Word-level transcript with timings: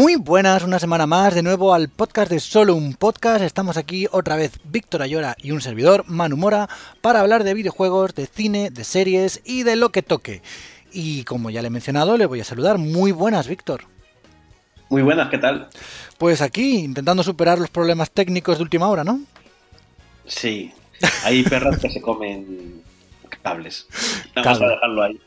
Muy 0.00 0.16
buenas, 0.16 0.62
una 0.62 0.78
semana 0.78 1.06
más 1.06 1.34
de 1.34 1.42
nuevo 1.42 1.74
al 1.74 1.90
podcast 1.90 2.30
de 2.30 2.40
Solo 2.40 2.74
un 2.74 2.94
Podcast. 2.94 3.42
Estamos 3.42 3.76
aquí 3.76 4.06
otra 4.10 4.34
vez 4.34 4.52
Víctor 4.64 5.02
Ayora 5.02 5.36
y 5.42 5.50
un 5.50 5.60
servidor, 5.60 6.04
Manu 6.06 6.38
Mora, 6.38 6.70
para 7.02 7.20
hablar 7.20 7.44
de 7.44 7.52
videojuegos, 7.52 8.14
de 8.14 8.26
cine, 8.26 8.70
de 8.70 8.82
series 8.84 9.42
y 9.44 9.62
de 9.62 9.76
lo 9.76 9.92
que 9.92 10.00
toque. 10.00 10.40
Y 10.90 11.24
como 11.24 11.50
ya 11.50 11.60
le 11.60 11.66
he 11.66 11.70
mencionado, 11.70 12.16
le 12.16 12.24
voy 12.24 12.40
a 12.40 12.44
saludar. 12.44 12.78
Muy 12.78 13.12
buenas, 13.12 13.46
Víctor. 13.46 13.82
Muy 14.88 15.02
buenas, 15.02 15.28
¿qué 15.28 15.36
tal? 15.36 15.68
Pues 16.16 16.40
aquí, 16.40 16.78
intentando 16.78 17.22
superar 17.22 17.58
los 17.58 17.68
problemas 17.68 18.10
técnicos 18.10 18.56
de 18.56 18.62
última 18.62 18.88
hora, 18.88 19.04
¿no? 19.04 19.20
Sí, 20.24 20.72
hay 21.24 21.42
perros 21.42 21.76
que 21.76 21.90
se 21.90 22.00
comen 22.00 22.82
cables. 23.42 23.86
Vamos 24.34 24.62
a 24.62 24.66
dejarlo 24.66 25.02
ahí. 25.02 25.20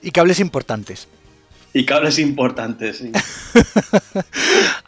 Y 0.00 0.12
cables 0.12 0.38
importantes. 0.38 1.08
Y 1.74 1.86
cables 1.86 2.18
importantes, 2.18 2.98
sí. 2.98 3.12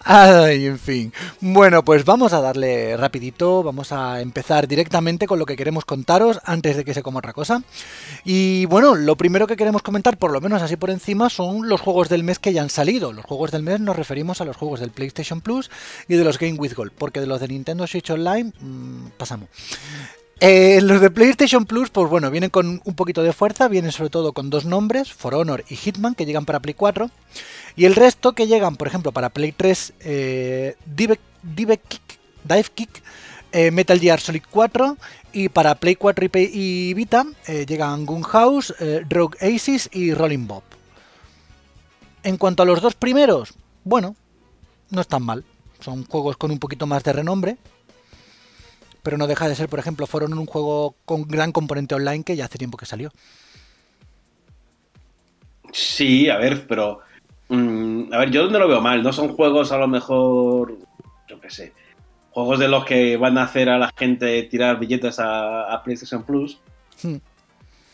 En 0.06 0.78
fin. 0.78 1.12
Bueno, 1.40 1.82
pues 1.82 2.04
vamos 2.04 2.34
a 2.34 2.40
darle 2.40 2.94
rapidito, 2.96 3.62
vamos 3.62 3.90
a 3.90 4.20
empezar 4.20 4.68
directamente 4.68 5.26
con 5.26 5.38
lo 5.38 5.46
que 5.46 5.56
queremos 5.56 5.86
contaros 5.86 6.40
antes 6.44 6.76
de 6.76 6.84
que 6.84 6.92
se 6.92 7.02
coma 7.02 7.20
otra 7.20 7.32
cosa. 7.32 7.62
Y 8.24 8.66
bueno, 8.66 8.94
lo 8.94 9.16
primero 9.16 9.46
que 9.46 9.56
queremos 9.56 9.82
comentar, 9.82 10.18
por 10.18 10.30
lo 10.30 10.42
menos 10.42 10.60
así 10.60 10.76
por 10.76 10.90
encima, 10.90 11.30
son 11.30 11.68
los 11.68 11.80
juegos 11.80 12.10
del 12.10 12.22
mes 12.22 12.38
que 12.38 12.52
ya 12.52 12.62
han 12.62 12.70
salido. 12.70 13.12
Los 13.12 13.24
juegos 13.24 13.50
del 13.50 13.62
mes 13.62 13.80
nos 13.80 13.96
referimos 13.96 14.40
a 14.42 14.44
los 14.44 14.56
juegos 14.56 14.80
del 14.80 14.90
PlayStation 14.90 15.40
Plus 15.40 15.70
y 16.06 16.16
de 16.16 16.24
los 16.24 16.38
Game 16.38 16.54
with 16.54 16.74
Gold, 16.74 16.92
porque 16.92 17.20
de 17.20 17.26
los 17.26 17.40
de 17.40 17.48
Nintendo 17.48 17.86
Switch 17.86 18.10
Online 18.10 18.52
mmm, 18.60 19.08
pasamos. 19.16 19.48
Eh, 20.40 20.80
los 20.82 21.00
de 21.00 21.10
PlayStation 21.10 21.64
Plus, 21.64 21.90
pues 21.90 22.10
bueno, 22.10 22.30
vienen 22.30 22.50
con 22.50 22.82
un 22.84 22.94
poquito 22.94 23.22
de 23.22 23.32
fuerza, 23.32 23.68
vienen 23.68 23.92
sobre 23.92 24.10
todo 24.10 24.32
con 24.32 24.50
dos 24.50 24.64
nombres, 24.64 25.12
For 25.12 25.34
Honor 25.34 25.64
y 25.68 25.76
Hitman, 25.76 26.14
que 26.14 26.26
llegan 26.26 26.44
para 26.44 26.60
Play 26.60 26.74
4. 26.74 27.10
Y 27.76 27.84
el 27.84 27.94
resto 27.94 28.32
que 28.32 28.46
llegan, 28.46 28.76
por 28.76 28.88
ejemplo, 28.88 29.12
para 29.12 29.30
Play 29.30 29.52
3, 29.52 29.94
eh, 30.00 30.76
Dive, 30.86 31.18
Kick, 31.78 32.18
Dive 32.44 32.66
Kick, 32.74 33.02
eh, 33.52 33.70
Metal 33.70 33.98
Gear 33.98 34.20
Solid 34.20 34.42
4. 34.50 34.96
Y 35.32 35.48
para 35.48 35.74
Play 35.76 35.96
4 35.96 36.28
y, 36.34 36.94
Vita 36.94 37.26
llegan 37.66 38.06
Gunhouse, 38.06 38.72
Rogue 39.08 39.36
Aces 39.40 39.88
y 39.92 40.14
Rolling 40.14 40.46
Bob. 40.46 40.62
En 42.22 42.36
cuanto 42.36 42.62
a 42.62 42.66
los 42.66 42.80
dos 42.80 42.94
primeros, 42.94 43.54
bueno, 43.82 44.14
no 44.90 45.00
están 45.00 45.24
mal. 45.24 45.44
Son 45.80 46.04
juegos 46.06 46.36
con 46.36 46.50
un 46.50 46.58
poquito 46.58 46.86
más 46.86 47.02
de 47.02 47.12
renombre, 47.12 47.58
pero 49.04 49.18
no 49.18 49.26
deja 49.28 49.46
de 49.46 49.54
ser, 49.54 49.68
por 49.68 49.78
ejemplo, 49.78 50.06
fueron 50.06 50.32
un 50.32 50.46
juego 50.46 50.96
con 51.04 51.28
gran 51.28 51.52
componente 51.52 51.94
online 51.94 52.24
que 52.24 52.34
ya 52.34 52.46
hace 52.46 52.58
tiempo 52.58 52.78
que 52.78 52.86
salió. 52.86 53.12
Sí, 55.72 56.30
a 56.30 56.38
ver, 56.38 56.66
pero. 56.66 57.00
Mmm, 57.48 58.12
a 58.12 58.18
ver, 58.18 58.30
yo 58.30 58.48
no 58.48 58.58
lo 58.58 58.66
veo 58.66 58.80
mal. 58.80 59.02
No 59.02 59.12
son 59.12 59.28
juegos 59.34 59.72
a 59.72 59.78
lo 59.78 59.86
mejor. 59.86 60.78
Yo 61.28 61.38
qué 61.38 61.50
sé. 61.50 61.74
Juegos 62.30 62.58
de 62.58 62.68
los 62.68 62.84
que 62.86 63.18
van 63.18 63.36
a 63.36 63.44
hacer 63.44 63.68
a 63.68 63.78
la 63.78 63.92
gente 63.94 64.42
tirar 64.44 64.78
billetes 64.80 65.18
a, 65.18 65.70
a 65.72 65.82
PlayStation 65.82 66.24
Plus. 66.24 66.58
Hmm. 67.02 67.16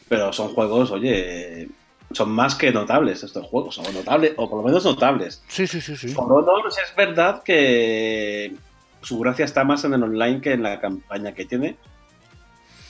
Pero 0.09 0.33
son 0.33 0.55
juegos, 0.55 0.93
oye. 0.93 1.69
Son 2.13 2.31
más 2.31 2.55
que 2.55 2.71
notables 2.71 3.25
estos 3.25 3.47
juegos. 3.47 3.79
O 3.79 3.93
notables, 3.93 4.35
o 4.37 4.49
por 4.49 4.61
lo 4.61 4.65
menos 4.65 4.85
notables. 4.85 5.43
Sí, 5.49 5.67
sí, 5.67 5.81
sí, 5.81 5.97
sí. 5.97 6.09
For 6.09 6.33
Honor 6.33 6.69
es 6.69 6.95
verdad 6.97 7.43
que 7.43 8.55
su 9.03 9.19
gracia 9.19 9.45
está 9.45 9.65
más 9.65 9.85
en 9.85 9.95
el 9.95 10.03
online 10.03 10.41
que 10.41 10.53
en 10.53 10.63
la 10.63 10.81
campaña 10.81 11.33
que 11.33 11.45
tiene. 11.45 11.77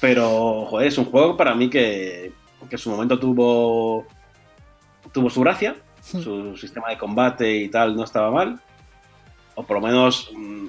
Pero, 0.00 0.66
joder, 0.66 0.88
es 0.88 0.98
un 0.98 1.04
juego 1.04 1.36
para 1.36 1.54
mí 1.54 1.68
que, 1.68 2.32
que 2.68 2.76
en 2.76 2.78
su 2.78 2.90
momento 2.90 3.18
tuvo, 3.18 4.06
tuvo 5.12 5.30
su 5.30 5.40
gracia. 5.40 5.76
Hmm. 6.12 6.20
Su 6.22 6.56
sistema 6.56 6.88
de 6.88 6.98
combate 6.98 7.54
y 7.54 7.68
tal 7.68 7.94
no 7.94 8.04
estaba 8.04 8.30
mal. 8.30 8.60
O 9.54 9.62
por 9.62 9.80
lo 9.80 9.86
menos, 9.86 10.30
mm, 10.34 10.68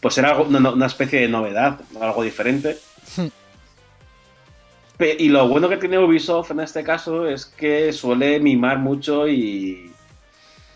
pues 0.00 0.18
era 0.18 0.36
una, 0.36 0.70
una 0.70 0.86
especie 0.86 1.20
de 1.20 1.28
novedad, 1.28 1.80
algo 2.00 2.22
diferente. 2.22 2.78
Hmm. 3.16 3.28
Y 5.00 5.28
lo 5.28 5.46
bueno 5.46 5.68
que 5.68 5.76
tiene 5.76 5.98
Ubisoft 5.98 6.50
en 6.50 6.60
este 6.60 6.82
caso 6.82 7.26
es 7.26 7.46
que 7.46 7.92
suele 7.92 8.40
mimar 8.40 8.78
mucho 8.78 9.28
y, 9.28 9.92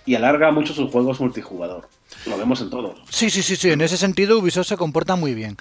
y 0.07 0.15
alarga 0.15 0.53
mucho 0.53 0.73
sus 0.73 0.93
juegos 0.93 1.21
multijugador. 1.21 1.89
Lo 2.27 2.37
vemos 2.37 2.61
en 2.61 2.71
todos. 2.71 2.99
Sí, 3.09 3.31
sí, 3.31 3.43
sí, 3.43 3.57
sí. 3.57 3.71
En 3.71 3.81
ese 3.81 3.97
sentido, 3.97 4.39
Ubisoft 4.39 4.69
se 4.69 4.77
comporta 4.77 5.17
muy 5.17 5.35
bien. 5.35 5.57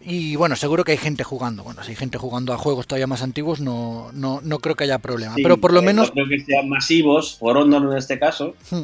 Y 0.00 0.36
bueno, 0.36 0.56
seguro 0.56 0.84
que 0.84 0.92
hay 0.92 0.98
gente 0.98 1.22
jugando. 1.24 1.62
Bueno, 1.62 1.82
si 1.84 1.90
hay 1.90 1.96
gente 1.96 2.18
jugando 2.18 2.52
a 2.52 2.58
juegos 2.58 2.86
todavía 2.86 3.06
más 3.06 3.22
antiguos, 3.22 3.60
no, 3.60 4.10
no, 4.12 4.40
no 4.42 4.58
creo 4.58 4.74
que 4.74 4.84
haya 4.84 4.98
problema. 4.98 5.34
Sí, 5.34 5.42
Pero 5.42 5.58
por 5.58 5.72
lo 5.72 5.80
eh, 5.80 5.84
menos. 5.84 6.08
No 6.08 6.14
creo 6.14 6.28
que 6.28 6.40
sean 6.44 6.68
masivos, 6.68 7.36
por 7.38 7.56
Honor 7.56 7.92
en 7.92 7.98
este 7.98 8.18
caso. 8.18 8.54
Hmm. 8.70 8.82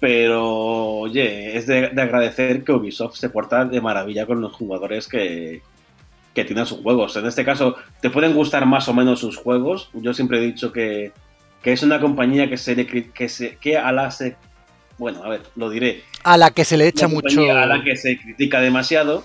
Pero, 0.00 0.46
oye, 0.46 1.56
es 1.56 1.66
de, 1.66 1.88
de 1.88 2.02
agradecer 2.02 2.62
que 2.62 2.70
Ubisoft 2.70 3.16
se 3.16 3.30
porta 3.30 3.64
de 3.64 3.80
maravilla 3.80 4.26
con 4.26 4.40
los 4.40 4.52
jugadores 4.52 5.08
que, 5.08 5.60
que 6.34 6.44
tienen 6.44 6.66
sus 6.66 6.78
juegos. 6.78 7.16
En 7.16 7.26
este 7.26 7.44
caso, 7.44 7.74
te 8.00 8.08
pueden 8.08 8.32
gustar 8.32 8.64
más 8.64 8.88
o 8.88 8.94
menos 8.94 9.18
sus 9.18 9.36
juegos. 9.36 9.90
Yo 9.94 10.14
siempre 10.14 10.38
he 10.38 10.42
dicho 10.42 10.72
que, 10.72 11.10
que 11.62 11.72
es 11.72 11.82
una 11.82 12.00
compañía 12.00 12.48
que 12.48 12.56
se 12.56 12.86
que 12.86 13.28
se 13.28 13.56
que 13.56 13.76
a 13.76 13.90
la 13.90 14.12
se 14.12 14.36
bueno, 14.98 15.22
a 15.24 15.28
ver, 15.28 15.42
lo 15.56 15.70
diré. 15.70 16.04
A 16.24 16.36
la 16.36 16.50
que 16.50 16.64
se 16.64 16.76
le 16.76 16.86
echa 16.88 17.08
mucho. 17.08 17.40
a 17.50 17.66
la 17.66 17.82
que 17.82 17.96
se 17.96 18.18
critica 18.18 18.60
demasiado 18.60 19.24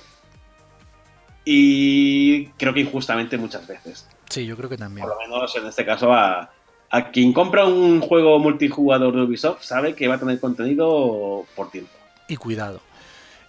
y 1.46 2.46
creo 2.58 2.74
que 2.74 2.82
injustamente 2.82 3.38
muchas 3.38 3.68
veces. 3.68 4.08
Sí, 4.30 4.46
yo 4.46 4.56
creo 4.56 4.70
que 4.70 4.78
también. 4.78 5.06
Por 5.08 5.16
lo 5.16 5.22
menos 5.22 5.56
en 5.56 5.68
este 5.68 5.86
caso 5.86 6.14
a, 6.14 6.52
a 6.90 7.12
quien 7.12 7.34
compra 7.34 7.66
un 7.66 8.02
juego 8.02 8.40
multijugador 8.40 9.16
de 9.16 9.24
Ubisoft 9.24 9.64
sabe 9.64 9.96
que 9.96 10.08
va 10.08 10.16
a 10.16 10.20
tener 10.20 10.40
contenido 10.40 11.46
por 11.56 11.70
tiempo. 11.72 11.92
Y 12.28 12.38
cuidado. 12.38 12.80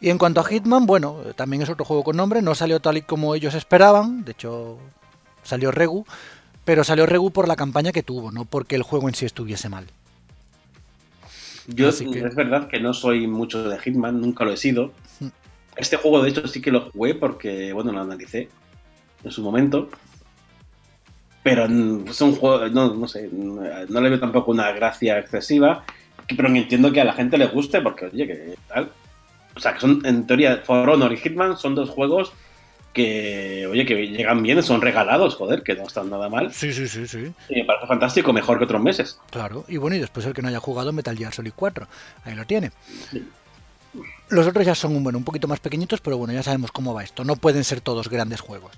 Y 0.00 0.10
en 0.10 0.18
cuanto 0.18 0.40
a 0.40 0.44
Hitman, 0.44 0.86
bueno, 0.86 1.18
también 1.36 1.62
es 1.62 1.70
otro 1.70 1.84
juego 1.84 2.04
con 2.04 2.16
nombre. 2.16 2.42
No 2.42 2.54
salió 2.54 2.80
tal 2.80 2.98
y 2.98 3.02
como 3.02 3.34
ellos 3.34 3.54
esperaban. 3.54 4.24
De 4.24 4.32
hecho, 4.32 4.78
salió 5.42 5.70
Regu. 5.70 6.04
Pero 6.64 6.84
salió 6.84 7.06
Regu 7.06 7.30
por 7.30 7.46
la 7.46 7.56
campaña 7.56 7.92
que 7.92 8.02
tuvo, 8.02 8.32
no 8.32 8.44
porque 8.44 8.74
el 8.74 8.82
juego 8.82 9.08
en 9.08 9.14
sí 9.14 9.26
estuviese 9.26 9.68
mal. 9.68 9.86
Yo 11.68 11.88
Así 11.88 12.10
que- 12.10 12.20
es 12.20 12.34
verdad 12.34 12.68
que 12.68 12.80
no 12.80 12.92
soy 12.94 13.26
mucho 13.26 13.68
de 13.68 13.78
Hitman, 13.78 14.20
nunca 14.20 14.44
lo 14.44 14.52
he 14.52 14.56
sido. 14.56 14.92
Mm. 15.20 15.26
Este 15.76 15.96
juego 15.96 16.22
de 16.22 16.30
hecho 16.30 16.46
sí 16.46 16.60
que 16.60 16.70
lo 16.70 16.90
jugué 16.90 17.14
porque, 17.14 17.72
bueno, 17.72 17.92
lo 17.92 18.00
analicé 18.00 18.48
en 19.24 19.30
su 19.30 19.42
momento. 19.42 19.88
Pero 21.42 21.68
mm, 21.68 22.08
es 22.08 22.20
un 22.20 22.36
juego, 22.36 22.68
no, 22.68 22.94
no 22.94 23.08
sé, 23.08 23.28
no 23.32 24.00
le 24.00 24.08
veo 24.08 24.20
tampoco 24.20 24.50
una 24.50 24.72
gracia 24.72 25.18
excesiva. 25.18 25.84
Pero 26.36 26.48
entiendo 26.48 26.92
que 26.92 27.00
a 27.00 27.04
la 27.04 27.12
gente 27.12 27.36
le 27.36 27.46
guste 27.46 27.80
porque, 27.80 28.06
oye, 28.06 28.26
que 28.26 28.54
tal. 28.68 28.90
O 29.56 29.60
sea, 29.60 29.74
que 29.74 29.80
son, 29.80 30.00
en 30.04 30.26
teoría, 30.26 30.62
For 30.64 30.88
Honor 30.88 31.12
y 31.12 31.16
Hitman 31.16 31.56
son 31.56 31.74
dos 31.74 31.90
juegos 31.90 32.32
que, 32.94 33.66
oye, 33.70 33.84
que 33.84 34.06
llegan 34.08 34.42
bien, 34.42 34.62
son 34.62 34.80
regalados, 34.80 35.34
joder, 35.34 35.62
que 35.62 35.74
no 35.74 35.82
están 35.82 36.08
nada 36.08 36.30
mal. 36.30 36.50
Sí, 36.54 36.72
sí, 36.72 36.88
sí, 36.88 37.06
sí. 37.06 37.30
Y 37.50 37.56
me 37.56 37.64
parece 37.66 37.86
fantástico, 37.86 38.32
mejor 38.32 38.56
que 38.56 38.64
otros 38.64 38.80
meses. 38.80 39.18
Claro. 39.30 39.66
Y 39.68 39.76
bueno, 39.76 39.96
y 39.96 39.98
después 40.00 40.24
el 40.24 40.32
que 40.32 40.40
no 40.40 40.48
haya 40.48 40.60
jugado 40.60 40.92
Metal 40.92 41.16
Gear 41.18 41.34
Solid 41.34 41.52
4. 41.54 41.86
Ahí 42.24 42.34
lo 42.34 42.46
tiene. 42.46 42.70
Los 44.30 44.46
otros 44.46 44.64
ya 44.64 44.74
son 44.74 45.02
bueno, 45.02 45.18
un 45.18 45.24
poquito 45.24 45.46
más 45.46 45.60
pequeñitos, 45.60 46.00
pero 46.00 46.16
bueno, 46.16 46.32
ya 46.32 46.42
sabemos 46.42 46.72
cómo 46.72 46.94
va 46.94 47.04
esto. 47.04 47.24
No 47.24 47.36
pueden 47.36 47.62
ser 47.64 47.80
todos 47.80 48.08
grandes 48.08 48.40
juegos. 48.40 48.72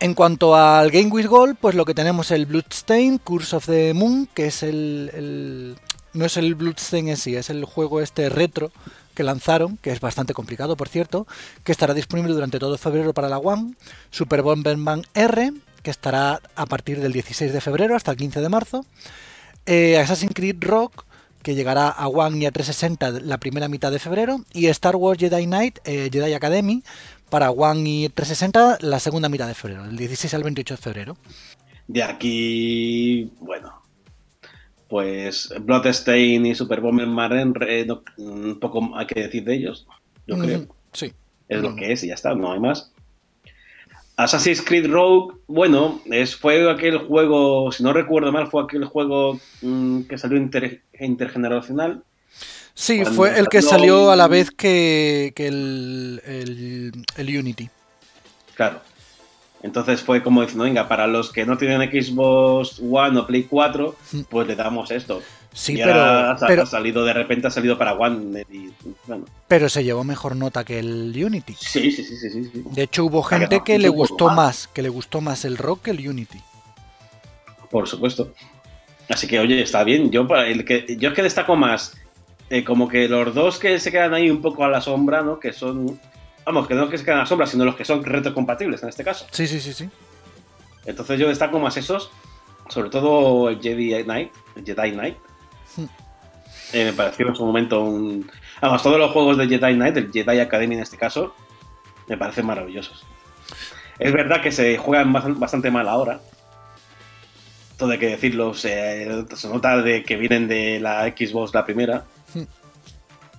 En 0.00 0.14
cuanto 0.14 0.56
al 0.56 0.90
Game 0.90 1.10
with 1.10 1.26
Gold, 1.26 1.56
pues 1.60 1.74
lo 1.76 1.84
que 1.84 1.94
tenemos 1.94 2.26
es 2.26 2.32
el 2.32 2.46
Bloodstain, 2.46 3.18
Curse 3.18 3.56
of 3.56 3.66
the 3.66 3.94
Moon, 3.94 4.28
que 4.34 4.46
es 4.46 4.62
el, 4.64 5.10
el- 5.14 5.76
No 6.12 6.24
es 6.26 6.36
el 6.36 6.54
Bloodstain 6.56 7.08
en 7.08 7.16
sí, 7.16 7.36
es 7.36 7.50
el 7.50 7.64
juego 7.64 8.00
este 8.00 8.28
retro 8.28 8.72
que 9.14 9.22
lanzaron, 9.22 9.76
que 9.78 9.90
es 9.90 10.00
bastante 10.00 10.34
complicado, 10.34 10.76
por 10.76 10.88
cierto, 10.88 11.26
que 11.64 11.72
estará 11.72 11.94
disponible 11.94 12.32
durante 12.32 12.58
todo 12.58 12.76
febrero 12.78 13.12
para 13.12 13.28
la 13.28 13.38
One. 13.38 13.74
Super 14.10 14.42
Bomberman 14.42 15.02
R, 15.14 15.52
que 15.82 15.90
estará 15.90 16.40
a 16.54 16.66
partir 16.66 17.00
del 17.00 17.12
16 17.12 17.52
de 17.52 17.60
febrero 17.60 17.96
hasta 17.96 18.10
el 18.10 18.16
15 18.16 18.40
de 18.40 18.48
marzo. 18.48 18.86
Eh, 19.66 19.98
Assassin's 19.98 20.34
Creed 20.34 20.56
Rock, 20.60 21.04
que 21.42 21.54
llegará 21.54 21.88
a 21.88 22.08
One 22.08 22.38
y 22.38 22.46
a 22.46 22.52
360 22.52 23.20
la 23.20 23.38
primera 23.38 23.68
mitad 23.68 23.90
de 23.90 23.98
febrero, 23.98 24.40
y 24.52 24.66
Star 24.66 24.96
Wars 24.96 25.18
Jedi 25.18 25.46
Knight, 25.46 25.78
eh, 25.84 26.08
Jedi 26.12 26.32
Academy, 26.34 26.82
para 27.30 27.50
One 27.50 27.88
y 27.88 28.08
360 28.08 28.78
la 28.80 29.00
segunda 29.00 29.28
mitad 29.28 29.48
de 29.48 29.54
febrero, 29.54 29.84
del 29.84 29.96
16 29.96 30.34
al 30.34 30.42
28 30.42 30.74
de 30.74 30.82
febrero. 30.82 31.16
De 31.88 32.02
aquí, 32.02 33.32
bueno, 33.40 33.81
pues 34.92 35.48
Bloodstain 35.62 36.44
y 36.44 36.54
Super 36.54 36.82
Bomberman, 36.82 37.54
eh, 37.66 37.86
no- 37.86 38.02
un 38.18 38.60
poco 38.60 38.90
hay 38.94 39.06
que 39.06 39.22
decir 39.22 39.42
de 39.42 39.54
ellos, 39.54 39.86
yo 40.26 40.36
creo. 40.36 40.66
Sí. 40.92 41.14
Es 41.48 41.62
lo 41.62 41.70
Mm. 41.70 41.76
que 41.76 41.92
es 41.92 42.04
y 42.04 42.08
ya 42.08 42.14
está, 42.14 42.34
no 42.34 42.52
hay 42.52 42.60
más. 42.60 42.92
Assassin's 44.18 44.60
Creed 44.60 44.90
Rogue, 44.90 45.34
bueno, 45.46 46.02
es, 46.10 46.36
fue 46.36 46.70
aquel 46.70 46.98
juego, 46.98 47.72
si 47.72 47.82
no 47.82 47.94
recuerdo 47.94 48.30
mal, 48.32 48.48
fue 48.48 48.64
aquel 48.64 48.84
juego 48.84 49.40
mm, 49.62 50.02
que 50.02 50.18
salió 50.18 50.36
inter- 50.36 50.82
intergeneracional. 51.00 52.04
Sí, 52.74 52.96
Cuando 52.98 53.12
fue 53.16 53.38
el 53.38 53.48
que 53.48 53.62
salió- 53.62 53.70
salió 53.78 54.10
a 54.10 54.16
la 54.16 54.28
vez 54.28 54.50
que, 54.50 55.32
que 55.34 55.46
el, 55.46 56.20
el, 56.26 56.92
el 57.16 57.38
Unity. 57.38 57.70
Claro. 58.56 58.82
Entonces 59.62 60.02
fue 60.02 60.22
como 60.22 60.40
diciendo, 60.42 60.64
venga, 60.64 60.88
para 60.88 61.06
los 61.06 61.30
que 61.32 61.46
no 61.46 61.56
tienen 61.56 61.80
Xbox 61.90 62.80
One 62.80 63.18
o 63.20 63.26
Play 63.26 63.44
4, 63.44 63.94
Mm. 64.12 64.20
pues 64.28 64.46
le 64.48 64.56
damos 64.56 64.90
esto. 64.90 65.22
Sí, 65.54 65.74
Y 65.74 65.76
pero, 65.76 66.00
ha, 66.02 66.36
pero, 66.46 66.62
ha 66.62 66.66
salido 66.66 67.04
de 67.04 67.12
repente, 67.12 67.46
ha 67.46 67.50
salido 67.50 67.76
para 67.78 67.92
One. 67.92 68.44
Y, 68.50 68.70
bueno, 69.06 69.26
pero 69.46 69.68
se 69.68 69.84
llevó 69.84 70.02
mejor 70.02 70.34
nota 70.34 70.64
que 70.64 70.78
el 70.78 71.12
Unity. 71.14 71.54
sí, 71.58 71.92
sí, 71.92 72.02
sí, 72.02 72.16
sí, 72.16 72.30
sí. 72.30 72.50
De 72.72 72.82
hecho, 72.84 73.04
hubo 73.04 73.22
gente 73.22 73.58
no, 73.58 73.64
que 73.64 73.78
le 73.78 73.88
gustó 73.90 74.26
más. 74.28 74.36
más, 74.36 74.68
que 74.68 74.82
le 74.82 74.88
gustó 74.88 75.20
más 75.20 75.44
el 75.44 75.58
rock 75.58 75.82
que 75.82 75.90
el 75.92 76.08
Unity. 76.08 76.40
Por 77.70 77.86
supuesto. 77.88 78.32
Así 79.08 79.26
que, 79.26 79.38
oye, 79.40 79.60
está 79.62 79.84
bien. 79.84 80.10
Yo, 80.10 80.26
para 80.26 80.46
el 80.48 80.64
que, 80.64 80.96
yo 80.98 81.10
es 81.10 81.14
que 81.14 81.22
destaco 81.22 81.54
más 81.54 81.94
eh, 82.50 82.64
como 82.64 82.88
que 82.88 83.08
los 83.08 83.34
dos 83.34 83.58
que 83.58 83.78
se 83.78 83.90
quedan 83.92 84.14
ahí 84.14 84.30
un 84.30 84.40
poco 84.42 84.64
a 84.64 84.68
la 84.68 84.80
sombra, 84.80 85.22
¿no? 85.22 85.38
Que 85.38 85.52
son. 85.52 86.00
Vamos, 86.44 86.66
que 86.66 86.74
no 86.74 86.88
que 86.88 86.98
se 86.98 87.04
quedan 87.04 87.20
a 87.20 87.26
sombra, 87.26 87.46
sino 87.46 87.64
los 87.64 87.76
que 87.76 87.84
son 87.84 88.04
retrocompatibles 88.04 88.82
en 88.82 88.88
este 88.88 89.04
caso. 89.04 89.26
Sí, 89.30 89.46
sí, 89.46 89.60
sí, 89.60 89.72
sí. 89.72 89.88
Entonces 90.84 91.18
yo 91.20 91.28
destaco 91.28 91.60
más 91.60 91.76
esos, 91.76 92.10
sobre 92.68 92.90
todo 92.90 93.48
el 93.48 93.60
Jedi 93.60 94.02
Knight, 94.02 94.32
el 94.56 94.64
Jedi 94.64 94.92
Knight. 94.92 95.16
Hmm. 95.76 95.84
Eh, 96.72 96.84
me 96.86 96.92
pareció 96.92 97.28
en 97.28 97.36
su 97.36 97.44
momento 97.44 97.82
un... 97.82 98.28
Vamos, 98.60 98.82
todos 98.82 98.98
los 98.98 99.12
juegos 99.12 99.36
de 99.38 99.46
Jedi 99.46 99.74
Knight, 99.74 99.96
el 99.96 100.10
Jedi 100.12 100.40
Academy 100.40 100.74
en 100.74 100.82
este 100.82 100.96
caso, 100.96 101.34
me 102.08 102.16
parecen 102.16 102.46
maravillosos. 102.46 103.04
Es 103.98 104.12
verdad 104.12 104.42
que 104.42 104.50
se 104.50 104.78
juegan 104.78 105.12
bast- 105.12 105.38
bastante 105.38 105.70
mal 105.70 105.88
ahora. 105.88 106.20
Todo 107.76 107.92
hay 107.92 107.98
que 107.98 108.10
decirlo, 108.10 108.54
se, 108.54 109.24
se 109.36 109.48
nota 109.48 109.80
de 109.82 110.02
que 110.02 110.16
vienen 110.16 110.48
de 110.48 110.80
la 110.80 111.04
Xbox 111.06 111.54
la 111.54 111.64
primera. 111.64 112.04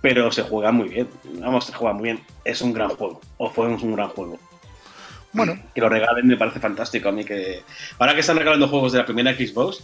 Pero 0.04 0.32
se 0.32 0.44
juega 0.44 0.72
muy 0.74 0.90
bien. 0.90 1.10
Vamos, 1.40 1.66
se 1.66 1.74
juega 1.74 1.94
muy 1.94 2.04
bien. 2.04 2.24
Es 2.44 2.62
un 2.62 2.74
gran 2.74 2.90
juego. 2.90 3.22
O 3.38 3.50
fue 3.50 3.68
un 3.68 3.96
gran 3.96 4.10
juego 4.10 4.38
Bueno, 5.32 5.58
que 5.74 5.80
lo 5.82 5.88
regalen 5.88 6.28
me 6.28 6.36
parece 6.38 6.60
fantástico 6.60 7.08
a 7.10 7.12
mí 7.14 7.24
que 7.24 7.64
ahora 7.98 8.14
que 8.14 8.20
están 8.20 8.38
regalando 8.38 8.68
juegos 8.68 8.92
de 8.92 9.00
la 9.00 9.06
primera 9.06 9.34
Xbox 9.34 9.80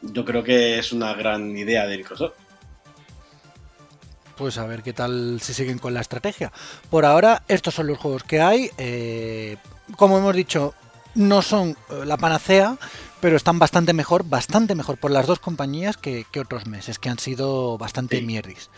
yo 0.00 0.24
creo 0.24 0.42
que 0.44 0.78
es 0.78 0.92
una 0.92 1.12
gran 1.14 1.54
idea 1.58 1.86
de 1.86 1.98
Microsoft 1.98 2.34
pues 4.36 4.56
a 4.58 4.66
ver 4.66 4.82
qué 4.84 4.92
tal 4.92 5.40
si 5.42 5.52
siguen 5.52 5.78
con 5.78 5.92
la 5.94 6.00
estrategia. 6.00 6.52
Por 6.90 7.04
ahora, 7.04 7.42
estos 7.48 7.74
son 7.74 7.88
los 7.88 7.98
juegos 7.98 8.22
que 8.22 8.40
hay. 8.40 8.70
eh, 8.78 9.56
como 9.96 10.16
hemos 10.18 10.34
dicho, 10.36 10.74
no 11.16 11.42
son 11.42 11.70
eh, 11.90 12.04
la 12.04 12.16
panacea, 12.16 12.76
pero 13.20 13.36
están 13.36 13.58
bastante 13.58 13.92
mejor, 13.92 14.22
bastante 14.24 14.76
mejor 14.76 14.96
por 14.98 15.10
las 15.10 15.26
dos 15.26 15.40
compañías 15.40 15.96
que, 15.96 16.24
que 16.30 16.38
otros 16.38 16.66
meses, 16.66 17.00
que 17.00 17.08
han 17.08 17.18
sido 17.18 17.76
bastante 17.78 18.20
Sí. 18.20 18.26
mierdis. 18.26 18.70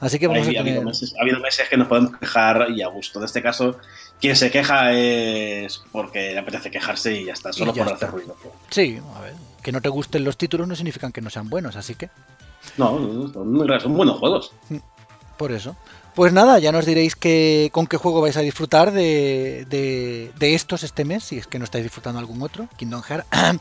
Así 0.00 0.18
que 0.18 0.26
vamos 0.26 0.46
a 0.46 0.46
ha, 0.46 0.48
habido 0.48 0.64
tener... 0.64 0.84
meses, 0.84 1.14
ha 1.18 1.22
habido 1.22 1.40
meses 1.40 1.68
que 1.68 1.76
nos 1.76 1.88
podemos 1.88 2.16
quejar 2.16 2.68
y 2.70 2.82
a 2.82 2.88
gusto 2.88 3.18
en 3.18 3.26
este 3.26 3.42
caso 3.42 3.76
quien 4.20 4.34
se 4.34 4.50
queja 4.50 4.92
es 4.92 5.82
porque 5.92 6.32
le 6.32 6.38
apetece 6.38 6.70
quejarse 6.70 7.14
y 7.14 7.26
ya 7.26 7.34
está 7.34 7.52
solo 7.52 7.72
ya 7.74 7.84
por 7.84 7.92
está. 7.92 8.06
hacer 8.06 8.18
ruido 8.18 8.36
Sí, 8.70 8.98
a 9.16 9.20
ver, 9.20 9.34
que 9.62 9.72
no 9.72 9.80
te 9.80 9.88
gusten 9.88 10.24
los 10.24 10.36
títulos 10.36 10.66
no 10.66 10.74
significan 10.74 11.12
que 11.12 11.20
no 11.20 11.30
sean 11.30 11.48
buenos, 11.48 11.76
así 11.76 11.94
que 11.94 12.08
no, 12.76 12.98
no, 12.98 13.32
son, 13.32 13.80
son 13.80 13.94
buenos 13.94 14.18
juegos 14.18 14.52
por 15.40 15.52
eso. 15.52 15.74
Pues 16.14 16.32
nada, 16.32 16.58
ya 16.58 16.72
nos 16.72 16.86
diréis 16.86 17.14
que, 17.14 17.70
con 17.72 17.86
qué 17.86 17.96
juego 17.96 18.20
vais 18.20 18.36
a 18.36 18.40
disfrutar 18.40 18.90
de, 18.92 19.64
de- 19.70 20.54
estos 20.54 20.82
este 20.82 21.04
mes, 21.04 21.22
si 21.24 21.38
es 21.38 21.46
que 21.46 21.58
no 21.58 21.64
estáis 21.64 21.84
disfrutando 21.84 22.18
algún 22.18 22.42
otro, 22.42 22.68
Kingdom 22.76 23.02
Hearts. 23.02 23.26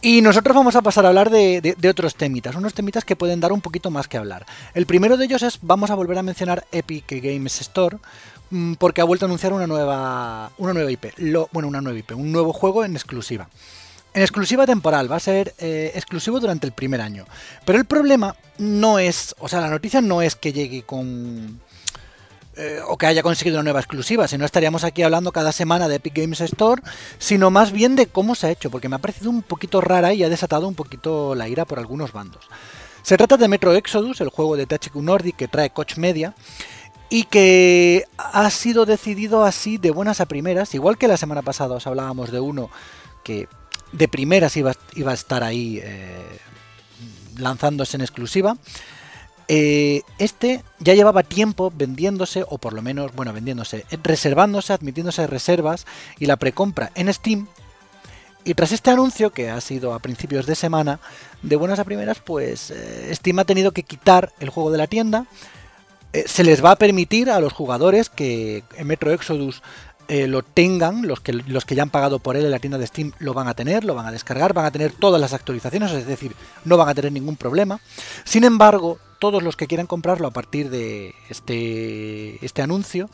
y 0.00 0.22
nosotros 0.22 0.54
vamos 0.56 0.76
a 0.76 0.82
pasar 0.82 1.04
a 1.04 1.08
hablar 1.08 1.30
de 1.30 1.88
otros 1.90 2.14
temitas, 2.14 2.54
unos 2.54 2.74
temitas 2.74 3.04
que 3.04 3.16
pueden 3.16 3.40
dar 3.40 3.52
un 3.52 3.60
poquito 3.60 3.90
más 3.90 4.06
que 4.08 4.16
hablar. 4.16 4.46
El 4.72 4.86
primero 4.86 5.16
de 5.16 5.24
ellos 5.24 5.42
es, 5.42 5.58
vamos 5.62 5.90
a 5.90 5.94
volver 5.96 6.16
a 6.18 6.22
mencionar 6.22 6.64
Epic 6.70 7.10
Games 7.22 7.60
Store, 7.60 7.98
mm, 8.50 8.74
porque 8.74 9.00
ha 9.00 9.04
vuelto 9.04 9.26
a 9.26 9.28
anunciar 9.28 9.52
una 9.52 9.66
nueva, 9.66 10.52
una 10.58 10.72
nueva 10.72 10.90
IP, 10.92 11.06
lo, 11.18 11.48
bueno, 11.52 11.68
una 11.68 11.80
nueva 11.80 11.98
IP, 11.98 12.12
un 12.12 12.30
nuevo 12.30 12.52
juego 12.52 12.84
en 12.84 12.94
exclusiva. 12.94 13.48
En 14.14 14.22
exclusiva 14.22 14.64
temporal, 14.64 15.10
va 15.10 15.16
a 15.16 15.20
ser 15.20 15.54
eh, 15.58 15.92
exclusivo 15.94 16.40
durante 16.40 16.66
el 16.66 16.72
primer 16.72 17.00
año. 17.00 17.26
Pero 17.64 17.78
el 17.78 17.84
problema 17.84 18.34
no 18.58 18.98
es, 19.00 19.34
o 19.38 19.48
sea, 19.48 19.60
la 19.60 19.68
noticia 19.70 20.00
no 20.00 20.22
es 20.22 20.36
que 20.36 20.52
llegue 20.52 20.82
con... 20.82 21.60
eh, 22.60 22.80
o 22.86 22.98
que 22.98 23.06
haya 23.06 23.22
conseguido 23.22 23.56
una 23.56 23.64
nueva 23.64 23.80
exclusiva, 23.80 24.28
si 24.28 24.36
no 24.36 24.44
estaríamos 24.44 24.84
aquí 24.84 25.02
hablando 25.02 25.32
cada 25.32 25.50
semana 25.50 25.88
de 25.88 25.94
Epic 25.94 26.14
Games 26.14 26.42
Store, 26.42 26.82
sino 27.18 27.50
más 27.50 27.72
bien 27.72 27.96
de 27.96 28.06
cómo 28.06 28.34
se 28.34 28.48
ha 28.48 28.50
hecho, 28.50 28.70
porque 28.70 28.90
me 28.90 28.96
ha 28.96 28.98
parecido 28.98 29.30
un 29.30 29.40
poquito 29.40 29.80
rara 29.80 30.12
y 30.12 30.22
ha 30.22 30.28
desatado 30.28 30.68
un 30.68 30.74
poquito 30.74 31.34
la 31.34 31.48
ira 31.48 31.64
por 31.64 31.78
algunos 31.78 32.12
bandos. 32.12 32.50
Se 33.02 33.16
trata 33.16 33.38
de 33.38 33.48
Metro 33.48 33.74
Exodus, 33.74 34.20
el 34.20 34.28
juego 34.28 34.56
de 34.56 34.66
THQ 34.66 34.94
Nordic 34.96 35.36
que 35.36 35.48
trae 35.48 35.70
Koch 35.70 35.96
Media, 35.96 36.34
y 37.08 37.24
que 37.24 38.04
ha 38.18 38.50
sido 38.50 38.84
decidido 38.84 39.42
así 39.44 39.78
de 39.78 39.90
buenas 39.90 40.20
a 40.20 40.26
primeras, 40.26 40.74
igual 40.74 40.98
que 40.98 41.08
la 41.08 41.16
semana 41.16 41.40
pasada 41.40 41.76
os 41.76 41.86
hablábamos 41.86 42.30
de 42.30 42.40
uno 42.40 42.68
que 43.24 43.48
de 43.92 44.06
primeras 44.06 44.56
iba, 44.58 44.74
iba 44.94 45.12
a 45.12 45.14
estar 45.14 45.42
ahí 45.42 45.80
eh, 45.82 46.38
lanzándose 47.38 47.96
en 47.96 48.02
exclusiva. 48.02 48.56
Eh, 49.52 50.02
este 50.18 50.62
ya 50.78 50.94
llevaba 50.94 51.24
tiempo 51.24 51.72
vendiéndose, 51.74 52.44
o 52.48 52.58
por 52.58 52.72
lo 52.72 52.82
menos, 52.82 53.12
bueno, 53.16 53.32
vendiéndose, 53.32 53.84
eh, 53.90 53.98
reservándose, 54.00 54.72
admitiéndose 54.72 55.26
reservas 55.26 55.86
y 56.20 56.26
la 56.26 56.36
precompra 56.36 56.92
en 56.94 57.12
Steam. 57.12 57.48
Y 58.44 58.54
tras 58.54 58.70
este 58.70 58.90
anuncio, 58.92 59.30
que 59.30 59.50
ha 59.50 59.60
sido 59.60 59.92
a 59.92 59.98
principios 59.98 60.46
de 60.46 60.54
semana, 60.54 61.00
de 61.42 61.56
buenas 61.56 61.80
a 61.80 61.84
primeras, 61.84 62.20
pues 62.20 62.70
eh, 62.70 63.10
Steam 63.12 63.40
ha 63.40 63.44
tenido 63.44 63.72
que 63.72 63.82
quitar 63.82 64.32
el 64.38 64.50
juego 64.50 64.70
de 64.70 64.78
la 64.78 64.86
tienda. 64.86 65.26
Se 66.26 66.44
les 66.44 66.64
va 66.64 66.70
a 66.70 66.76
permitir 66.76 67.28
a 67.28 67.40
los 67.40 67.52
jugadores 67.52 68.08
que 68.08 68.62
en 68.76 68.86
Metro 68.86 69.12
Exodus 69.12 69.62
lo 70.08 70.42
tengan, 70.42 71.06
los 71.06 71.20
que, 71.20 71.32
los 71.32 71.64
que 71.64 71.76
ya 71.76 71.84
han 71.84 71.90
pagado 71.90 72.18
por 72.18 72.36
él 72.36 72.44
en 72.44 72.50
la 72.50 72.58
tienda 72.58 72.78
de 72.78 72.86
Steam 72.88 73.12
lo 73.20 73.32
van 73.32 73.46
a 73.46 73.54
tener, 73.54 73.84
lo 73.84 73.94
van 73.94 74.06
a 74.06 74.10
descargar, 74.10 74.52
van 74.52 74.64
a 74.64 74.72
tener 74.72 74.90
todas 74.90 75.20
las 75.20 75.34
actualizaciones, 75.34 75.92
es 75.92 76.04
decir, 76.04 76.34
no 76.64 76.76
van 76.76 76.88
a 76.88 76.94
tener 76.96 77.12
ningún 77.12 77.36
problema. 77.36 77.78
Sin 78.24 78.42
embargo, 78.42 78.98
todos 79.20 79.42
los 79.44 79.56
que 79.56 79.68
quieran 79.68 79.86
comprarlo 79.86 80.26
a 80.26 80.32
partir 80.32 80.70
de 80.70 81.14
este, 81.28 82.44
este 82.44 82.62
anuncio 82.62 83.08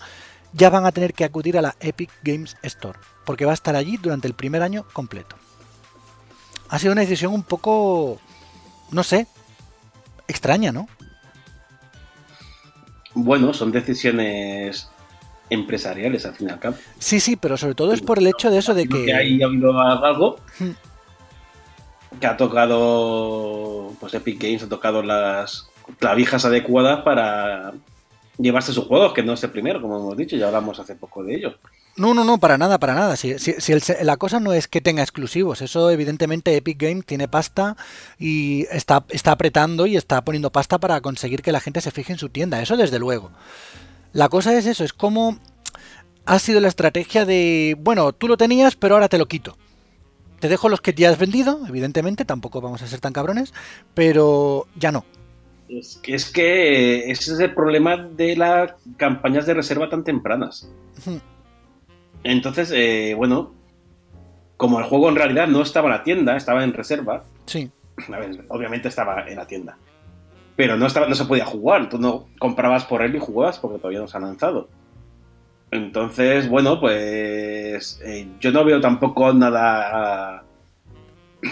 ya 0.54 0.70
van 0.70 0.86
a 0.86 0.92
tener 0.92 1.12
que 1.12 1.24
acudir 1.24 1.58
a 1.58 1.62
la 1.62 1.76
Epic 1.80 2.10
Games 2.22 2.56
Store, 2.62 2.98
porque 3.26 3.44
va 3.44 3.50
a 3.50 3.54
estar 3.54 3.76
allí 3.76 3.98
durante 3.98 4.26
el 4.26 4.32
primer 4.34 4.62
año 4.62 4.86
completo. 4.94 5.36
Ha 6.70 6.78
sido 6.78 6.92
una 6.92 7.02
decisión 7.02 7.34
un 7.34 7.42
poco, 7.42 8.18
no 8.90 9.02
sé, 9.02 9.26
extraña, 10.28 10.72
¿no? 10.72 10.88
bueno, 13.18 13.54
son 13.54 13.72
decisiones 13.72 14.88
empresariales 15.48 16.26
al 16.26 16.34
fin 16.34 16.48
y 16.48 16.52
al 16.52 16.58
cabo 16.58 16.76
Sí, 16.98 17.18
sí, 17.20 17.36
pero 17.36 17.56
sobre 17.56 17.74
todo 17.74 17.92
es 17.94 18.02
por 18.02 18.18
el 18.18 18.26
hecho 18.26 18.50
de 18.50 18.58
eso 18.58 18.74
de 18.74 18.86
Creo 18.86 19.04
que... 19.06 19.14
ahí 19.14 19.42
ha 19.42 19.46
habido 19.46 19.78
algo 19.80 20.38
Hmm. 20.58 20.70
que 22.20 22.26
ha 22.26 22.36
tocado, 22.36 23.92
pues 24.00 24.14
Epic 24.14 24.42
Games 24.42 24.62
ha 24.64 24.68
tocado 24.68 25.02
las 25.02 25.68
clavijas 25.98 26.44
adecuadas 26.44 27.02
para 27.02 27.72
llevarse 28.38 28.72
sus 28.72 28.84
juegos, 28.86 29.12
que 29.14 29.22
no 29.22 29.32
es 29.32 29.42
el 29.44 29.50
primero, 29.50 29.80
como 29.80 29.96
hemos 29.98 30.16
dicho, 30.16 30.36
ya 30.36 30.46
hablamos 30.48 30.78
hace 30.78 30.94
poco 30.94 31.22
de 31.24 31.34
ellos. 31.36 31.54
No, 31.96 32.12
no, 32.12 32.24
no, 32.24 32.36
para 32.38 32.58
nada, 32.58 32.78
para 32.78 32.94
nada. 32.94 33.16
Si, 33.16 33.38
si- 33.38 33.54
si 33.58 33.72
la 34.02 34.18
cosa 34.18 34.38
no 34.38 34.52
es 34.52 34.68
que 34.68 34.82
tenga 34.82 35.02
exclusivos, 35.02 35.62
eso 35.62 35.90
evidentemente 35.90 36.54
Epic 36.54 36.78
Games 36.82 37.06
tiene 37.06 37.28
pasta 37.28 37.76
y 38.18 38.66
está, 38.70 39.04
está 39.08 39.32
apretando 39.32 39.86
y 39.86 39.96
está 39.96 40.22
poniendo 40.22 40.52
pasta 40.52 40.78
para 40.78 41.00
conseguir 41.00 41.40
que 41.40 41.52
la 41.52 41.60
gente 41.60 41.80
se 41.80 41.90
fije 41.90 42.12
en 42.12 42.18
su 42.18 42.28
tienda, 42.28 42.60
eso 42.60 42.76
desde 42.76 42.98
luego. 42.98 43.30
La 44.12 44.28
cosa 44.28 44.54
es 44.56 44.66
eso, 44.66 44.84
es 44.84 44.92
como 44.92 45.38
ha 46.26 46.38
sido 46.38 46.60
la 46.60 46.68
estrategia 46.68 47.24
de, 47.24 47.76
bueno, 47.80 48.12
tú 48.12 48.28
lo 48.28 48.36
tenías, 48.36 48.76
pero 48.76 48.96
ahora 48.96 49.08
te 49.08 49.16
lo 49.18 49.26
quito. 49.26 49.56
Te 50.40 50.48
dejo 50.50 50.68
los 50.68 50.82
que 50.82 50.92
ya 50.92 51.08
has 51.08 51.18
vendido, 51.18 51.60
evidentemente, 51.66 52.26
tampoco 52.26 52.60
vamos 52.60 52.82
a 52.82 52.86
ser 52.88 53.00
tan 53.00 53.14
cabrones, 53.14 53.54
pero 53.94 54.66
ya 54.76 54.92
no. 54.92 55.06
Es 55.68 55.96
que, 55.96 56.14
es 56.14 56.30
que 56.30 57.10
ese 57.10 57.32
es 57.32 57.40
el 57.40 57.54
problema 57.54 57.96
de 57.96 58.36
las 58.36 58.74
campañas 58.96 59.46
de 59.46 59.54
reserva 59.54 59.88
tan 59.88 60.04
tempranas. 60.04 60.70
Entonces, 62.22 62.72
eh, 62.74 63.14
bueno, 63.16 63.52
como 64.56 64.78
el 64.78 64.86
juego 64.86 65.08
en 65.08 65.16
realidad 65.16 65.48
no 65.48 65.62
estaba 65.62 65.88
en 65.88 65.92
la 65.94 66.02
tienda, 66.02 66.36
estaba 66.36 66.64
en 66.64 66.72
reserva, 66.72 67.24
Sí, 67.46 67.70
a 68.12 68.18
ver, 68.18 68.44
obviamente 68.48 68.88
estaba 68.88 69.28
en 69.28 69.36
la 69.36 69.46
tienda, 69.46 69.76
pero 70.56 70.76
no, 70.76 70.86
estaba, 70.86 71.08
no 71.08 71.14
se 71.14 71.24
podía 71.24 71.46
jugar, 71.46 71.88
tú 71.88 71.98
no 71.98 72.26
comprabas 72.38 72.84
por 72.84 73.02
él 73.02 73.14
y 73.14 73.20
jugabas 73.20 73.58
porque 73.58 73.78
todavía 73.78 74.00
no 74.00 74.08
se 74.08 74.16
ha 74.16 74.20
lanzado. 74.20 74.68
Entonces, 75.70 76.48
bueno, 76.48 76.80
pues 76.80 78.00
eh, 78.04 78.28
yo 78.40 78.52
no 78.52 78.64
veo 78.64 78.80
tampoco 78.80 79.32
nada... 79.32 80.45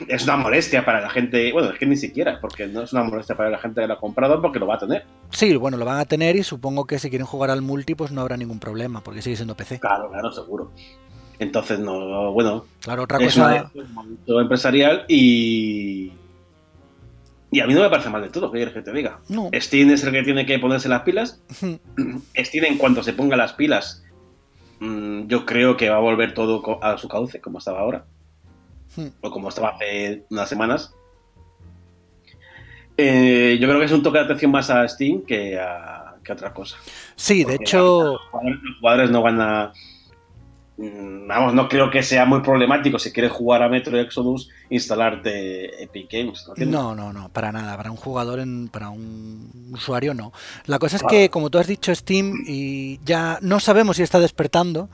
Es 0.09 0.25
una 0.25 0.37
molestia 0.37 0.85
para 0.85 1.01
la 1.01 1.11
gente, 1.11 1.53
bueno, 1.53 1.71
es 1.71 1.79
que 1.79 1.87
ni 1.87 1.97
siquiera, 1.97 2.39
porque 2.41 2.67
no 2.67 2.83
es 2.83 2.93
una 2.93 3.05
molestia 3.05 3.37
para 3.37 3.51
la 3.51 3.59
gente 3.59 3.81
que 3.81 3.87
lo 3.87 3.95
ha 3.95 4.01
comprado 4.01 4.41
porque 4.41 4.59
lo 4.59 4.67
va 4.67 4.75
a 4.77 4.79
tener. 4.79 5.05
sí, 5.31 5.55
bueno, 5.57 5.77
lo 5.77 5.85
van 5.85 5.99
a 5.99 6.05
tener 6.05 6.37
y 6.37 6.43
supongo 6.43 6.87
que 6.87 6.99
si 6.99 7.11
quieren 7.11 7.27
jugar 7.27 7.51
al 7.51 7.63
multi, 7.63 7.95
pues 7.95 8.11
no 8.13 8.21
habrá 8.21 8.37
ningún 8.37 8.59
problema, 8.61 9.03
porque 9.03 9.23
sigue 9.23 9.37
siendo 9.37 9.57
PC. 9.57 9.81
Claro, 9.81 10.11
claro, 10.11 10.33
seguro. 10.33 10.71
Entonces, 11.39 11.79
no, 11.81 12.33
bueno, 12.33 12.65
Claro, 12.81 13.03
otra 13.03 13.19
es 13.19 13.35
cosa... 13.35 13.71
un 13.75 13.93
momento 13.93 14.41
empresarial 14.41 15.05
y... 15.09 16.13
Y 17.51 17.61
a 17.61 17.67
mí 17.69 17.75
no 17.75 17.83
me 17.83 17.89
parece 17.91 18.11
mal 18.11 18.21
de 18.23 18.31
todo, 18.31 18.51
¿qué 18.51 18.59
quieres 18.59 18.75
que 18.75 18.83
te 18.83 18.93
diga? 18.93 19.21
No. 19.29 19.49
Steam 19.55 19.91
es 19.91 20.03
el 20.03 20.11
que 20.11 20.25
tiene 20.25 20.45
que 20.45 20.59
ponerse 20.59 20.89
las 20.89 21.03
pilas. 21.03 21.41
Steam, 22.37 22.65
en 22.65 22.79
cuanto 22.79 23.03
se 23.05 23.13
ponga 23.13 23.37
las 23.37 23.53
pilas, 23.53 24.03
mm, 24.81 25.29
yo 25.29 25.47
creo 25.47 25.77
que 25.77 25.89
va 25.89 25.97
a 25.97 26.01
volver 26.01 26.35
todo 26.35 26.83
a 26.83 26.99
su 26.99 27.07
cauce, 27.07 27.41
como 27.41 27.59
estaba 27.59 27.79
ahora, 27.79 28.07
o 29.21 29.31
como 29.31 29.49
estaba 29.49 29.71
hace 29.71 30.25
unas 30.31 30.49
semanas. 30.49 30.95
Eh, 32.97 33.59
yo 33.61 33.67
creo 33.67 33.81
que 33.81 33.87
es 33.87 33.93
un 33.93 34.03
toque 34.03 34.19
de 34.19 34.25
atención 34.25 34.51
más 34.53 34.71
a 34.71 34.87
Steam 34.89 35.23
que 35.23 35.59
a, 35.59 36.15
que 36.23 36.31
a 36.33 36.35
otra 36.35 36.53
cosa. 36.55 36.77
Sí, 37.17 37.45
de 37.45 37.57
hecho, 37.57 38.05
Los 38.15 38.21
jugadores, 38.31 38.61
los 38.63 38.79
jugadores 38.79 39.11
no 39.11 39.23
van 39.23 39.41
a. 39.41 39.73
mm, 40.77 41.27
Vamos, 41.27 41.55
no 41.55 41.69
creo 41.69 41.91
que 41.91 42.05
sea 42.05 42.25
muy 42.25 42.41
problemático 42.41 42.99
si 43.01 43.11
quieres 43.13 43.33
jugar 43.33 43.63
a 43.65 43.69
Metro 43.69 43.99
Exodus 43.99 44.49
instalarte 44.71 45.83
Epic 45.83 46.09
Games. 46.13 46.47
¿no? 46.57 46.67
no, 46.67 46.95
no, 46.95 47.13
no, 47.13 47.29
para 47.31 47.51
nada, 47.51 47.77
para 47.77 47.91
un 47.91 47.97
jugador, 47.97 48.39
en, 48.39 48.69
para 48.69 48.91
un 48.91 49.71
usuario 49.73 50.15
no. 50.15 50.33
La 50.67 50.79
cosa 50.79 50.95
es 50.97 51.03
Claro. 51.03 51.11
que, 51.17 51.31
como 51.31 51.51
tú 51.51 51.59
has 51.59 51.67
dicho, 51.67 51.93
Steam, 51.93 52.45
y 52.47 53.01
ya 53.05 53.39
no 53.43 53.59
sabemos 53.59 53.97
si 53.97 54.05
está 54.05 54.21
despertando, 54.21 54.89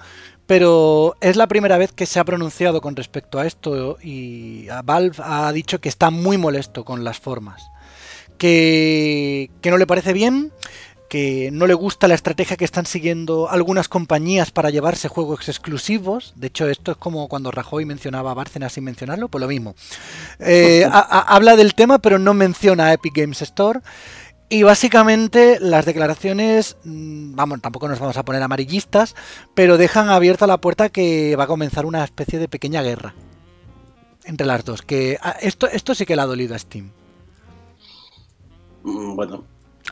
pero 0.50 1.14
es 1.20 1.36
la 1.36 1.46
primera 1.46 1.78
vez 1.78 1.92
que 1.92 2.06
se 2.06 2.18
ha 2.18 2.24
pronunciado 2.24 2.80
con 2.80 2.96
respecto 2.96 3.38
a 3.38 3.46
esto 3.46 3.98
y 4.02 4.68
a 4.68 4.82
Valve 4.82 5.14
ha 5.22 5.52
dicho 5.52 5.80
que 5.80 5.88
está 5.88 6.10
muy 6.10 6.38
molesto 6.38 6.84
con 6.84 7.04
las 7.04 7.20
formas, 7.20 7.70
que, 8.36 9.48
que 9.60 9.70
no 9.70 9.78
le 9.78 9.86
parece 9.86 10.12
bien, 10.12 10.52
que 11.08 11.50
no 11.52 11.68
le 11.68 11.74
gusta 11.74 12.08
la 12.08 12.14
estrategia 12.16 12.56
que 12.56 12.64
están 12.64 12.84
siguiendo 12.84 13.48
algunas 13.48 13.86
compañías 13.86 14.50
para 14.50 14.70
llevarse 14.70 15.06
juegos 15.08 15.48
exclusivos. 15.48 16.32
De 16.34 16.48
hecho, 16.48 16.68
esto 16.68 16.90
es 16.90 16.96
como 16.96 17.28
cuando 17.28 17.52
Rajoy 17.52 17.84
mencionaba 17.84 18.32
a 18.32 18.34
Bárcenas 18.34 18.72
sin 18.72 18.82
mencionarlo, 18.84 19.28
pues 19.28 19.40
lo 19.40 19.46
mismo. 19.48 19.76
Eh, 20.40 20.84
a- 20.90 20.98
a- 20.98 21.34
habla 21.36 21.54
del 21.54 21.74
tema, 21.74 21.98
pero 22.00 22.18
no 22.18 22.34
menciona 22.34 22.86
a 22.86 22.92
Epic 22.92 23.14
Games 23.14 23.40
Store. 23.42 23.80
Y 24.52 24.64
básicamente 24.64 25.58
las 25.60 25.86
declaraciones, 25.86 26.76
mm, 26.82 27.36
vamos, 27.36 27.60
tampoco 27.60 27.86
nos 27.86 28.00
vamos 28.00 28.16
a 28.16 28.24
poner 28.24 28.42
amarillistas, 28.42 29.14
pero 29.54 29.78
dejan 29.78 30.08
abierta 30.08 30.48
la 30.48 30.60
puerta 30.60 30.88
que 30.88 31.36
va 31.36 31.44
a 31.44 31.46
comenzar 31.46 31.86
una 31.86 32.02
especie 32.02 32.40
de 32.40 32.48
pequeña 32.48 32.82
guerra 32.82 33.14
entre 34.24 34.48
las 34.48 34.64
dos. 34.64 34.82
Que 34.82 35.18
ah, 35.22 35.36
esto, 35.40 35.68
esto 35.68 35.94
sí 35.94 36.04
que 36.04 36.16
le 36.16 36.22
ha 36.22 36.26
dolido 36.26 36.56
a 36.56 36.58
Steam. 36.58 36.90
Mm, 38.82 39.14
Bueno, 39.14 39.44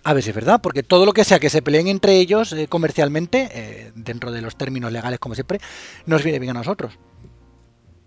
A 0.02 0.12
ver 0.12 0.24
si 0.24 0.30
es 0.30 0.34
verdad, 0.34 0.60
porque 0.60 0.82
todo 0.82 1.06
lo 1.06 1.12
que 1.12 1.22
sea 1.24 1.38
que 1.38 1.50
se 1.50 1.62
peleen 1.62 1.86
entre 1.86 2.16
ellos 2.18 2.52
eh, 2.52 2.66
comercialmente, 2.68 3.48
eh, 3.52 3.92
dentro 3.94 4.32
de 4.32 4.42
los 4.42 4.56
términos 4.56 4.90
legales 4.90 5.20
como 5.20 5.36
siempre, 5.36 5.60
nos 6.06 6.24
viene 6.24 6.40
bien 6.40 6.50
a 6.50 6.60
nosotros. 6.60 6.98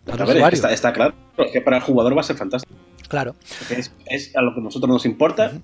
A 0.08 0.26
ver, 0.26 0.54
está, 0.54 0.74
está 0.74 0.92
claro 0.92 1.14
que 1.54 1.62
para 1.62 1.78
el 1.78 1.84
jugador 1.84 2.18
va 2.18 2.22
a 2.22 2.24
ser 2.24 2.36
fantástico. 2.36 2.74
Claro. 3.08 3.36
Es, 3.70 3.94
es 4.08 4.36
a 4.36 4.42
lo 4.42 4.54
que 4.54 4.60
a 4.60 4.64
nosotros 4.64 4.90
nos 4.90 5.06
importa. 5.06 5.62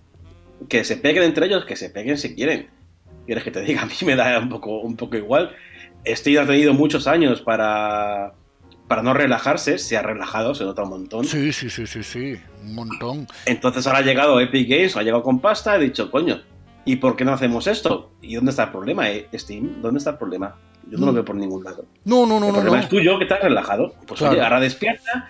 Que 0.70 0.84
se 0.84 0.98
peguen 0.98 1.24
entre 1.24 1.46
ellos, 1.48 1.66
que 1.66 1.76
se 1.76 1.90
peguen 1.90 2.18
si 2.18 2.36
quieren. 2.36 2.68
¿Quieres 3.26 3.44
que 3.44 3.52
te 3.52 3.62
diga? 3.62 3.82
A 3.84 3.86
mí 3.86 3.94
me 4.06 4.16
da 4.16 4.40
un 4.40 4.50
poco, 4.50 4.80
un 4.80 4.96
poco 4.96 5.18
igual. 5.18 5.56
Steam 6.06 6.44
ha 6.44 6.48
tenido 6.48 6.74
muchos 6.74 7.06
años 7.08 7.42
para, 7.42 8.34
para 8.88 9.02
no 9.04 9.14
relajarse. 9.14 9.78
Se 9.78 9.98
ha 9.98 10.02
relajado, 10.02 10.56
se 10.56 10.64
nota 10.64 10.84
un 10.84 10.90
montón. 10.90 11.26
Sí, 11.26 11.52
sí, 11.52 11.70
sí, 11.70 11.86
sí, 11.86 12.04
sí. 12.04 12.36
Un 12.64 12.76
montón. 12.76 13.28
Entonces 13.46 13.86
ahora 13.88 14.00
ha 14.00 14.04
llegado 14.04 14.40
Epic 14.40 14.70
Games, 14.70 14.96
ha 14.96 15.04
llegado 15.04 15.24
con 15.24 15.40
pasta, 15.40 15.74
ha 15.74 15.78
dicho, 15.78 16.10
coño, 16.10 16.42
¿y 16.86 16.96
por 16.98 17.16
qué 17.18 17.26
no 17.26 17.34
hacemos 17.34 17.68
esto? 17.68 18.12
¿Y 18.22 18.36
dónde 18.36 18.52
está 18.52 18.64
el 18.66 18.70
problema, 18.72 19.10
eh? 19.12 19.28
Steam? 19.34 19.82
¿Dónde 19.82 19.98
está 19.98 20.12
el 20.12 20.18
problema? 20.18 20.56
Yo 20.90 20.98
no 20.98 21.08
lo 21.08 21.12
Mm. 21.12 21.16
veo 21.16 21.26
por 21.26 21.36
ningún 21.36 21.64
lado. 21.66 21.86
No, 22.06 22.26
no, 22.26 22.40
no, 22.40 22.46
el 22.48 22.54
no. 22.54 22.54
problema 22.60 22.78
no. 22.78 22.84
es 22.84 22.88
tuyo, 22.90 23.18
que 23.18 23.26
estás 23.26 23.42
relajado. 23.42 23.94
Pues 24.08 24.20
Claro. 24.20 24.36
oye, 24.36 24.42
ahora 24.42 24.62
despierta, 24.62 25.28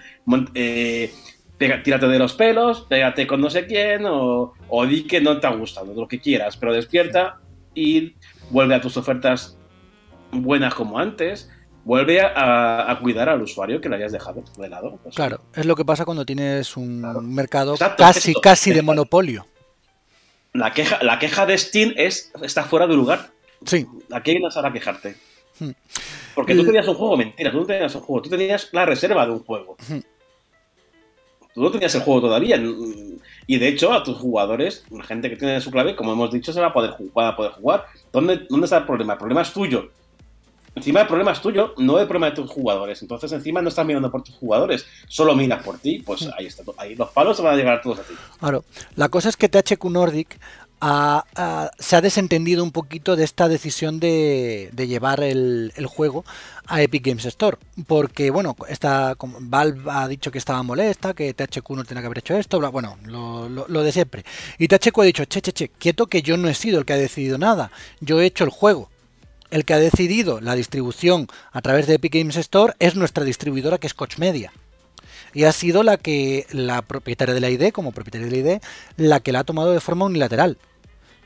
eh, 0.54 1.12
pega- 1.58 1.82
tírate 1.84 2.08
de 2.08 2.20
los 2.20 2.34
pelos, 2.34 2.82
pégate 2.82 3.26
con 3.28 3.42
no 3.42 3.50
sé 3.50 3.66
quién, 3.66 4.06
o, 4.06 4.54
o 4.70 4.86
di 4.86 5.04
que 5.08 5.22
no 5.22 5.40
te 5.40 5.48
ha 5.48 5.52
gustado, 5.52 5.94
lo 5.94 6.08
que 6.08 6.20
quieras, 6.20 6.58
pero 6.58 6.74
despierta 6.74 7.40
y 7.74 8.16
vuelve 8.50 8.76
a 8.76 8.82
tus 8.82 8.98
ofertas 8.98 9.58
buenas 10.32 10.74
como 10.74 11.00
antes, 11.00 11.50
vuelve 11.86 12.22
a, 12.22 12.92
a 12.92 13.00
cuidar 13.00 13.30
al 13.30 13.42
usuario 13.42 13.80
que 13.80 13.88
le 13.90 13.96
hayas 13.96 14.12
dejado 14.12 14.44
de 14.58 14.70
lado. 14.70 15.00
Pues, 15.04 15.16
Claro, 15.16 15.42
es 15.56 15.66
lo 15.66 15.76
que 15.76 15.86
pasa 15.86 16.04
cuando 16.06 16.26
tienes 16.26 16.76
un 16.76 17.00
Claro. 17.02 17.22
mercado 17.22 17.74
Exacto, 17.74 18.04
casi, 18.04 18.32
esto. 18.32 18.42
casi 18.42 18.72
de 18.74 18.82
monopolio. 18.84 19.46
La 20.54 20.74
queja, 20.74 21.02
la 21.04 21.20
queja 21.20 21.46
de 21.46 21.58
Steam 21.58 21.94
es 21.98 22.32
está 22.42 22.64
fuera 22.64 22.88
de 22.88 22.96
lugar. 22.96 23.30
Sí, 23.66 23.86
¿A 24.12 24.22
qué 24.22 24.32
vienes 24.32 24.56
ahora 24.56 24.70
a 24.70 24.74
quejarte? 24.74 25.16
Hmm. 25.60 25.72
Porque 26.36 26.54
tú 26.56 26.66
tenías 26.66 26.88
un 26.88 26.96
juego, 26.96 27.18
mentira, 27.18 27.52
tú 27.52 27.60
no 27.62 27.66
tenías 27.66 27.94
un 27.96 28.02
juego, 28.02 28.22
tú 28.22 28.30
tenías 28.30 28.70
la 28.72 28.86
reserva 28.86 29.26
de 29.26 29.32
un 29.32 29.40
juego. 29.44 29.76
Hmm. 29.88 30.00
Tú 31.58 31.64
no 31.64 31.72
tenías 31.72 31.96
el 31.96 32.02
juego 32.02 32.22
todavía. 32.22 32.62
Y 33.48 33.58
de 33.58 33.68
hecho, 33.68 33.92
a 33.92 34.04
tus 34.04 34.16
jugadores, 34.16 34.84
la 34.92 35.04
gente 35.04 35.28
que 35.28 35.38
tiene 35.38 35.60
su 35.60 35.72
clave, 35.72 35.96
como 35.96 36.12
hemos 36.14 36.30
dicho, 36.32 36.54
se 36.54 36.62
va 36.62 36.68
a 36.68 36.74
poder, 36.74 36.92
ju- 36.92 37.10
va 37.18 37.30
a 37.30 37.36
poder 37.36 37.54
jugar. 37.54 37.86
¿Dónde, 38.14 38.46
¿Dónde 38.48 38.66
está 38.66 38.78
el 38.78 38.86
problema? 38.86 39.14
El 39.14 39.18
problema 39.18 39.42
es 39.42 39.52
tuyo. 39.52 39.90
Encima 40.76 41.02
el 41.02 41.08
problema 41.08 41.32
es 41.32 41.42
tuyo, 41.42 41.74
no 41.78 42.00
el 42.00 42.06
problema 42.06 42.30
de 42.30 42.36
tus 42.36 42.52
jugadores. 42.52 43.02
Entonces 43.02 43.32
encima 43.32 43.60
no 43.64 43.70
estás 43.70 43.88
mirando 43.88 44.12
por 44.12 44.22
tus 44.22 44.36
jugadores, 44.36 44.86
solo 45.08 45.34
miras 45.34 45.64
por 45.64 45.80
ti. 45.80 46.04
Pues 46.06 46.30
ahí 46.38 46.46
está. 46.46 46.62
Ahí 46.78 46.94
los 46.94 47.10
palos 47.10 47.36
se 47.38 47.42
van 47.42 47.56
a 47.56 47.58
llegar 47.58 47.82
todos 47.82 47.98
a 47.98 48.04
ti. 48.04 48.14
claro. 48.40 48.64
La 48.96 49.10
cosa 49.10 49.28
es 49.30 49.36
que 49.36 49.50
THQ 49.50 49.84
Nordic 49.86 50.40
ha- 50.82 51.72
se 51.80 51.96
ha 51.96 52.02
desentendido 52.02 52.64
un 52.64 52.72
poquito 52.72 53.16
de 53.16 53.24
esta 53.24 53.48
decisión 53.48 54.00
de, 54.00 54.72
llevar 54.76 55.22
el, 55.22 55.72
juego 55.88 56.26
a 56.66 56.82
Epic 56.82 57.06
Games 57.06 57.26
Store. 57.26 57.58
Porque, 57.88 58.30
bueno, 58.32 58.56
esta, 58.68 59.16
Valve 59.20 59.90
ha 59.92 60.08
dicho 60.08 60.32
que 60.32 60.38
estaba 60.38 60.64
molesta, 60.64 61.14
que 61.14 61.34
THQ 61.34 61.70
no 61.72 61.86
tenía 61.86 62.02
que 62.02 62.08
haber 62.08 62.20
hecho 62.20 62.36
esto, 62.36 62.60
bueno, 62.72 62.98
lo 63.06 63.84
de 63.84 63.92
siempre. 63.92 64.26
Y 64.58 64.68
THQ 64.68 65.00
ha 65.00 65.04
dicho, 65.04 65.26
che, 65.26 65.42
che, 65.42 65.52
che, 65.52 65.70
quieto 65.70 66.08
que 66.08 66.22
yo 66.22 66.38
no 66.38 66.50
he 66.50 66.54
sido 66.54 66.80
el 66.80 66.86
que 66.86 66.94
ha 66.94 66.98
decidido 66.98 67.38
nada, 67.38 67.72
yo 68.00 68.22
he 68.22 68.26
hecho 68.26 68.44
el 68.44 68.50
juego. 68.50 68.90
El 69.50 69.64
que 69.64 69.74
ha 69.74 69.80
decidido 69.80 70.42
la 70.42 70.56
distribución 70.56 71.28
a 71.54 71.62
través 71.62 71.88
de 71.88 71.96
Epic 71.96 72.16
Games 72.16 72.36
Store 72.36 72.74
es 72.80 72.96
nuestra 72.96 73.24
distribuidora 73.24 73.78
que 73.78 73.88
es 73.88 73.94
Coach 73.94 74.18
Media. 74.18 74.52
Y 75.34 75.46
ha 75.46 75.52
sido 75.52 75.84
la 75.84 75.98
que, 75.98 76.48
la 76.52 76.82
propietaria 76.82 77.34
de 77.34 77.40
la 77.40 77.50
ID, 77.50 77.72
como 77.72 77.92
propietaria 77.92 78.28
de 78.28 78.32
la 78.32 78.56
ID, 78.56 78.62
la 78.98 79.20
que 79.22 79.32
la 79.32 79.40
ha 79.40 79.44
tomado 79.44 79.72
de 79.72 79.80
forma 79.80 80.06
unilateral. 80.06 80.58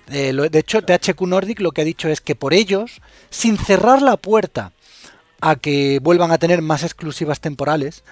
Eh, 0.10 0.34
lo- 0.34 0.50
de 0.50 0.60
hecho, 0.60 0.82
THQ 0.82 1.22
Nordic 1.28 1.60
lo 1.62 1.72
que 1.72 1.82
ha 1.82 1.86
dicho 1.86 2.10
es 2.10 2.22
que 2.22 2.36
por 2.36 2.54
ellos, 2.54 3.02
sin 3.30 3.58
cerrar 3.58 4.02
la 4.02 4.18
puerta 4.18 4.72
a 5.40 5.56
que 5.56 6.00
vuelvan 6.02 6.32
a 6.32 6.38
tener 6.38 6.62
más 6.62 6.84
exclusivas 6.84 7.40
temporales, 7.40 8.04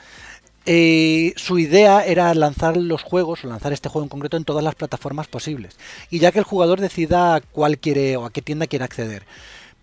eh, 0.66 1.34
su 1.36 1.58
idea 1.58 2.06
era 2.06 2.34
lanzar 2.34 2.78
los 2.78 3.02
juegos, 3.04 3.44
o 3.44 3.48
lanzar 3.48 3.74
este 3.74 3.90
juego 3.90 4.06
en 4.06 4.10
concreto, 4.10 4.38
en 4.38 4.46
todas 4.46 4.64
las 4.64 4.76
plataformas 4.76 5.28
posibles. 5.28 5.78
Y 6.10 6.20
ya 6.20 6.32
que 6.32 6.40
el 6.40 6.46
jugador 6.46 6.80
decida 6.80 7.42
cuál 7.52 7.78
quiere 7.80 8.18
o 8.18 8.26
a 8.26 8.32
qué 8.32 8.42
tienda 8.42 8.68
quiere 8.68 8.86
acceder. 8.86 9.24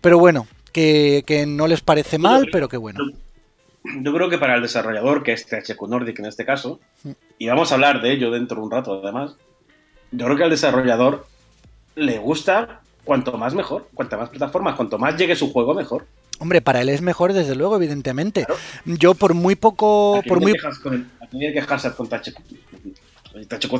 Pero 0.01 0.19
bueno, 0.19 0.47
que, 0.71 1.23
que 1.25 1.45
no 1.45 1.67
les 1.67 1.81
parece 1.81 2.17
mal, 2.17 2.47
pero 2.51 2.69
que 2.69 2.77
bueno. 2.77 2.99
Yo 4.01 4.13
creo 4.13 4.29
que 4.29 4.37
para 4.37 4.55
el 4.55 4.61
desarrollador, 4.61 5.23
que 5.23 5.31
es 5.33 5.45
THQ 5.45 5.81
Nordic 5.87 6.19
en 6.19 6.25
este 6.25 6.45
caso, 6.45 6.79
y 7.37 7.47
vamos 7.47 7.71
a 7.71 7.75
hablar 7.75 8.01
de 8.01 8.11
ello 8.11 8.31
dentro 8.31 8.57
de 8.57 8.63
un 8.63 8.71
rato 8.71 9.01
además, 9.01 9.35
yo 10.11 10.25
creo 10.25 10.37
que 10.37 10.43
al 10.43 10.49
desarrollador 10.49 11.25
le 11.97 12.17
gusta 12.19 12.81
cuanto 13.03 13.37
más 13.37 13.53
mejor, 13.53 13.87
cuanto 13.93 14.17
más 14.17 14.29
plataformas, 14.29 14.75
cuanto 14.75 14.97
más 14.97 15.17
llegue 15.17 15.35
su 15.35 15.51
juego 15.51 15.73
mejor. 15.73 16.05
Hombre, 16.39 16.61
para 16.61 16.81
él 16.81 16.89
es 16.89 17.01
mejor, 17.01 17.33
desde 17.33 17.55
luego, 17.55 17.75
evidentemente. 17.75 18.45
Claro. 18.45 18.59
Yo 18.85 19.15
por 19.15 19.33
muy 19.33 19.55
poco, 19.55 20.17
Aquí 20.19 20.29
por 20.29 20.39
muy 20.39 20.53
te 20.53 20.59
con 20.83 21.09
aquí 21.21 21.45
hay 21.45 21.53
que 21.53 21.59
quejarse 21.61 21.91
con 21.93 22.07
hace 22.13 22.31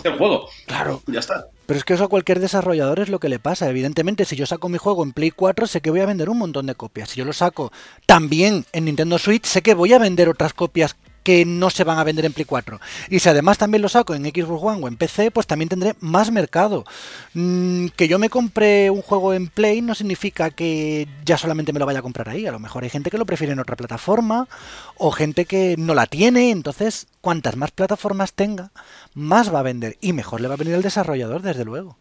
el 0.10 0.18
juego. 0.18 0.48
claro, 0.66 1.02
Ya 1.08 1.20
está. 1.20 1.48
pero 1.66 1.78
es 1.80 1.84
que 1.86 1.94
eso 1.94 2.04
a 2.04 2.08
cualquier 2.10 2.40
desarrollador 2.40 3.00
es 3.00 3.10
lo 3.10 3.20
que 3.20 3.30
le 3.30 3.40
pasa. 3.40 3.70
Evidentemente, 3.70 4.26
si 4.26 4.36
yo 4.36 4.46
saco 4.46 4.70
mi 4.70 4.78
juego 4.78 5.04
en 5.04 5.14
Play 5.14 5.32
4, 5.32 5.68
sé 5.68 5.82
que 5.82 5.90
voy 5.92 6.00
a 6.02 6.06
vender 6.06 6.30
un 6.30 6.38
montón 6.40 6.66
de 6.66 6.76
copias. 6.76 7.10
Si 7.10 7.20
yo 7.20 7.26
lo 7.26 7.34
saco 7.34 7.72
también 8.06 8.66
en 8.72 8.86
Nintendo 8.86 9.18
Switch, 9.20 9.46
sé 9.46 9.62
que 9.62 9.74
voy 9.74 9.94
a 9.94 10.00
vender 10.00 10.30
otras 10.30 10.54
copias 10.54 10.96
que 11.28 11.44
no 11.44 11.70
se 11.70 11.84
van 11.84 12.00
a 12.00 12.06
vender 12.06 12.24
en 12.24 12.32
Play 12.32 12.46
4. 12.46 12.80
Y 13.10 13.20
si 13.20 13.28
además 13.28 13.58
también 13.58 13.82
lo 13.82 13.90
saco 13.90 14.16
en 14.16 14.24
Xbox 14.24 14.64
One 14.64 14.82
o 14.82 14.88
en 14.88 14.96
PC, 14.96 15.30
pues 15.30 15.46
también 15.46 15.68
tendré 15.68 15.94
más 16.00 16.32
mercado. 16.32 16.86
Mm, 17.34 17.88
que 17.98 18.08
yo 18.08 18.18
me 18.18 18.30
compre 18.30 18.90
un 18.90 19.02
juego 19.02 19.34
en 19.34 19.48
Play 19.48 19.82
no 19.82 19.94
significa 19.94 20.52
que 20.52 21.06
ya 21.26 21.38
solamente 21.38 21.74
me 21.74 21.80
lo 21.80 21.86
vaya 21.86 22.00
a 22.00 22.02
comprar 22.02 22.30
ahí. 22.30 22.48
A 22.48 22.54
lo 22.54 22.60
mejor 22.60 22.86
hay 22.86 22.90
gente 22.90 23.12
que 23.12 23.18
lo 23.18 23.26
prefiere 23.26 23.52
en 23.52 23.60
otra 23.60 23.76
plataforma 23.76 24.48
o 24.96 25.12
gente 25.12 25.44
que 25.44 25.76
no 25.78 25.96
la 25.96 26.06
tiene. 26.06 26.50
Entonces, 26.52 27.08
cuantas 27.20 27.58
más 27.58 27.72
plataformas 27.72 28.32
tenga, 28.32 28.72
más 29.14 29.54
va 29.54 29.60
a 29.60 29.64
vender. 29.64 29.98
Y 30.00 30.14
mejor 30.14 30.40
le 30.40 30.48
va 30.48 30.54
a 30.54 30.58
venir 30.58 30.76
al 30.76 30.82
desarrollador, 30.82 31.42
desde 31.42 31.66
luego. 31.66 31.98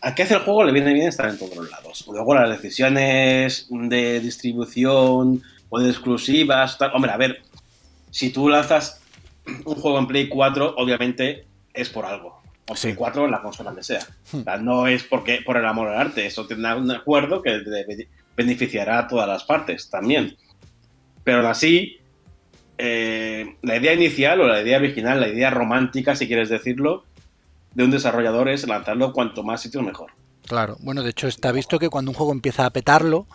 A 0.00 0.14
que 0.14 0.22
hace 0.22 0.32
el 0.32 0.40
juego 0.40 0.64
le 0.64 0.72
viene 0.72 0.94
bien 0.94 1.08
estar 1.08 1.28
en 1.28 1.38
todos 1.38 1.54
los 1.54 1.70
lados. 1.70 2.06
Luego 2.10 2.34
las 2.34 2.48
decisiones 2.48 3.66
de 3.68 4.20
distribución 4.20 5.42
o 5.68 5.78
de 5.78 5.90
exclusivas. 5.90 6.78
Hombre, 6.94 7.12
a 7.12 7.18
ver, 7.18 7.42
si 8.12 8.30
tú 8.30 8.48
lanzas 8.48 9.00
un 9.64 9.74
juego 9.74 9.98
en 9.98 10.06
Play 10.06 10.28
4, 10.28 10.74
obviamente 10.76 11.46
es 11.74 11.88
por 11.88 12.06
algo. 12.06 12.40
O 12.68 12.76
Sí. 12.76 12.88
Play 12.88 12.96
4 12.96 13.24
en 13.24 13.30
la 13.32 13.42
consola 13.42 13.74
que 13.74 13.82
sea. 13.82 14.06
Hmm. 14.30 14.40
O 14.40 14.44
sea, 14.44 14.56
no 14.58 14.86
es 14.86 15.02
porque 15.02 15.40
por 15.44 15.56
el 15.56 15.66
amor 15.66 15.88
al 15.88 15.98
arte. 15.98 16.26
Eso 16.26 16.46
tendrá 16.46 16.76
un 16.76 16.90
acuerdo 16.90 17.42
que 17.42 17.60
beneficiará 18.36 19.00
a 19.00 19.08
todas 19.08 19.26
las 19.26 19.44
partes 19.44 19.90
también. 19.90 20.36
Pero 21.24 21.38
aún 21.38 21.46
así, 21.46 21.98
eh, 22.78 23.56
la 23.62 23.76
idea 23.76 23.94
inicial 23.94 24.40
o 24.40 24.46
la 24.46 24.60
idea 24.60 24.76
original, 24.76 25.18
la 25.18 25.28
idea 25.28 25.50
romántica, 25.50 26.14
si 26.14 26.26
quieres 26.26 26.50
decirlo, 26.50 27.04
de 27.74 27.84
un 27.84 27.90
desarrollador 27.90 28.48
es 28.50 28.68
lanzarlo 28.68 29.12
cuanto 29.12 29.42
más 29.42 29.62
sitios 29.62 29.82
mejor. 29.82 30.12
Claro, 30.46 30.76
bueno, 30.80 31.02
de 31.02 31.10
hecho 31.10 31.28
está 31.28 31.50
visto 31.50 31.78
que 31.78 31.88
cuando 31.88 32.10
un 32.10 32.16
juego 32.16 32.32
empieza 32.32 32.66
a 32.66 32.70
petarlo, 32.70 33.26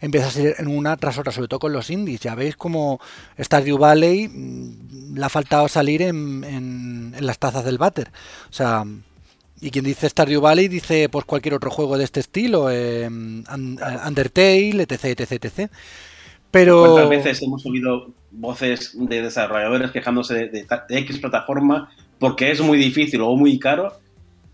empieza 0.00 0.28
a 0.28 0.30
ser 0.30 0.54
en 0.58 0.68
una 0.68 0.96
tras 0.96 1.18
otra, 1.18 1.32
sobre 1.32 1.48
todo 1.48 1.60
con 1.60 1.72
los 1.72 1.90
indies. 1.90 2.20
Ya 2.20 2.34
veis 2.34 2.56
como 2.56 3.00
Stardew 3.38 3.78
Valley 3.78 4.28
mm, 4.28 5.14
le 5.16 5.24
ha 5.24 5.28
faltado 5.28 5.68
salir 5.68 6.02
en, 6.02 6.42
en- 6.44 7.14
en 7.16 7.26
las 7.26 7.38
tazas 7.38 7.64
del 7.64 7.78
váter. 7.78 8.08
O 8.48 8.52
sea, 8.52 8.84
Y 9.62 9.70
quien 9.70 9.84
dice 9.84 10.08
Stardew 10.08 10.40
Valley 10.40 10.68
dice 10.68 11.08
pues 11.10 11.24
cualquier 11.26 11.52
otro 11.54 11.70
juego 11.70 11.98
de 11.98 12.04
este 12.04 12.20
estilo, 12.20 12.70
eh, 12.70 13.08
Undertale, 14.06 14.82
etc, 14.82 15.04
etc, 15.20 15.44
etc. 15.44 15.70
Pero... 16.50 16.80
¿Cuántas 16.94 17.10
veces 17.10 17.42
hemos 17.42 17.64
oído 17.66 18.10
voces 18.30 18.92
de 18.94 19.22
desarrolladores 19.22 19.90
quejándose 19.90 20.34
de, 20.34 20.48
de, 20.48 20.66
de, 20.88 20.98
X 20.98 21.18
plataforma 21.18 21.90
porque 22.18 22.50
es 22.50 22.60
muy 22.60 22.78
difícil 22.78 23.20
o 23.22 23.36
muy 23.36 23.58
caro 23.58 23.92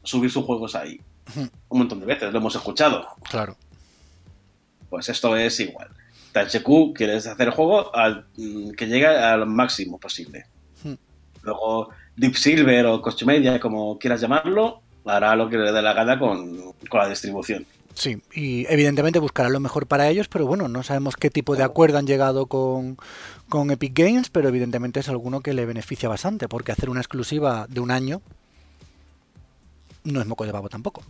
subir 0.02 0.30
sus 0.30 0.44
juegos 0.44 0.74
ahí? 0.74 1.00
Un 1.68 1.78
montón 1.78 2.00
de 2.00 2.06
veces, 2.06 2.32
lo 2.32 2.38
hemos 2.38 2.54
escuchado. 2.54 3.06
Claro. 3.30 3.56
Pues 4.96 5.10
esto 5.10 5.36
es 5.36 5.60
igual. 5.60 5.88
THQ 6.32 6.94
quieres 6.94 7.26
hacer 7.26 7.48
el 7.48 7.52
juego 7.52 7.94
al, 7.94 8.24
mm, 8.38 8.70
que 8.70 8.86
llegue 8.86 9.06
al 9.06 9.44
máximo 9.44 10.00
posible. 10.00 10.46
Luego 11.42 11.90
Deep 12.16 12.34
Silver 12.34 12.86
o 12.86 13.02
Coach 13.02 13.24
Media, 13.24 13.60
como 13.60 13.98
quieras 13.98 14.22
llamarlo, 14.22 14.80
hará 15.04 15.36
lo 15.36 15.50
que 15.50 15.58
le 15.58 15.70
dé 15.70 15.82
la 15.82 15.92
gana 15.92 16.18
con, 16.18 16.72
con 16.88 17.00
la 17.00 17.10
distribución. 17.10 17.66
Sí, 17.92 18.22
y 18.32 18.64
evidentemente 18.72 19.18
buscarán 19.18 19.52
lo 19.52 19.60
mejor 19.60 19.86
para 19.86 20.08
ellos, 20.08 20.28
pero 20.28 20.46
bueno, 20.46 20.66
no 20.66 20.82
sabemos 20.82 21.14
qué 21.16 21.28
tipo 21.28 21.54
de 21.56 21.64
acuerdo 21.64 21.98
han 21.98 22.06
llegado 22.06 22.46
con, 22.46 22.96
con, 23.50 23.70
Epic 23.70 23.92
Games, 23.92 24.30
pero 24.30 24.48
evidentemente 24.48 25.00
es 25.00 25.10
alguno 25.10 25.42
que 25.42 25.52
le 25.52 25.66
beneficia 25.66 26.08
bastante, 26.08 26.48
porque 26.48 26.72
hacer 26.72 26.88
una 26.88 27.00
exclusiva 27.00 27.66
de 27.68 27.80
un 27.80 27.90
año 27.90 28.22
no 30.04 30.22
es 30.22 30.26
moco 30.26 30.46
de 30.46 30.52
babo 30.52 30.70
tampoco. 30.70 31.02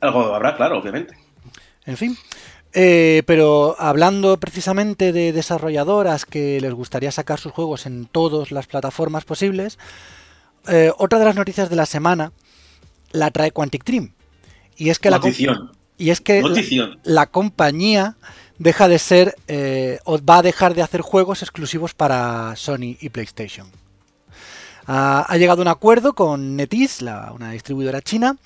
Algo 0.00 0.34
habrá, 0.34 0.56
claro, 0.56 0.78
obviamente. 0.78 1.21
En 1.86 1.96
fin. 1.96 2.16
Eh, 2.74 3.22
pero 3.26 3.76
hablando 3.78 4.38
precisamente 4.38 5.12
de 5.12 5.32
desarrolladoras 5.32 6.24
que 6.24 6.58
les 6.60 6.72
gustaría 6.72 7.12
sacar 7.12 7.38
sus 7.38 7.52
juegos 7.52 7.84
en 7.84 8.06
todas 8.06 8.50
las 8.50 8.66
plataformas 8.66 9.24
posibles, 9.24 9.78
eh, 10.68 10.90
otra 10.96 11.18
de 11.18 11.26
las 11.26 11.36
noticias 11.36 11.68
de 11.68 11.76
la 11.76 11.86
semana 11.86 12.32
la 13.10 13.30
trae 13.30 13.50
Quantic 13.50 13.84
Dream. 13.84 14.12
Y 14.76 14.88
es 14.88 14.98
que, 14.98 15.10
la, 15.10 15.20
y 15.98 16.10
es 16.10 16.20
que 16.22 16.40
la, 16.40 16.98
la, 17.04 17.26
compañía 17.26 18.16
deja 18.58 18.88
de 18.88 18.98
ser 18.98 19.36
eh, 19.48 19.98
o 20.04 20.18
va 20.24 20.38
a 20.38 20.42
dejar 20.42 20.74
de 20.74 20.80
hacer 20.80 21.02
juegos 21.02 21.42
exclusivos 21.42 21.92
para 21.92 22.56
Sony 22.56 22.96
y 23.00 23.10
PlayStation. 23.10 23.66
Ha 24.86 25.36
llegado 25.36 25.60
a 25.60 25.62
un 25.62 25.68
acuerdo 25.68 26.14
con 26.14 26.56
NetEase, 26.56 27.04
la, 27.04 27.32
una 27.32 27.52
distribuidora 27.52 28.02
china, 28.02 28.36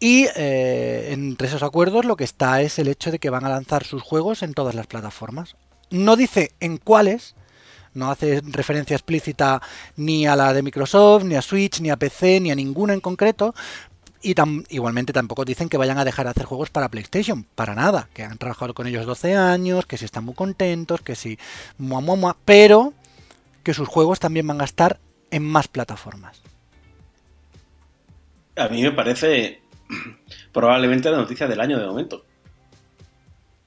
y 0.00 0.26
eh, 0.34 1.08
entre 1.12 1.46
esos 1.46 1.62
acuerdos 1.62 2.06
lo 2.06 2.16
que 2.16 2.24
está 2.24 2.62
es 2.62 2.78
el 2.78 2.88
hecho 2.88 3.10
de 3.10 3.18
que 3.18 3.28
van 3.28 3.44
a 3.44 3.50
lanzar 3.50 3.84
sus 3.84 4.02
juegos 4.02 4.42
en 4.42 4.54
todas 4.54 4.74
las 4.74 4.86
plataformas. 4.86 5.56
No 5.90 6.16
dice 6.16 6.52
en 6.58 6.78
cuáles, 6.78 7.34
no 7.92 8.10
hace 8.10 8.40
referencia 8.42 8.96
explícita 8.96 9.60
ni 9.96 10.26
a 10.26 10.36
la 10.36 10.54
de 10.54 10.62
Microsoft, 10.62 11.24
ni 11.24 11.34
a 11.34 11.42
Switch, 11.42 11.80
ni 11.80 11.90
a 11.90 11.98
PC, 11.98 12.40
ni 12.40 12.50
a 12.50 12.54
ninguna 12.54 12.94
en 12.94 13.00
concreto. 13.00 13.54
Y 14.22 14.34
igualmente 14.70 15.12
tampoco 15.12 15.44
dicen 15.44 15.68
que 15.68 15.76
vayan 15.76 15.98
a 15.98 16.04
dejar 16.04 16.26
de 16.26 16.30
hacer 16.30 16.44
juegos 16.44 16.70
para 16.70 16.88
PlayStation, 16.88 17.44
para 17.44 17.74
nada, 17.74 18.08
que 18.14 18.22
han 18.22 18.38
trabajado 18.38 18.74
con 18.74 18.86
ellos 18.86 19.06
12 19.06 19.34
años, 19.34 19.86
que 19.86 19.98
si 19.98 20.06
están 20.06 20.24
muy 20.24 20.34
contentos, 20.34 21.02
que 21.02 21.14
si 21.14 21.38
mua, 21.78 22.36
pero 22.44 22.94
que 23.62 23.74
sus 23.74 23.88
juegos 23.88 24.20
también 24.20 24.46
van 24.46 24.60
a 24.60 24.64
estar 24.64 24.98
en 25.30 25.42
más 25.44 25.68
plataformas. 25.68 26.42
A 28.56 28.68
mí 28.68 28.82
me 28.82 28.92
parece 28.92 29.62
probablemente 30.52 31.10
la 31.10 31.18
noticia 31.18 31.46
del 31.46 31.60
año 31.60 31.78
de 31.78 31.86
momento. 31.86 32.24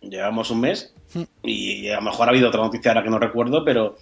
Llevamos 0.02 0.52
un 0.52 0.62
mes 0.62 0.94
y 1.44 1.90
a 1.90 1.96
lo 1.96 2.02
mejor 2.02 2.28
ha 2.28 2.32
habido 2.32 2.50
otra 2.50 2.62
noticia 2.62 2.92
ahora 2.92 3.04
que 3.04 3.10
no 3.10 3.20
recuerdo, 3.20 3.64
pero... 3.64 3.96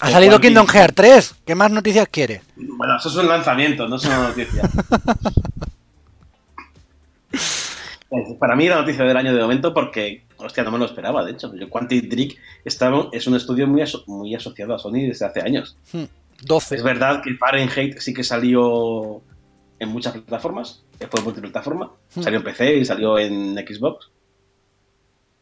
Ha 0.00 0.10
salido 0.10 0.40
Kingdom 0.40 0.66
Hearts 0.66 0.94
3. 0.94 1.34
¿Qué 1.46 1.54
más 1.54 1.70
noticias 1.70 2.08
quiere? 2.08 2.42
Bueno, 2.56 2.96
eso 2.96 3.08
es 3.08 3.16
un 3.16 3.28
lanzamiento, 3.28 3.88
no 3.88 3.96
es 3.96 4.04
una 4.04 4.28
noticia. 4.28 4.62
Para 8.38 8.54
mí 8.54 8.68
la 8.68 8.76
noticia 8.76 9.04
del 9.04 9.16
año 9.16 9.34
de 9.34 9.40
momento 9.40 9.74
porque, 9.74 10.24
hostia, 10.36 10.62
no 10.62 10.70
me 10.70 10.78
lo 10.78 10.84
esperaba, 10.84 11.24
de 11.24 11.32
hecho. 11.32 11.52
Quantic 11.68 12.08
Dream 12.08 12.30
es 12.64 13.26
un 13.26 13.36
estudio 13.36 13.66
muy, 13.66 13.82
aso 13.82 14.04
muy 14.06 14.34
asociado 14.34 14.74
a 14.74 14.78
Sony 14.78 15.08
desde 15.08 15.26
hace 15.26 15.40
años. 15.40 15.76
12. 16.42 16.76
Es 16.76 16.82
verdad 16.82 17.22
que 17.22 17.34
Fahrenheit 17.34 17.98
sí 17.98 18.14
que 18.14 18.22
salió 18.22 19.22
en 19.78 19.88
muchas 19.88 20.12
plataformas, 20.14 20.84
fue 21.10 21.22
multiplataforma, 21.22 21.92
hmm. 22.14 22.22
salió 22.22 22.38
en 22.38 22.44
PC 22.44 22.76
y 22.76 22.84
salió 22.84 23.18
en 23.18 23.54
Xbox. 23.56 24.10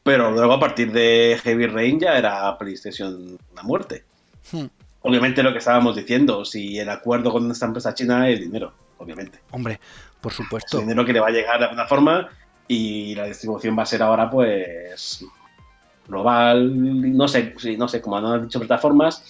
Pero 0.03 0.31
luego 0.31 0.53
a 0.53 0.61
partir 0.61 0.93
de 0.93 1.41
Heavy 1.43 1.67
Rain 1.67 1.99
ya 1.99 2.19
era 2.19 2.57
PlayStation 2.59 3.39
la 3.55 3.63
muerte. 3.63 4.05
Hmm. 4.53 4.67
Obviamente 5.03 5.43
lo 5.43 5.53
que 5.53 5.59
estábamos 5.59 5.97
diciendo, 5.97 6.45
si 6.45 6.79
el 6.79 6.89
acuerdo 6.89 7.31
con 7.33 7.51
esta 7.51 7.67
empresa 7.67 7.95
china 7.95 8.29
es 8.29 8.41
dinero, 8.41 8.73
obviamente. 8.99 9.41
Hombre, 9.51 9.81
por 10.21 10.33
supuesto. 10.33 10.79
Es 10.79 10.83
dinero 10.85 11.05
que 11.05 11.13
le 11.13 11.21
va 11.21 11.29
a 11.29 11.31
llegar 11.31 11.59
de 11.59 11.67
alguna 11.67 11.87
forma 11.87 12.29
y 12.69 13.15
la 13.15 13.27
distribución 13.27 13.79
va 13.79 13.83
a 13.83 13.87
ser 13.87 14.03
ahora 14.03 14.31
pues 14.31 15.25
global, 16.07 17.17
no 17.17 17.29
sé, 17.29 17.55
no 17.79 17.89
sé, 17.89 18.01
como 18.01 18.17
han 18.17 18.43
dicho 18.43 18.59
plataformas. 18.59 19.25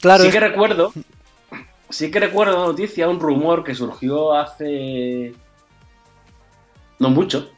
Claro. 0.00 0.24
Sí 0.24 0.30
que 0.30 0.40
recuerdo 0.40 0.92
sí 1.90 2.10
que 2.10 2.20
recuerdo 2.20 2.56
una 2.56 2.66
noticia, 2.66 3.08
un 3.08 3.20
rumor 3.20 3.64
que 3.64 3.74
surgió 3.74 4.34
hace 4.34 5.34
no 6.98 7.10
mucho, 7.10 7.50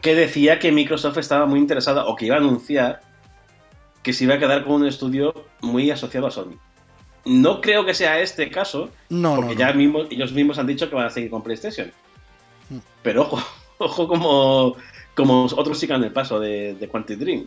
que 0.00 0.14
decía 0.14 0.58
que 0.58 0.72
Microsoft 0.72 1.18
estaba 1.18 1.46
muy 1.46 1.58
interesada 1.58 2.06
o 2.06 2.16
que 2.16 2.26
iba 2.26 2.36
a 2.36 2.38
anunciar 2.38 3.00
que 4.02 4.12
se 4.12 4.24
iba 4.24 4.34
a 4.34 4.38
quedar 4.38 4.64
con 4.64 4.74
un 4.74 4.86
estudio 4.86 5.34
muy 5.60 5.90
asociado 5.90 6.26
a 6.26 6.30
Sony. 6.30 6.56
No 7.26 7.60
creo 7.60 7.84
que 7.84 7.92
sea 7.92 8.20
este 8.20 8.50
caso, 8.50 8.88
no, 9.10 9.36
porque 9.36 9.54
no, 9.54 9.60
ya 9.60 9.72
no. 9.74 10.06
Ellos 10.10 10.32
mismos 10.32 10.58
han 10.58 10.66
dicho 10.66 10.88
que 10.88 10.94
van 10.94 11.06
a 11.06 11.10
seguir 11.10 11.30
con 11.30 11.42
PlayStation. 11.42 11.92
Pero 13.02 13.22
ojo, 13.22 13.42
ojo 13.78 14.08
como, 14.08 14.76
como 15.14 15.44
otros 15.44 15.78
sigan 15.78 16.02
el 16.02 16.12
paso 16.12 16.40
de, 16.40 16.74
de 16.74 16.88
Quantic 16.88 17.18
Dream. 17.18 17.46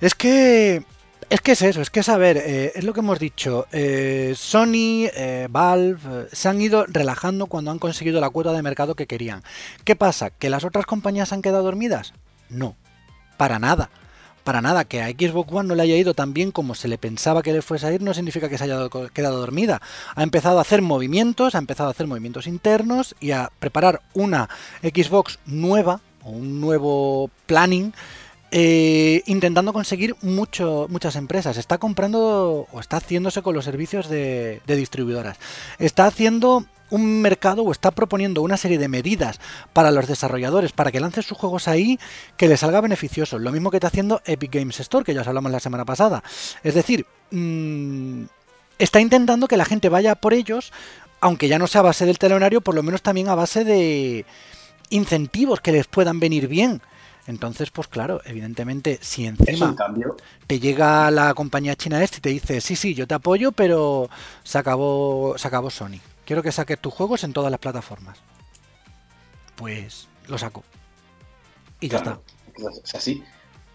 Es 0.00 0.14
que 0.14 0.84
es 1.30 1.40
que 1.40 1.52
es 1.52 1.62
eso, 1.62 1.80
es 1.80 1.90
que 1.90 2.00
es 2.00 2.08
a 2.08 2.16
ver, 2.16 2.36
eh, 2.36 2.72
es 2.74 2.84
lo 2.84 2.92
que 2.92 3.00
hemos 3.00 3.18
dicho. 3.18 3.66
Eh, 3.72 4.34
Sony, 4.36 5.08
eh, 5.14 5.48
Valve, 5.50 6.28
se 6.32 6.48
han 6.48 6.60
ido 6.60 6.86
relajando 6.86 7.46
cuando 7.46 7.70
han 7.70 7.78
conseguido 7.78 8.20
la 8.20 8.30
cuota 8.30 8.52
de 8.52 8.62
mercado 8.62 8.94
que 8.94 9.06
querían. 9.06 9.42
¿Qué 9.84 9.96
pasa? 9.96 10.30
¿Que 10.30 10.50
las 10.50 10.64
otras 10.64 10.86
compañías 10.86 11.32
han 11.32 11.42
quedado 11.42 11.64
dormidas? 11.64 12.14
No, 12.48 12.76
para 13.36 13.58
nada. 13.58 13.90
Para 14.44 14.60
nada, 14.60 14.84
que 14.84 15.02
a 15.02 15.08
Xbox 15.08 15.50
One 15.52 15.68
no 15.68 15.74
le 15.74 15.82
haya 15.82 15.96
ido 15.96 16.12
tan 16.12 16.34
bien 16.34 16.50
como 16.50 16.74
se 16.74 16.86
le 16.86 16.98
pensaba 16.98 17.42
que 17.42 17.52
le 17.52 17.62
fuese 17.62 17.86
a 17.86 17.92
ir, 17.92 18.02
no 18.02 18.12
significa 18.12 18.50
que 18.50 18.58
se 18.58 18.64
haya 18.64 18.88
quedado 19.14 19.38
dormida. 19.38 19.80
Ha 20.14 20.22
empezado 20.22 20.58
a 20.58 20.60
hacer 20.60 20.82
movimientos, 20.82 21.54
ha 21.54 21.58
empezado 21.58 21.88
a 21.88 21.92
hacer 21.92 22.06
movimientos 22.06 22.46
internos 22.46 23.16
y 23.20 23.30
a 23.30 23.50
preparar 23.58 24.02
una 24.12 24.50
Xbox 24.82 25.38
nueva 25.46 26.02
o 26.22 26.30
un 26.30 26.60
nuevo 26.60 27.30
planning 27.46 27.94
eh, 28.56 29.24
intentando 29.26 29.72
conseguir 29.72 30.14
mucho, 30.22 30.86
muchas 30.88 31.16
empresas. 31.16 31.56
Está 31.56 31.78
comprando 31.78 32.68
o 32.70 32.80
está 32.80 32.98
haciéndose 32.98 33.42
con 33.42 33.52
los 33.52 33.64
servicios 33.64 34.08
de, 34.08 34.62
de, 34.64 34.76
distribuidoras. 34.76 35.38
Está 35.80 36.06
haciendo 36.06 36.64
un 36.88 37.20
mercado 37.20 37.64
o 37.64 37.72
está 37.72 37.90
proponiendo 37.90 38.42
una 38.42 38.56
serie 38.56 38.78
de 38.78 38.86
medidas 38.86 39.40
para 39.72 39.90
los 39.90 40.06
desarrolladores 40.06 40.70
para 40.70 40.92
que 40.92 41.00
lancen 41.00 41.24
sus 41.24 41.36
juegos 41.36 41.66
ahí 41.66 41.98
que 42.36 42.46
les 42.46 42.60
salga 42.60 42.80
beneficioso. 42.80 43.40
Lo 43.40 43.50
mismo 43.50 43.72
que 43.72 43.78
está 43.78 43.88
haciendo 43.88 44.22
Epic 44.24 44.54
Games 44.54 44.78
Store, 44.78 45.04
que 45.04 45.14
ya 45.14 45.22
os 45.22 45.26
hablamos 45.26 45.50
la 45.50 45.58
semana 45.58 45.84
pasada. 45.84 46.22
Es 46.62 46.74
decir, 46.74 47.06
mmm, 47.32 48.22
está 48.78 49.00
intentando 49.00 49.48
que 49.48 49.56
la 49.56 49.64
gente 49.64 49.88
vaya 49.88 50.14
por 50.14 50.32
ellos, 50.32 50.72
aunque 51.20 51.48
ya 51.48 51.58
no 51.58 51.66
sea 51.66 51.80
a 51.80 51.90
base 51.90 52.06
del 52.06 52.20
telonario, 52.20 52.60
por 52.60 52.76
lo 52.76 52.84
menos 52.84 53.02
también 53.02 53.28
a 53.30 53.34
base 53.34 53.64
de 53.64 54.26
incentivos 54.90 55.60
que 55.60 55.72
les 55.72 55.88
puedan 55.88 56.20
venir 56.20 56.46
bien. 56.46 56.80
Entonces, 57.26 57.70
pues 57.70 57.88
claro, 57.88 58.20
evidentemente, 58.26 58.98
si 59.00 59.26
encima 59.26 59.74
te 60.46 60.60
llega 60.60 61.10
la 61.10 61.32
compañía 61.34 61.74
china 61.74 62.02
este 62.02 62.18
y 62.18 62.20
te 62.20 62.28
dice, 62.28 62.60
sí, 62.60 62.76
sí, 62.76 62.94
yo 62.94 63.06
te 63.06 63.14
apoyo, 63.14 63.52
pero 63.52 64.10
se 64.42 64.58
acabó, 64.58 65.34
se 65.38 65.48
acabó 65.48 65.70
Sony. 65.70 66.00
Quiero 66.26 66.42
que 66.42 66.52
saques 66.52 66.78
tus 66.78 66.92
juegos 66.92 67.24
en 67.24 67.32
todas 67.32 67.50
las 67.50 67.60
plataformas. 67.60 68.18
Pues 69.56 70.08
lo 70.28 70.36
saco. 70.36 70.64
Y 71.80 71.88
ya 71.88 71.98
está. 71.98 72.20
Es 72.84 72.94
así. 72.94 73.22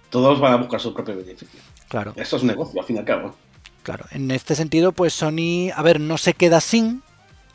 Todos 0.10 0.40
van 0.40 0.54
a 0.54 0.56
buscar 0.58 0.80
su 0.80 0.94
propio 0.94 1.18
beneficio. 1.18 1.60
Claro. 1.88 2.14
Esto 2.16 2.38
es 2.38 2.44
un 2.44 2.50
negocio, 2.50 2.80
al 2.80 2.86
fin 2.86 2.98
y 2.98 3.00
al 3.00 3.06
cabo. 3.06 3.36
Claro, 3.84 4.06
en 4.12 4.30
este 4.30 4.56
sentido, 4.56 4.92
pues 4.92 5.14
Sony, 5.14 5.72
a 5.76 5.82
ver, 5.82 6.00
no 6.00 6.18
se 6.18 6.34
queda 6.34 6.62
sin, 6.62 7.02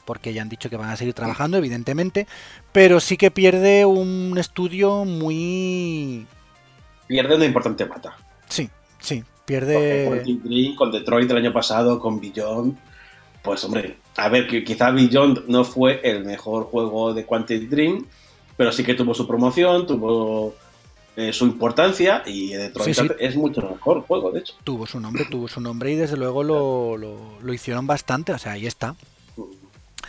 porque 0.05 0.33
ya 0.33 0.43
han 0.43 0.49
dicho 0.49 0.71
que 0.71 0.77
van 0.77 0.91
a 0.91 0.97
seguir 0.97 1.15
trabajando, 1.15 1.57
evidentemente, 1.57 2.27
pero 2.75 2.99
sí 2.99 3.17
que 3.17 3.31
pierde 3.31 3.87
un 3.87 4.37
estudio 4.37 5.05
muy... 5.05 6.27
Pierde 7.07 7.37
una 7.37 7.45
importante 7.45 7.87
pata. 7.87 8.17
Sí, 8.49 8.69
sí, 8.99 9.23
pierde... 9.45 10.25
Dream, 10.25 10.75
con 10.75 10.91
Detroit 10.91 11.31
el 11.31 11.37
año 11.37 11.53
pasado, 11.53 12.01
con 12.01 12.21
Beyond, 12.21 12.77
pues 13.45 13.63
hombre, 13.63 13.99
a 14.17 14.29
ver, 14.29 14.49
que 14.49 14.65
quizá 14.65 14.91
Beyond 14.91 15.47
no 15.47 15.65
fue 15.65 16.01
el 16.03 16.25
mejor 16.25 16.65
juego 16.65 17.15
de 17.15 17.25
Quantic 17.25 17.69
Dream, 17.69 18.07
pero 18.57 18.73
sí 18.73 18.83
que 18.83 18.95
tuvo 18.95 19.15
su 19.15 19.25
promoción, 19.25 19.87
tuvo 19.87 20.57
eh, 21.15 21.33
su 21.33 21.45
importancia 21.45 22.25
y 22.27 22.55
Detroit 22.55 22.93
sí, 22.93 23.03
sí. 23.03 23.15
es 23.21 23.37
mucho 23.37 23.63
mejor 23.63 24.01
juego, 24.01 24.33
de 24.33 24.41
hecho. 24.41 24.55
Tuvo 24.65 24.85
su 24.85 24.99
nombre, 24.99 25.27
tuvo 25.31 25.47
su 25.47 25.61
nombre 25.61 25.93
y 25.93 25.95
desde 25.95 26.17
luego 26.17 26.43
lo, 26.43 26.97
lo, 26.97 27.41
lo 27.41 27.55
hicieron 27.55 27.87
bastante, 27.87 28.33
o 28.33 28.39
sea, 28.39 28.51
ahí 28.51 28.67
está. 28.67 28.97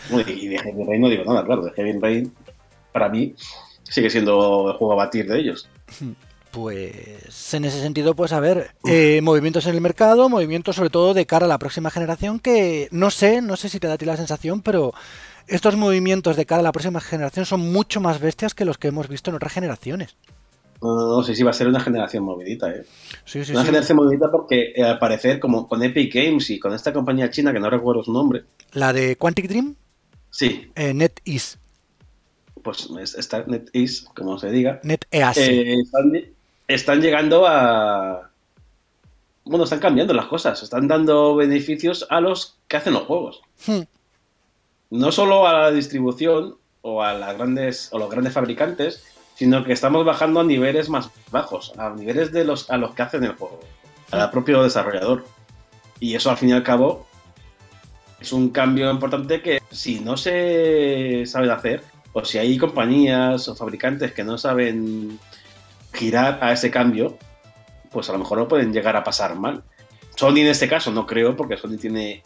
Y 0.09 0.47
de 0.47 0.57
Heavy 0.59 0.83
Rain 0.83 1.01
no 1.01 1.09
digo 1.09 1.23
nada, 1.25 1.45
claro. 1.45 1.63
De 1.63 1.71
Heavy 1.71 1.99
Rain, 1.99 2.33
para 2.95 3.09
mí, 3.09 3.35
sigue 3.83 4.09
siendo 4.09 4.71
el 4.71 4.77
juego 4.77 4.93
a 4.93 4.95
batir 4.95 5.27
de 5.27 5.37
ellos. 5.37 5.67
Pues 6.49 7.53
en 7.53 7.65
ese 7.65 7.81
sentido, 7.81 8.15
pues 8.15 8.31
a 8.31 8.39
ver, 8.39 8.71
eh, 8.85 9.19
movimientos 9.21 9.67
en 9.67 9.75
el 9.75 9.81
mercado, 9.81 10.29
movimientos 10.29 10.77
sobre 10.77 10.89
todo 10.89 11.13
de 11.13 11.25
cara 11.25 11.45
a 11.45 11.49
la 11.49 11.57
próxima 11.57 11.91
generación, 11.91 12.39
que 12.39 12.87
no 12.91 13.11
sé, 13.11 13.41
no 13.41 13.57
sé 13.57 13.67
si 13.67 13.81
te 13.81 13.87
da 13.87 13.95
a 13.95 13.97
ti 13.97 14.05
la 14.05 14.15
sensación, 14.15 14.61
pero 14.61 14.93
estos 15.45 15.75
movimientos 15.75 16.37
de 16.37 16.45
cara 16.45 16.61
a 16.61 16.63
la 16.63 16.71
próxima 16.71 17.01
generación 17.01 17.45
son 17.45 17.69
mucho 17.69 17.99
más 17.99 18.21
bestias 18.21 18.53
que 18.53 18.63
los 18.63 18.77
que 18.77 18.87
hemos 18.87 19.09
visto 19.09 19.29
en 19.29 19.35
otras 19.35 19.51
generaciones. 19.51 20.15
No, 20.81 21.21
sé 21.21 21.35
si 21.35 21.43
va 21.43 21.49
a 21.49 21.53
ser 21.53 21.67
una 21.67 21.81
generación 21.81 22.23
movidita, 22.23 22.71
¿eh? 22.71 22.85
una 23.51 23.65
generación 23.65 23.97
movidita 23.97 24.31
porque 24.31 24.71
eh, 24.73 24.83
al 24.83 24.99
parecer, 24.99 25.41
como 25.41 25.67
con 25.67 25.83
Epic 25.83 26.13
Games 26.13 26.49
y 26.49 26.59
con 26.59 26.73
esta 26.73 26.93
compañía 26.93 27.29
china 27.29 27.51
que 27.51 27.59
no 27.59 27.69
recuerdo 27.69 28.05
su 28.05 28.13
nombre. 28.13 28.45
¿La 28.71 28.93
de 28.93 29.17
Quantic 29.17 29.49
Dream? 29.49 29.75
Sí. 30.29 30.71
Eh, 30.75 30.93
NetEase. 30.93 31.57
Pues 32.65 32.89
está 33.15 33.43
NetEase, 33.45 34.05
como 34.15 34.39
se 34.39 34.49
diga. 34.49 34.79
NetEase. 34.81 35.61
Eh, 35.61 35.83
están, 36.67 36.99
llegando 36.99 37.45
a. 37.45 38.31
Bueno, 39.43 39.65
están 39.65 39.77
cambiando 39.77 40.15
las 40.15 40.25
cosas. 40.25 40.63
Están 40.63 40.87
dando 40.87 41.35
beneficios 41.35 42.07
a 42.09 42.19
los 42.21 42.57
que 42.67 42.77
hacen 42.77 42.93
los 42.93 43.03
juegos. 43.03 43.41
Hmm. 43.67 43.83
No 44.89 45.11
solo 45.11 45.45
a 45.45 45.53
la 45.53 45.71
distribución 45.71 46.57
o 46.81 47.03
a 47.03 47.13
las 47.13 47.37
grandes 47.37 47.89
o 47.91 47.99
los 47.99 48.09
grandes 48.09 48.33
fabricantes, 48.33 49.05
sino 49.35 49.63
que 49.63 49.73
estamos 49.73 50.03
bajando 50.03 50.39
a 50.39 50.43
niveles 50.43 50.89
más 50.89 51.11
bajos, 51.29 51.71
a 51.77 51.91
niveles 51.91 52.31
de 52.31 52.45
los 52.45 52.71
a 52.71 52.77
los 52.77 52.95
que 52.95 53.03
hacen 53.03 53.25
el 53.25 53.35
juego, 53.35 53.59
al 54.09 54.31
propio 54.31 54.63
desarrollador. 54.63 55.23
Y 55.99 56.15
eso 56.15 56.31
al 56.31 56.37
fin 56.37 56.49
y 56.49 56.53
al 56.53 56.63
cabo 56.63 57.05
es 58.19 58.33
un 58.33 58.49
cambio 58.49 58.89
importante 58.89 59.43
que 59.43 59.61
si 59.69 59.99
no 59.99 60.17
se 60.17 61.27
sabe 61.27 61.51
hacer, 61.51 61.83
o 62.17 62.23
si 62.23 62.37
hay 62.37 62.57
compañías 62.57 63.49
o 63.49 63.55
fabricantes 63.57 64.13
que 64.13 64.23
no 64.23 64.37
saben 64.37 65.19
girar 65.93 66.39
a 66.41 66.53
ese 66.53 66.71
cambio, 66.71 67.17
pues 67.91 68.07
a 68.07 68.13
lo 68.13 68.19
mejor 68.19 68.37
lo 68.37 68.47
pueden 68.47 68.71
llegar 68.71 68.95
a 68.95 69.03
pasar 69.03 69.35
mal. 69.35 69.63
Sony 70.15 70.37
en 70.37 70.47
este 70.47 70.69
caso 70.69 70.91
no 70.91 71.05
creo, 71.05 71.35
porque 71.35 71.57
Sony 71.57 71.75
tiene 71.77 72.23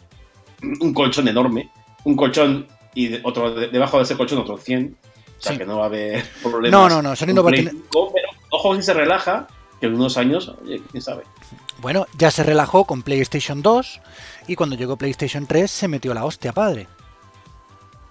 un 0.80 0.94
colchón 0.94 1.26
enorme, 1.26 1.70
un 2.04 2.14
colchón 2.14 2.68
y 2.94 3.20
otro 3.26 3.52
debajo 3.52 3.96
de 3.96 4.04
ese 4.04 4.16
colchón 4.16 4.38
otro 4.38 4.58
100, 4.58 4.96
o 4.96 5.42
sea, 5.42 5.58
que 5.58 5.66
no 5.66 5.78
va 5.78 5.84
a 5.84 5.86
haber 5.86 6.24
problemas. 6.40 6.70
No, 6.70 6.88
no, 6.88 7.02
no, 7.02 7.16
Sony 7.16 7.34
no 7.34 7.42
va 7.42 7.50
a 7.50 7.54
tener... 7.54 7.74
ojo 8.50 8.76
si 8.76 8.82
se 8.82 8.94
relaja, 8.94 9.48
que 9.80 9.86
en 9.86 9.96
unos 9.96 10.16
años, 10.16 10.54
oye, 10.62 10.80
quién 10.92 11.02
sabe. 11.02 11.24
Bueno, 11.80 12.06
ya 12.16 12.30
se 12.30 12.44
relajó 12.44 12.84
con 12.84 13.02
PlayStation 13.02 13.60
2 13.60 14.00
y 14.46 14.54
cuando 14.54 14.76
llegó 14.76 14.96
PlayStation 14.96 15.48
3 15.48 15.68
se 15.68 15.88
metió 15.88 16.14
la 16.14 16.24
hostia, 16.24 16.52
padre. 16.52 16.86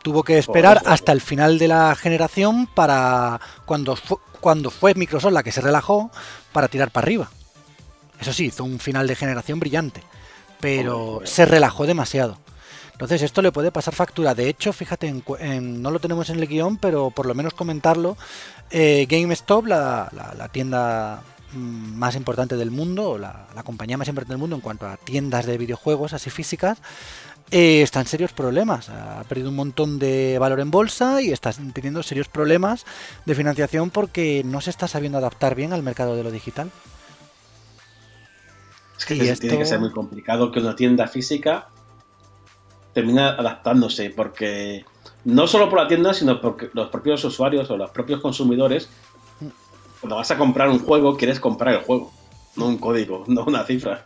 Tuvo 0.09 0.23
que 0.23 0.39
esperar 0.39 0.81
hasta 0.87 1.11
el 1.11 1.21
final 1.21 1.59
de 1.59 1.67
la 1.67 1.93
generación 1.93 2.65
para 2.65 3.39
cuando 3.67 3.95
cuando 4.41 4.71
fue 4.71 4.95
Microsoft 4.95 5.33
la 5.33 5.43
que 5.43 5.51
se 5.51 5.61
relajó 5.61 6.09
para 6.51 6.67
tirar 6.67 6.89
para 6.89 7.05
arriba. 7.05 7.29
Eso 8.19 8.33
sí, 8.33 8.45
hizo 8.45 8.63
un 8.63 8.79
final 8.79 9.05
de 9.05 9.15
generación 9.15 9.59
brillante, 9.59 10.01
pero 10.59 11.21
se 11.25 11.45
relajó 11.45 11.85
demasiado. 11.85 12.39
Entonces 12.93 13.21
esto 13.21 13.43
le 13.43 13.51
puede 13.51 13.71
pasar 13.71 13.93
factura. 13.93 14.33
De 14.33 14.49
hecho, 14.49 14.73
fíjate, 14.73 15.13
no 15.61 15.91
lo 15.91 15.99
tenemos 15.99 16.31
en 16.31 16.39
el 16.39 16.47
guion, 16.47 16.77
pero 16.77 17.11
por 17.11 17.27
lo 17.27 17.35
menos 17.35 17.53
comentarlo. 17.53 18.17
Eh, 18.71 19.05
GameStop, 19.07 19.67
la, 19.67 20.49
tienda 20.51 21.21
mm, 21.53 21.97
más 21.99 22.15
importante 22.15 22.57
del 22.57 22.71
mundo, 22.71 23.19
la, 23.19 23.45
la, 23.53 23.61
compañía 23.61 23.95
más 23.95 24.07
importante 24.07 24.33
del 24.33 24.39
mundo 24.39 24.55
en 24.55 24.63
cuanto 24.63 24.87
a 24.87 24.97
tiendas 24.97 25.45
de 25.45 25.59
videojuegos 25.59 26.13
así 26.13 26.31
físicas, 26.31 26.79
eh, 27.51 27.81
está 27.81 27.99
en 27.99 28.07
serios 28.07 28.33
problemas. 28.33 28.89
Ha 28.89 29.23
perdido 29.23 29.49
un 29.49 29.55
montón 29.55 29.99
de 29.99 30.37
valor 30.39 30.59
en 30.59 30.71
bolsa 30.71 31.21
y 31.21 31.31
está 31.31 31.51
teniendo 31.73 32.03
serios 32.03 32.27
problemas 32.27 32.85
de 33.25 33.35
financiación 33.35 33.89
porque 33.89 34.43
no 34.45 34.61
se 34.61 34.69
está 34.69 34.87
sabiendo 34.87 35.17
adaptar 35.17 35.55
bien 35.55 35.73
al 35.73 35.83
mercado 35.83 36.15
de 36.15 36.23
lo 36.23 36.31
digital. 36.31 36.71
Es 38.97 39.05
que 39.05 39.15
tiene 39.15 39.57
que 39.57 39.65
ser 39.65 39.79
muy 39.79 39.91
complicado 39.91 40.51
que 40.51 40.59
una 40.59 40.75
tienda 40.75 41.07
física 41.07 41.69
termina 42.93 43.29
adaptándose, 43.29 44.09
porque 44.09 44.85
no 45.23 45.47
solo 45.47 45.69
por 45.69 45.79
la 45.79 45.87
tienda, 45.87 46.13
sino 46.13 46.41
porque 46.41 46.69
los 46.73 46.89
propios 46.89 47.23
usuarios 47.23 47.69
o 47.71 47.77
los 47.77 47.91
propios 47.91 48.19
consumidores, 48.19 48.89
cuando 50.01 50.17
vas 50.17 50.31
a 50.31 50.37
comprar 50.37 50.69
un 50.69 50.79
juego, 50.79 51.15
quieres 51.15 51.39
comprar 51.39 51.75
el 51.75 51.81
juego, 51.81 52.11
no 52.55 52.67
un 52.67 52.77
código, 52.77 53.23
no 53.27 53.45
una 53.45 53.63
cifra. 53.63 54.05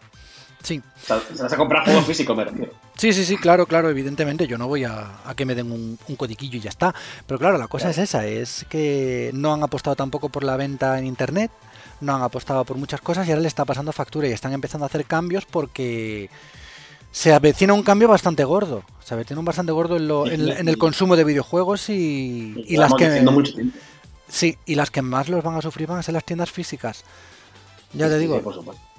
Sí. 0.63 0.82
O 1.10 1.43
vas 1.43 1.54
a 1.54 1.58
comprar 1.58 1.84
juego 1.84 2.02
físico, 2.04 2.34
me 2.34 2.45
refiero. 2.45 2.71
Sí, 2.97 3.12
sí, 3.12 3.26
sí, 3.26 3.38
claro, 3.38 3.65
claro, 3.65 3.89
evidentemente. 3.89 4.47
Yo 4.47 4.58
no 4.58 4.67
voy 4.67 4.86
a, 4.86 5.12
que 5.36 5.45
me 5.45 5.56
den 5.56 5.71
un, 5.71 5.99
un, 6.08 6.15
codiquillo 6.15 6.58
y 6.58 6.62
ya 6.62 6.69
está. 6.69 6.95
Pero 7.28 7.38
claro, 7.38 7.58
la 7.58 7.67
cosa 7.67 7.89
es 7.89 7.97
esa, 7.97 8.26
es 8.26 8.65
que 8.69 9.32
no 9.34 9.54
han 9.54 9.62
apostado 9.62 9.95
tampoco 9.95 10.30
por 10.30 10.43
la 10.43 10.56
venta 10.56 10.97
en 10.97 11.06
Internet, 11.06 11.52
no 11.99 12.15
han 12.15 12.21
apostado 12.21 12.63
por 12.63 12.78
muchas 12.78 13.02
cosas 13.02 13.28
y 13.28 13.32
ahora 13.32 13.41
le 13.41 13.47
está 13.49 13.65
pasando 13.65 13.91
factura 13.91 14.28
y 14.28 14.32
están 14.32 14.54
empezando 14.54 14.86
a 14.86 14.88
hacer 14.88 15.06
cambios 15.06 15.45
porque 15.45 16.30
se 17.12 17.34
avecina 17.34 17.73
un 17.73 17.84
cambio 17.84 18.08
bastante 18.08 18.43
gordo. 18.43 18.84
Se 19.04 19.13
avecina 19.13 19.39
un 19.39 19.45
bastante 19.45 19.71
gordo 19.71 19.97
en, 20.28 20.67
el 20.67 20.78
consumo 20.78 21.15
de 21.15 21.23
videojuegos 21.23 21.89
y, 21.89 22.76
las 22.78 22.93
que. 22.93 23.23
Sí, 24.30 24.58
y 24.65 24.76
las 24.76 24.89
que 24.89 25.02
más 25.02 25.30
los 25.30 25.43
van 25.43 25.56
a 25.56 25.62
sufrir 25.62 25.88
van 25.88 25.99
a 25.99 26.04
ser 26.04 26.13
las 26.13 26.23
tiendas 26.23 26.52
físicas. 26.52 27.04
Ya 27.93 28.08
te 28.08 28.17
digo, 28.17 28.41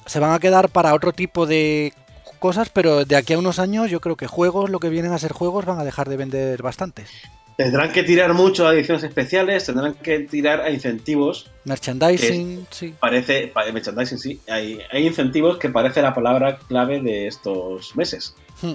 se 0.06 0.20
van 0.20 0.32
a 0.32 0.38
quedar 0.38 0.68
para 0.68 0.94
otro 0.94 1.12
tipo 1.12 1.46
de 1.46 1.92
cosas, 2.38 2.68
pero 2.68 3.04
de 3.04 3.16
aquí 3.16 3.32
a 3.32 3.38
unos 3.38 3.58
años 3.58 3.90
yo 3.90 4.00
creo 4.00 4.16
que 4.16 4.26
juegos, 4.26 4.70
lo 4.70 4.80
que 4.80 4.90
vienen 4.90 5.12
a 5.12 5.18
ser 5.18 5.32
juegos, 5.32 5.64
van 5.64 5.80
a 5.80 5.84
dejar 5.84 6.08
de 6.08 6.16
vender 6.16 6.62
bastantes. 6.62 7.10
Tendrán 7.56 7.92
que 7.92 8.02
tirar 8.02 8.34
mucho 8.34 8.66
a 8.66 8.74
ediciones 8.74 9.04
especiales, 9.04 9.64
tendrán 9.64 9.94
que 9.94 10.20
tirar 10.20 10.60
a 10.60 10.70
incentivos. 10.70 11.50
Merchandising, 11.64 12.66
sí. 12.68 12.94
Parece, 12.98 13.52
merchandising, 13.72 14.18
sí. 14.18 14.40
Hay, 14.48 15.06
incentivos 15.06 15.58
que 15.58 15.70
parece 15.70 16.02
la 16.02 16.12
palabra 16.12 16.58
clave 16.58 17.00
de 17.00 17.28
estos 17.28 17.94
meses. 17.94 18.34
Hmm. 18.60 18.74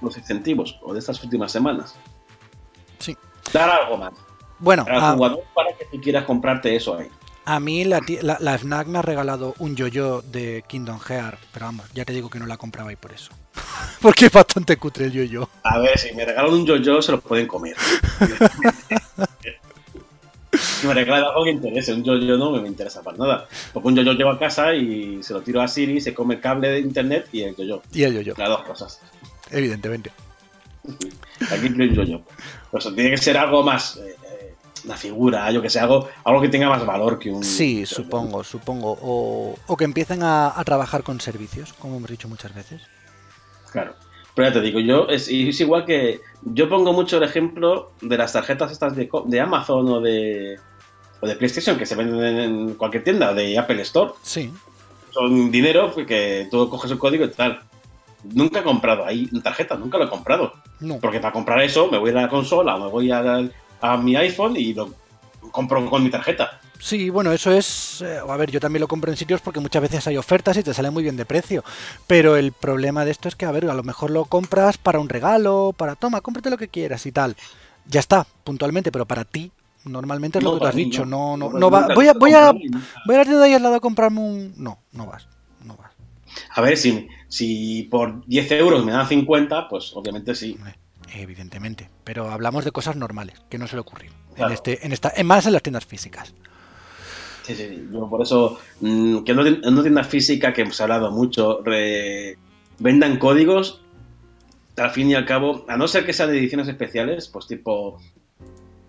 Los 0.00 0.16
incentivos, 0.16 0.78
o 0.80 0.92
de 0.92 1.00
estas 1.00 1.22
últimas 1.24 1.50
semanas. 1.50 1.96
Sí. 3.00 3.16
Dar 3.52 3.68
algo 3.68 3.96
más. 3.96 4.12
Bueno, 4.60 4.84
ah, 4.88 5.16
para 5.54 5.72
que 5.76 5.86
tú 5.86 6.00
quieras 6.00 6.24
comprarte 6.24 6.76
eso 6.76 6.96
ahí. 6.96 7.08
A 7.50 7.58
mí 7.58 7.82
la, 7.82 8.00
la, 8.22 8.58
FNAC 8.58 8.86
me 8.86 9.00
ha 9.00 9.02
regalado 9.02 9.56
un 9.58 9.74
yo-yo 9.74 10.22
de 10.22 10.62
Kingdom 10.68 11.00
Hearts, 11.00 11.40
pero 11.52 11.66
vamos, 11.66 11.84
ya 11.92 12.04
te 12.04 12.12
digo 12.12 12.30
que 12.30 12.38
no 12.38 12.46
la 12.46 12.56
compraba 12.56 12.92
y 12.92 12.96
por 12.96 13.12
eso. 13.12 13.32
Porque 14.00 14.26
es 14.26 14.32
bastante 14.32 14.76
cutre 14.76 15.06
el 15.06 15.10
yo-yo. 15.10 15.50
A 15.64 15.80
ver, 15.80 15.98
si 15.98 16.14
me 16.14 16.24
regalan 16.24 16.52
un 16.52 16.64
yo-yo 16.64 17.02
se 17.02 17.10
lo 17.10 17.20
pueden 17.20 17.48
comer. 17.48 17.74
si 20.52 20.86
me 20.86 20.94
regalan 20.94 21.24
algo 21.24 21.42
que 21.42 21.50
interese, 21.50 21.92
un 21.92 22.04
yo-yo 22.04 22.36
no 22.36 22.52
me 22.52 22.68
interesa 22.68 23.02
para 23.02 23.16
nada. 23.16 23.48
Porque 23.72 23.88
un 23.88 23.96
yo-yo 23.96 24.12
llevo 24.12 24.30
a 24.30 24.38
casa 24.38 24.72
y 24.72 25.20
se 25.20 25.32
lo 25.32 25.42
tiro 25.42 25.60
a 25.60 25.66
Siri, 25.66 26.00
se 26.00 26.14
come 26.14 26.36
el 26.36 26.40
cable 26.40 26.68
de 26.68 26.78
internet 26.78 27.30
y 27.32 27.42
el 27.42 27.56
yo-yo. 27.56 27.82
Y 27.92 28.04
el 28.04 28.14
yo-yo. 28.14 28.34
Las 28.36 28.48
dos 28.48 28.62
cosas. 28.62 29.00
Evidentemente. 29.50 30.12
Aquí 31.50 31.66
hay 31.66 31.66
un 31.66 31.94
yo-yo. 31.96 32.22
Pues 32.70 32.84
tiene 32.94 33.10
que 33.10 33.18
ser 33.18 33.36
algo 33.36 33.64
más... 33.64 33.96
Eh, 33.96 34.14
una 34.84 34.96
figura, 34.96 35.50
yo 35.50 35.62
que 35.62 35.70
sé, 35.70 35.80
algo, 35.80 36.08
algo 36.24 36.40
que 36.40 36.48
tenga 36.48 36.68
más 36.68 36.84
valor 36.84 37.18
que 37.18 37.30
un... 37.30 37.42
Sí, 37.44 37.86
supongo, 37.86 38.44
supongo. 38.44 38.98
O, 39.00 39.76
que 39.76 39.84
empiecen 39.84 40.22
a, 40.22 40.60
trabajar 40.64 41.02
con 41.02 41.20
servicios, 41.20 41.72
como 41.74 41.96
hemos 41.96 42.10
dicho 42.10 42.28
muchas 42.28 42.54
veces. 42.54 42.82
Claro. 43.72 43.94
Pero 44.34 44.48
ya 44.48 44.54
te 44.54 44.60
digo, 44.60 44.80
yo 44.80 45.08
es, 45.08 45.28
es 45.28 45.60
igual 45.60 45.84
que 45.84 46.20
yo 46.42 46.68
pongo 46.68 46.92
mucho 46.92 47.18
el 47.18 47.24
ejemplo 47.24 47.92
de 48.00 48.16
las 48.16 48.32
tarjetas 48.32 48.70
estas 48.70 48.94
de, 48.94 49.08
de 49.26 49.40
Amazon 49.40 49.88
o 49.88 50.00
de, 50.00 50.58
o 51.20 51.26
de 51.26 51.36
PlayStation 51.36 51.76
que 51.76 51.86
se 51.86 51.96
venden 51.96 52.38
en 52.38 52.74
cualquier 52.74 53.04
tienda, 53.04 53.34
de 53.34 53.58
Apple 53.58 53.82
Store. 53.82 54.12
Sí. 54.22 54.52
Son 55.10 55.50
dinero 55.50 55.92
que 55.94 56.48
tú 56.50 56.68
coges 56.68 56.90
el 56.90 56.98
código 56.98 57.24
y 57.24 57.30
tal. 57.30 57.60
Nunca 58.22 58.60
he 58.60 58.62
comprado 58.62 59.04
ahí 59.04 59.26
tarjeta, 59.42 59.76
nunca 59.76 59.98
lo 59.98 60.04
he 60.04 60.08
comprado. 60.08 60.52
No. 60.78 60.98
Porque 60.98 61.20
para 61.20 61.32
comprar 61.32 61.60
eso 61.62 61.90
me 61.90 61.98
voy 61.98 62.10
a 62.10 62.14
la 62.14 62.28
consola 62.28 62.76
o 62.76 62.84
me 62.84 62.90
voy 62.90 63.10
a, 63.10 63.48
a 63.80 63.96
mi 63.96 64.16
iPhone 64.16 64.56
y 64.56 64.74
lo 64.74 64.92
compro 65.50 65.88
con 65.88 66.02
mi 66.02 66.10
tarjeta. 66.10 66.60
Sí, 66.78 67.10
bueno, 67.10 67.32
eso 67.32 67.52
es. 67.52 68.00
Eh, 68.00 68.18
a 68.26 68.36
ver, 68.36 68.50
yo 68.50 68.58
también 68.58 68.80
lo 68.80 68.88
compro 68.88 69.10
en 69.10 69.16
sitios 69.16 69.42
porque 69.42 69.60
muchas 69.60 69.82
veces 69.82 70.06
hay 70.06 70.16
ofertas 70.16 70.56
y 70.56 70.62
te 70.62 70.72
sale 70.72 70.90
muy 70.90 71.02
bien 71.02 71.16
de 71.16 71.26
precio. 71.26 71.62
Pero 72.06 72.36
el 72.36 72.52
problema 72.52 73.04
de 73.04 73.10
esto 73.10 73.28
es 73.28 73.36
que, 73.36 73.44
a 73.44 73.52
ver, 73.52 73.68
a 73.68 73.74
lo 73.74 73.82
mejor 73.82 74.10
lo 74.10 74.24
compras 74.24 74.78
para 74.78 74.98
un 74.98 75.08
regalo, 75.08 75.74
para 75.76 75.94
toma, 75.94 76.22
cómprate 76.22 76.48
lo 76.48 76.56
que 76.56 76.68
quieras 76.68 77.04
y 77.04 77.12
tal. 77.12 77.36
Ya 77.86 78.00
está, 78.00 78.26
puntualmente, 78.44 78.90
pero 78.90 79.04
para 79.04 79.24
ti, 79.24 79.52
normalmente 79.84 80.38
es 80.38 80.44
lo 80.44 80.54
que 80.54 80.60
tú 80.60 80.66
has 80.66 80.74
dicho. 80.74 81.04
No, 81.04 81.36
no, 81.36 81.50
no, 81.50 81.70
va. 81.70 81.88
Voy 81.94 82.08
a, 82.08 82.14
voy 82.14 82.32
a, 82.32 82.52
voy 82.52 83.14
a 83.14 83.18
la 83.18 83.24
tienda 83.24 83.44
ahí 83.44 83.52
al 83.52 83.62
lado 83.62 83.74
a 83.74 83.80
comprarme 83.80 84.20
un. 84.20 84.54
No, 84.56 84.78
no 84.92 85.06
vas. 85.06 85.28
No 85.64 85.76
vas. 85.76 85.92
A 86.54 86.62
ver, 86.62 86.78
si, 86.78 87.08
si 87.28 87.82
por 87.90 88.24
10 88.26 88.52
euros 88.52 88.84
me 88.86 88.92
dan 88.92 89.06
50, 89.06 89.68
pues 89.68 89.92
obviamente 89.94 90.34
sí 90.34 90.56
evidentemente, 91.14 91.88
pero 92.04 92.30
hablamos 92.30 92.64
de 92.64 92.72
cosas 92.72 92.96
normales, 92.96 93.36
que 93.48 93.58
no 93.58 93.66
se 93.66 93.76
le 93.76 93.80
ocurrió. 93.80 94.10
En, 94.36 94.50
este, 94.52 94.84
en, 94.86 94.92
esta, 94.92 95.12
en 95.14 95.26
más 95.26 95.46
en 95.46 95.52
las 95.52 95.62
tiendas 95.62 95.84
físicas. 95.84 96.34
Sí, 97.42 97.54
sí, 97.54 97.88
yo 97.92 98.08
por 98.08 98.22
eso, 98.22 98.58
mm, 98.80 99.18
que 99.24 99.32
en 99.32 99.38
una 99.66 99.82
tienda 99.82 100.04
física 100.04 100.52
que 100.52 100.62
hemos 100.62 100.80
hablado 100.80 101.10
mucho, 101.10 101.62
vendan 102.78 103.18
códigos, 103.18 103.82
al 104.76 104.90
fin 104.90 105.10
y 105.10 105.14
al 105.14 105.26
cabo, 105.26 105.64
a 105.68 105.76
no 105.76 105.88
ser 105.88 106.06
que 106.06 106.12
sean 106.12 106.30
ediciones 106.30 106.68
especiales, 106.68 107.28
pues 107.28 107.46
tipo, 107.46 107.98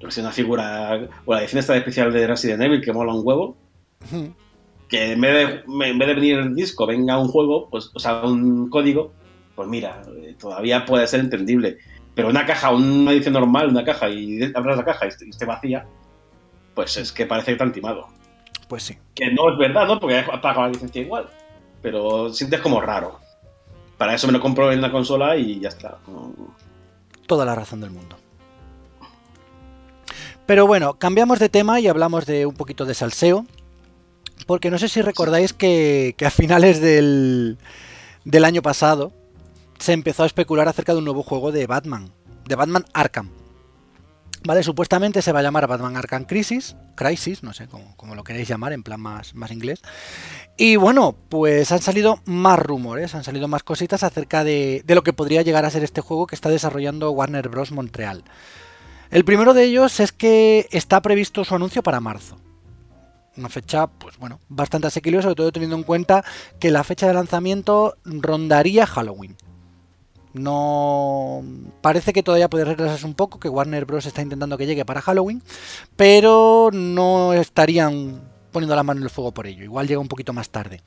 no 0.01 0.11
sé, 0.11 0.21
una 0.21 0.31
figura, 0.31 1.09
o 1.25 1.33
la 1.33 1.41
edición 1.41 1.59
esta 1.59 1.75
especial 1.75 2.13
de 2.13 2.27
Resident 2.27 2.61
Evil 2.61 2.81
que 2.81 2.93
mola 2.93 3.13
un 3.13 3.25
huevo, 3.25 3.57
que 4.87 5.11
en 5.13 5.21
vez, 5.21 5.33
de, 5.33 5.89
en 5.89 5.99
vez 5.99 6.07
de 6.07 6.13
venir 6.13 6.37
el 6.37 6.55
disco 6.55 6.85
venga 6.85 7.17
un 7.17 7.27
juego, 7.27 7.69
pues, 7.69 7.91
o 7.93 7.99
sea, 7.99 8.23
un 8.23 8.69
código, 8.69 9.13
pues 9.55 9.67
mira, 9.67 10.01
eh, 10.17 10.35
todavía 10.39 10.85
puede 10.85 11.07
ser 11.07 11.19
entendible. 11.19 11.77
Pero 12.15 12.29
una 12.29 12.45
caja, 12.45 12.71
una 12.71 13.11
edición 13.11 13.33
normal, 13.33 13.69
una 13.69 13.85
caja, 13.85 14.09
y 14.09 14.51
abras 14.53 14.77
la 14.77 14.85
caja 14.85 15.05
y 15.05 15.29
esté 15.29 15.45
vacía, 15.45 15.85
pues 16.73 16.97
es 16.97 17.11
que 17.11 17.25
parece 17.25 17.47
que 17.47 17.51
está 17.63 17.71
timado. 17.71 18.07
Pues 18.67 18.83
sí. 18.83 18.97
Que 19.15 19.31
no 19.31 19.51
es 19.51 19.57
verdad, 19.57 19.87
¿no? 19.87 19.99
Porque 19.99 20.23
pagado 20.41 20.63
la 20.63 20.69
licencia 20.69 21.01
igual. 21.01 21.29
Pero 21.81 22.33
sientes 22.33 22.59
como 22.61 22.81
raro. 22.81 23.19
Para 23.97 24.15
eso 24.15 24.27
me 24.27 24.33
lo 24.33 24.41
compro 24.41 24.71
en 24.71 24.81
la 24.81 24.91
consola 24.91 25.35
y 25.37 25.59
ya 25.59 25.69
está. 25.69 25.97
Toda 27.27 27.45
la 27.45 27.55
razón 27.55 27.81
del 27.81 27.91
mundo. 27.91 28.17
Pero 30.45 30.67
bueno, 30.67 30.95
cambiamos 30.95 31.39
de 31.39 31.49
tema 31.49 31.79
y 31.79 31.87
hablamos 31.87 32.25
de 32.25 32.45
un 32.45 32.55
poquito 32.55 32.85
de 32.85 32.93
salseo. 32.93 33.45
Porque 34.47 34.71
no 34.71 34.77
sé 34.77 34.89
si 34.89 35.01
recordáis 35.01 35.53
que, 35.53 36.15
a 36.25 36.29
finales 36.29 36.81
del, 36.81 37.57
del 38.25 38.45
año 38.45 38.61
pasado 38.61 39.13
se 39.81 39.93
empezó 39.93 40.23
a 40.23 40.27
especular 40.27 40.67
acerca 40.67 40.93
de 40.93 40.99
un 40.99 41.05
nuevo 41.05 41.23
juego 41.23 41.51
de 41.51 41.65
Batman, 41.65 42.13
de 42.47 42.55
Batman 42.55 42.85
Arkham. 42.93 43.31
Vale, 44.43 44.63
supuestamente 44.63 45.21
se 45.21 45.31
va 45.31 45.39
a 45.39 45.43
llamar 45.43 45.67
Batman 45.67 45.97
Arkham 45.97 46.25
Crisis, 46.25 46.75
Crisis, 46.95 47.43
no 47.43 47.53
sé 47.53 47.67
cómo, 47.67 48.15
lo 48.15 48.23
queréis 48.23 48.47
llamar, 48.47 48.73
en 48.73 48.83
plan 48.83 48.99
más, 48.99 49.33
más 49.35 49.51
inglés. 49.51 49.81
Y 50.57 50.75
bueno, 50.75 51.15
pues 51.29 51.71
han 51.71 51.81
salido 51.81 52.21
más 52.25 52.59
rumores, 52.59 53.15
han 53.15 53.23
salido 53.23 53.47
más 53.47 53.63
cositas 53.63 54.03
acerca 54.03 54.43
de, 54.43 54.83
de 54.85 54.95
lo 54.95 55.03
que 55.03 55.13
podría 55.13 55.41
llegar 55.41 55.65
a 55.65 55.69
ser 55.71 55.83
este 55.83 56.01
juego 56.01 56.27
que 56.27 56.35
está 56.35 56.49
desarrollando 56.49 57.11
Warner 57.11 57.49
Bros. 57.49 57.71
Montreal. 57.71 58.23
El 59.09 59.25
primero 59.25 59.53
de 59.53 59.63
ellos 59.63 59.99
es 59.99 60.11
que 60.11 60.67
está 60.71 61.01
previsto 61.01 61.43
su 61.43 61.55
anuncio 61.55 61.83
para 61.83 61.99
marzo. 61.99 62.37
Una 63.35 63.49
fecha, 63.49 63.87
pues 63.87 64.17
bueno, 64.17 64.39
bastante 64.47 64.87
asequible, 64.87 65.21
sobre 65.21 65.35
todo 65.35 65.51
teniendo 65.51 65.75
en 65.75 65.83
cuenta 65.83 66.23
que 66.59 66.71
la 66.71 66.83
fecha 66.83 67.07
de 67.07 67.13
lanzamiento 67.13 67.95
rondaría 68.05 68.85
Halloween. 68.85 69.37
No 70.33 71.43
parece 71.81 72.13
que 72.13 72.23
todavía 72.23 72.49
puede 72.49 72.65
retrasarse 72.65 73.05
un 73.05 73.15
poco, 73.15 73.39
que 73.39 73.49
Warner 73.49 73.85
Bros 73.85 74.05
está 74.05 74.21
intentando 74.21 74.57
que 74.57 74.65
llegue 74.65 74.85
para 74.85 75.01
Halloween, 75.01 75.43
pero 75.95 76.69
no 76.71 77.33
estarían 77.33 78.21
poniendo 78.51 78.75
la 78.75 78.83
mano 78.83 78.99
en 78.99 79.03
el 79.03 79.09
fuego 79.09 79.33
por 79.33 79.47
ello. 79.47 79.63
Igual 79.63 79.87
llega 79.87 79.99
un 79.99 80.07
poquito 80.07 80.33
más 80.33 80.49
tarde. 80.49 80.81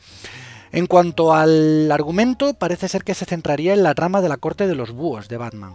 En 0.72 0.86
cuanto 0.86 1.34
al 1.34 1.90
argumento, 1.92 2.54
parece 2.54 2.88
ser 2.88 3.04
que 3.04 3.14
se 3.14 3.26
centraría 3.26 3.74
en 3.74 3.82
la 3.82 3.94
trama 3.94 4.22
de 4.22 4.28
la 4.28 4.38
corte 4.38 4.66
de 4.66 4.74
los 4.74 4.92
búhos 4.92 5.28
de 5.28 5.36
Batman. 5.36 5.74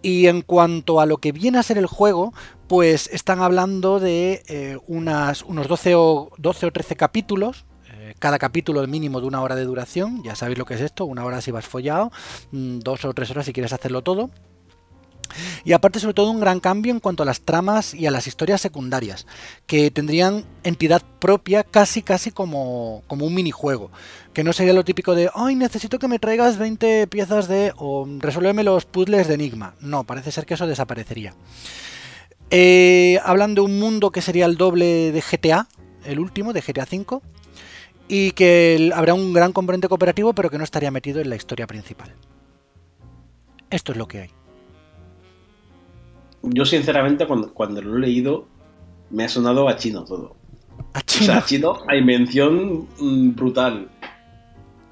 Y 0.00 0.26
en 0.26 0.42
cuanto 0.42 1.00
a 1.00 1.06
lo 1.06 1.18
que 1.18 1.32
viene 1.32 1.58
a 1.58 1.62
ser 1.62 1.78
el 1.78 1.86
juego, 1.86 2.32
pues 2.66 3.08
están 3.12 3.40
hablando 3.40 4.00
de 4.00 4.42
eh, 4.48 4.78
unas, 4.86 5.42
unos 5.42 5.68
12 5.68 5.94
o, 5.94 6.30
12 6.38 6.66
o 6.66 6.72
13 6.72 6.96
capítulos 6.96 7.66
cada 8.22 8.38
capítulo 8.38 8.86
mínimo 8.86 9.20
de 9.20 9.26
una 9.26 9.42
hora 9.42 9.56
de 9.56 9.64
duración, 9.64 10.22
ya 10.22 10.36
sabéis 10.36 10.56
lo 10.56 10.64
que 10.64 10.74
es 10.74 10.80
esto, 10.80 11.06
una 11.06 11.24
hora 11.24 11.40
si 11.40 11.50
vas 11.50 11.66
follado, 11.66 12.12
mm, 12.52 12.78
dos 12.78 13.04
o 13.04 13.12
tres 13.12 13.28
horas 13.32 13.46
si 13.46 13.52
quieres 13.52 13.72
hacerlo 13.72 14.02
todo. 14.02 14.30
Y 15.64 15.72
aparte 15.72 15.98
sobre 15.98 16.14
todo 16.14 16.30
un 16.30 16.38
gran 16.38 16.60
cambio 16.60 16.92
en 16.92 17.00
cuanto 17.00 17.24
a 17.24 17.26
las 17.26 17.40
tramas 17.40 17.94
y 17.94 18.06
a 18.06 18.12
las 18.12 18.28
historias 18.28 18.60
secundarias, 18.60 19.26
que 19.66 19.90
tendrían 19.90 20.44
entidad 20.62 21.02
propia 21.18 21.64
casi 21.64 22.02
casi 22.02 22.30
como, 22.30 23.02
como 23.08 23.26
un 23.26 23.34
minijuego, 23.34 23.90
que 24.32 24.44
no 24.44 24.52
sería 24.52 24.72
lo 24.72 24.84
típico 24.84 25.16
de, 25.16 25.28
ay, 25.34 25.56
necesito 25.56 25.98
que 25.98 26.06
me 26.06 26.20
traigas 26.20 26.58
20 26.58 27.08
piezas 27.08 27.48
de, 27.48 27.72
o 27.76 28.06
resuélveme 28.20 28.62
los 28.62 28.84
puzzles 28.84 29.26
de 29.26 29.34
Enigma. 29.34 29.74
No, 29.80 30.04
parece 30.04 30.30
ser 30.30 30.46
que 30.46 30.54
eso 30.54 30.68
desaparecería. 30.68 31.34
Eh, 32.50 33.18
hablan 33.24 33.56
de 33.56 33.62
un 33.62 33.80
mundo 33.80 34.12
que 34.12 34.22
sería 34.22 34.46
el 34.46 34.56
doble 34.56 35.10
de 35.10 35.20
GTA, 35.22 35.66
el 36.04 36.20
último, 36.20 36.52
de 36.52 36.60
GTA 36.60 36.86
V, 36.88 37.20
y 38.14 38.32
que 38.32 38.90
habrá 38.94 39.14
un 39.14 39.32
gran 39.32 39.54
componente 39.54 39.88
cooperativo, 39.88 40.34
pero 40.34 40.50
que 40.50 40.58
no 40.58 40.64
estaría 40.64 40.90
metido 40.90 41.22
en 41.22 41.30
la 41.30 41.36
historia 41.36 41.66
principal. 41.66 42.14
Esto 43.70 43.92
es 43.92 43.98
lo 43.98 44.06
que 44.06 44.20
hay. 44.20 44.30
Yo, 46.42 46.66
sinceramente, 46.66 47.26
cuando, 47.26 47.54
cuando 47.54 47.80
lo 47.80 47.96
he 47.96 48.00
leído, 48.00 48.46
me 49.08 49.24
ha 49.24 49.30
sonado 49.30 49.66
a 49.66 49.76
chino 49.76 50.04
todo. 50.04 50.36
¿A 50.92 51.00
chino? 51.00 51.22
O 51.22 51.26
sea, 51.26 51.38
a 51.38 51.44
chino, 51.46 51.78
a 51.88 51.96
invención 51.96 52.86
mm, 52.98 53.34
brutal. 53.34 53.88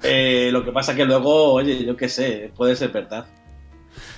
Eh, 0.01 0.49
lo 0.51 0.65
que 0.65 0.71
pasa 0.71 0.95
que 0.95 1.05
luego, 1.05 1.53
oye, 1.53 1.85
yo 1.85 1.95
qué 1.95 2.09
sé, 2.09 2.51
puede 2.55 2.75
ser 2.75 2.91
verdad. 2.91 3.27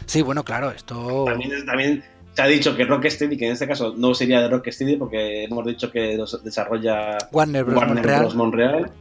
Sí, 0.06 0.22
bueno, 0.22 0.46
claro, 0.46 0.72
esto. 0.72 1.26
También, 1.26 1.66
también 1.66 2.04
se 2.34 2.42
ha 2.42 2.48
dicho 2.48 2.76
que 2.76 2.86
Rocksteady, 2.86 3.38
que 3.38 3.46
en 3.46 3.54
este 3.54 3.68
caso 3.68 3.94
no 3.96 4.14
sería 4.14 4.42
de 4.42 4.50
Rocksteady 4.50 4.98
porque 4.98 5.44
hemos 5.44 5.66
dicho 5.66 5.92
que 5.92 6.18
los 6.18 6.44
desarrolla 6.44 7.18
Warner 7.32 7.64
Bros. 7.64 8.36
Montreal. 8.36 8.92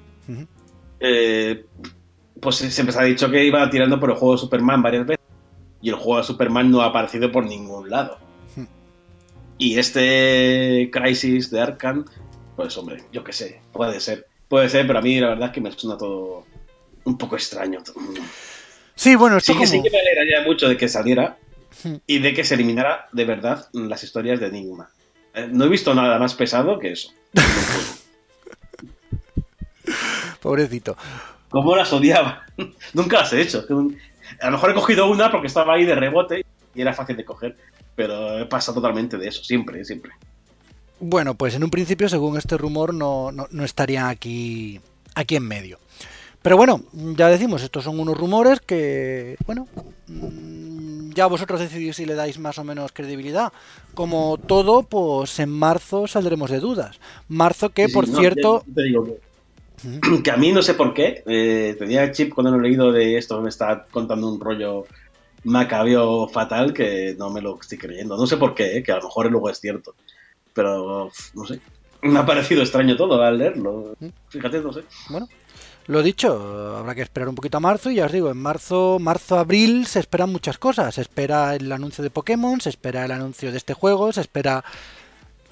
Eh, 1.00 1.64
pues 2.40 2.56
siempre 2.56 2.92
se 2.92 3.00
ha 3.00 3.04
dicho 3.04 3.30
que 3.30 3.44
iba 3.44 3.68
tirando 3.70 3.98
por 3.98 4.10
el 4.10 4.16
juego 4.16 4.34
de 4.34 4.40
Superman 4.40 4.82
varias 4.82 5.06
veces 5.06 5.24
y 5.80 5.88
el 5.88 5.96
juego 5.96 6.18
de 6.18 6.24
Superman 6.24 6.70
no 6.70 6.82
ha 6.82 6.86
aparecido 6.86 7.32
por 7.32 7.46
ningún 7.46 7.90
lado. 7.90 8.18
Y 9.58 9.78
este 9.78 10.90
Crisis 10.92 11.50
de 11.50 11.60
Arkham, 11.60 12.04
pues 12.56 12.76
hombre, 12.76 13.04
yo 13.12 13.22
qué 13.22 13.32
sé, 13.32 13.60
puede 13.72 14.00
ser. 14.00 14.26
Puede 14.48 14.68
ser, 14.68 14.86
pero 14.86 14.98
a 14.98 15.02
mí 15.02 15.18
la 15.18 15.28
verdad 15.28 15.48
es 15.48 15.54
que 15.54 15.60
me 15.60 15.72
suena 15.72 15.96
todo 15.96 16.44
un 17.04 17.16
poco 17.16 17.36
extraño. 17.36 17.80
Sí, 18.94 19.16
bueno, 19.16 19.38
esto 19.38 19.52
sí, 19.52 19.58
que 19.58 19.66
sí 19.66 19.82
que 19.82 19.90
me 19.90 19.98
alegraría 19.98 20.42
mucho 20.42 20.68
de 20.68 20.76
que 20.76 20.88
saliera, 20.88 21.38
y 22.06 22.18
de 22.18 22.34
que 22.34 22.44
se 22.44 22.54
eliminara 22.54 23.08
de 23.12 23.24
verdad 23.24 23.68
las 23.72 24.04
historias 24.04 24.40
de 24.40 24.48
Enigma. 24.48 24.90
Eh, 25.34 25.48
no 25.50 25.64
he 25.64 25.68
visto 25.68 25.94
nada 25.94 26.18
más 26.18 26.34
pesado 26.34 26.78
que 26.78 26.92
eso. 26.92 27.10
Pobrecito. 30.40 30.96
¿Cómo 31.48 31.76
las 31.76 31.92
odiaba? 31.92 32.42
Nunca 32.94 33.20
las 33.20 33.32
he 33.32 33.40
hecho. 33.40 33.64
A 34.40 34.46
lo 34.46 34.52
mejor 34.52 34.70
he 34.70 34.74
cogido 34.74 35.10
una 35.10 35.30
porque 35.30 35.46
estaba 35.46 35.74
ahí 35.74 35.84
de 35.84 35.94
rebote 35.94 36.44
y 36.74 36.80
era 36.80 36.92
fácil 36.92 37.16
de 37.16 37.24
coger, 37.24 37.56
pero 37.94 38.48
pasa 38.48 38.72
totalmente 38.72 39.18
de 39.18 39.28
eso, 39.28 39.44
siempre, 39.44 39.84
siempre. 39.84 40.12
Bueno, 40.98 41.34
pues 41.34 41.54
en 41.54 41.64
un 41.64 41.70
principio, 41.70 42.08
según 42.08 42.38
este 42.38 42.56
rumor, 42.56 42.94
no, 42.94 43.32
no, 43.32 43.48
no 43.50 43.64
estaría 43.64 44.08
aquí, 44.08 44.80
aquí 45.14 45.36
en 45.36 45.46
medio. 45.46 45.78
Pero 46.42 46.56
bueno, 46.56 46.82
ya 46.92 47.28
decimos, 47.28 47.62
estos 47.62 47.84
son 47.84 48.00
unos 48.00 48.16
rumores 48.16 48.60
que, 48.60 49.36
bueno, 49.46 49.68
ya 51.14 51.26
vosotros 51.26 51.60
decidís 51.60 51.96
si 51.96 52.06
le 52.06 52.14
dais 52.14 52.38
más 52.38 52.58
o 52.58 52.64
menos 52.64 52.92
credibilidad. 52.92 53.52
Como 53.94 54.38
todo, 54.38 54.82
pues 54.82 55.38
en 55.38 55.50
marzo 55.50 56.06
saldremos 56.06 56.50
de 56.50 56.60
dudas. 56.60 57.00
Marzo 57.28 57.70
que, 57.70 57.88
por 57.88 58.06
cierto... 58.06 58.64
Te 58.74 58.82
digo 58.82 59.06
que, 60.22 60.30
a 60.30 60.36
mí 60.36 60.52
no 60.52 60.62
sé 60.62 60.74
por 60.74 60.94
qué, 60.94 61.22
eh, 61.26 61.74
tenía 61.78 62.04
el 62.04 62.12
chip 62.12 62.32
cuando 62.32 62.52
lo 62.52 62.58
he 62.58 62.68
leído 62.68 62.92
de 62.92 63.18
esto, 63.18 63.40
me 63.40 63.48
está 63.48 63.86
contando 63.90 64.32
un 64.32 64.40
rollo 64.40 64.86
macabeo 65.44 66.28
fatal 66.28 66.72
que 66.72 67.16
no 67.18 67.30
me 67.30 67.40
lo 67.40 67.58
estoy 67.60 67.78
creyendo. 67.78 68.16
No 68.16 68.26
sé 68.26 68.36
por 68.36 68.54
qué, 68.54 68.76
eh, 68.76 68.82
que 68.82 68.92
a 68.92 68.96
lo 68.96 69.04
mejor 69.04 69.30
luego 69.30 69.50
es 69.50 69.58
cierto. 69.58 69.94
Pero, 70.54 71.10
no 71.34 71.46
sé. 71.46 71.60
Me 72.02 72.18
ha 72.18 72.26
parecido 72.26 72.62
extraño 72.62 72.96
todo 72.96 73.20
al 73.22 73.38
leerlo. 73.38 73.96
Fíjate, 74.28 74.60
no 74.60 74.72
sé. 74.72 74.82
Bueno, 75.08 75.28
lo 75.86 76.02
dicho, 76.02 76.76
habrá 76.76 76.94
que 76.94 77.02
esperar 77.02 77.28
un 77.28 77.34
poquito 77.34 77.56
a 77.56 77.60
marzo 77.60 77.90
y 77.90 77.96
ya 77.96 78.06
os 78.06 78.12
digo, 78.12 78.30
en 78.30 78.38
marzo, 78.38 78.98
marzo, 79.00 79.38
abril 79.38 79.86
se 79.86 79.98
esperan 79.98 80.30
muchas 80.30 80.58
cosas. 80.58 80.94
Se 80.94 81.00
espera 81.00 81.54
el 81.56 81.70
anuncio 81.72 82.04
de 82.04 82.10
Pokémon, 82.10 82.60
se 82.60 82.68
espera 82.68 83.04
el 83.04 83.10
anuncio 83.10 83.50
de 83.50 83.58
este 83.58 83.74
juego, 83.74 84.12
se 84.12 84.20
espera 84.20 84.64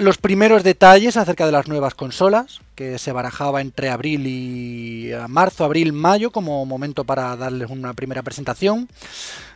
los 0.00 0.16
primeros 0.16 0.62
detalles 0.62 1.16
acerca 1.16 1.44
de 1.44 1.52
las 1.52 1.68
nuevas 1.68 1.94
consolas, 1.94 2.60
que 2.74 2.98
se 2.98 3.12
barajaba 3.12 3.60
entre 3.60 3.90
abril 3.90 4.26
y 4.26 5.12
eh, 5.12 5.18
marzo, 5.28 5.64
abril, 5.64 5.92
mayo 5.92 6.30
como 6.30 6.64
momento 6.64 7.04
para 7.04 7.36
darles 7.36 7.68
una 7.68 7.92
primera 7.92 8.22
presentación. 8.22 8.88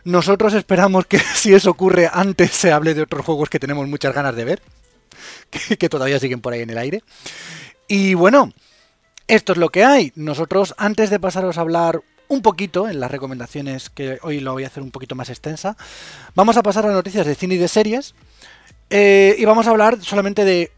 Nosotros 0.03 0.53
esperamos 0.53 1.07
que 1.07 1.19
si 1.35 1.53
eso 1.53 1.71
ocurre 1.71 2.09
antes 2.11 2.51
se 2.51 2.71
hable 2.71 2.93
de 2.93 3.01
otros 3.01 3.25
juegos 3.25 3.49
que 3.49 3.59
tenemos 3.59 3.87
muchas 3.87 4.13
ganas 4.13 4.35
de 4.35 4.45
ver, 4.45 4.61
que, 5.49 5.77
que 5.77 5.89
todavía 5.89 6.19
siguen 6.19 6.41
por 6.41 6.53
ahí 6.53 6.61
en 6.61 6.69
el 6.69 6.77
aire. 6.77 7.01
Y 7.87 8.13
bueno, 8.13 8.51
esto 9.27 9.53
es 9.53 9.57
lo 9.57 9.69
que 9.69 9.83
hay. 9.83 10.11
Nosotros, 10.15 10.75
antes 10.77 11.09
de 11.09 11.19
pasaros 11.19 11.57
a 11.57 11.61
hablar 11.61 12.01
un 12.27 12.41
poquito 12.41 12.87
en 12.89 12.99
las 12.99 13.11
recomendaciones, 13.11 13.89
que 13.89 14.19
hoy 14.23 14.39
lo 14.39 14.53
voy 14.53 14.63
a 14.63 14.67
hacer 14.67 14.83
un 14.83 14.91
poquito 14.91 15.15
más 15.15 15.29
extensa, 15.29 15.77
vamos 16.33 16.57
a 16.57 16.63
pasar 16.63 16.85
a 16.85 16.91
noticias 16.91 17.25
de 17.25 17.35
cine 17.35 17.55
y 17.55 17.57
de 17.57 17.67
series. 17.67 18.15
Eh, 18.89 19.35
y 19.37 19.45
vamos 19.45 19.67
a 19.67 19.71
hablar 19.71 20.01
solamente 20.01 20.45
de 20.45 20.71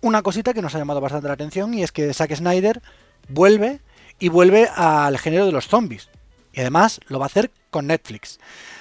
una 0.00 0.22
cosita 0.22 0.54
que 0.54 0.62
nos 0.62 0.74
ha 0.74 0.78
llamado 0.78 1.00
bastante 1.00 1.28
la 1.28 1.34
atención, 1.34 1.74
y 1.74 1.82
es 1.82 1.92
que 1.92 2.12
Zack 2.14 2.34
Snyder 2.34 2.82
vuelve 3.28 3.80
y 4.18 4.28
vuelve 4.28 4.68
al 4.74 5.18
género 5.18 5.46
de 5.46 5.52
los 5.52 5.68
zombies. 5.68 6.08
Y 6.52 6.60
además 6.60 7.00
lo 7.08 7.18
va 7.18 7.26
a 7.26 7.28
hacer 7.28 7.50
con 7.70 7.86
Netflix. 7.86 8.38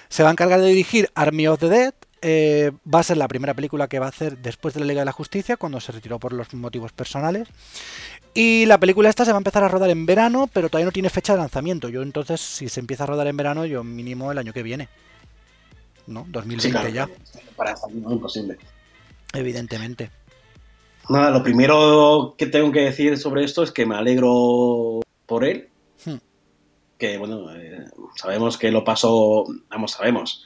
Se 0.09 0.23
va 0.23 0.29
a 0.29 0.31
encargar 0.31 0.61
de 0.61 0.67
dirigir 0.67 1.11
Army 1.15 1.47
of 1.47 1.59
the 1.59 1.69
Dead, 1.69 1.93
eh, 2.21 2.71
va 2.93 2.99
a 2.99 3.03
ser 3.03 3.17
la 3.17 3.27
primera 3.27 3.53
película 3.53 3.87
que 3.87 3.99
va 3.99 4.07
a 4.07 4.09
hacer 4.09 4.37
después 4.37 4.73
de 4.73 4.79
la 4.79 4.85
Liga 4.85 5.01
de 5.01 5.05
la 5.05 5.11
Justicia, 5.11 5.57
cuando 5.57 5.79
se 5.79 5.91
retiró 5.91 6.19
por 6.19 6.33
los 6.33 6.53
motivos 6.53 6.91
personales. 6.91 7.47
Y 8.33 8.65
la 8.65 8.79
película 8.79 9.09
esta 9.09 9.25
se 9.25 9.31
va 9.31 9.37
a 9.37 9.39
empezar 9.39 9.63
a 9.63 9.67
rodar 9.67 9.89
en 9.89 10.05
verano, 10.05 10.49
pero 10.51 10.69
todavía 10.69 10.85
no 10.85 10.91
tiene 10.91 11.09
fecha 11.09 11.33
de 11.33 11.39
lanzamiento. 11.39 11.89
Yo 11.89 12.01
entonces, 12.01 12.41
si 12.41 12.69
se 12.69 12.79
empieza 12.79 13.03
a 13.03 13.07
rodar 13.07 13.27
en 13.27 13.37
verano, 13.37 13.65
yo 13.65 13.83
mínimo 13.83 14.31
el 14.31 14.37
año 14.37 14.53
que 14.53 14.63
viene. 14.63 14.89
¿No? 16.07 16.25
2020 16.29 16.93
ya. 16.93 17.09
Para 17.55 17.75
no 17.93 18.11
imposible. 18.11 18.57
Evidentemente. 19.33 20.09
Nada, 21.09 21.31
lo 21.31 21.43
primero 21.43 22.35
que 22.37 22.47
tengo 22.47 22.71
que 22.71 22.81
decir 22.81 23.17
sobre 23.17 23.43
esto 23.43 23.63
es 23.63 23.71
que 23.71 23.85
me 23.85 23.95
alegro 23.95 25.01
por 25.25 25.43
él. 25.43 25.69
Hmm. 26.05 26.17
Que 26.97 27.17
bueno, 27.17 27.55
eh, 27.55 27.85
sabemos 28.15 28.57
que 28.57 28.71
lo 28.71 28.83
pasó, 28.83 29.45
vamos, 29.69 29.91
sabemos. 29.91 30.45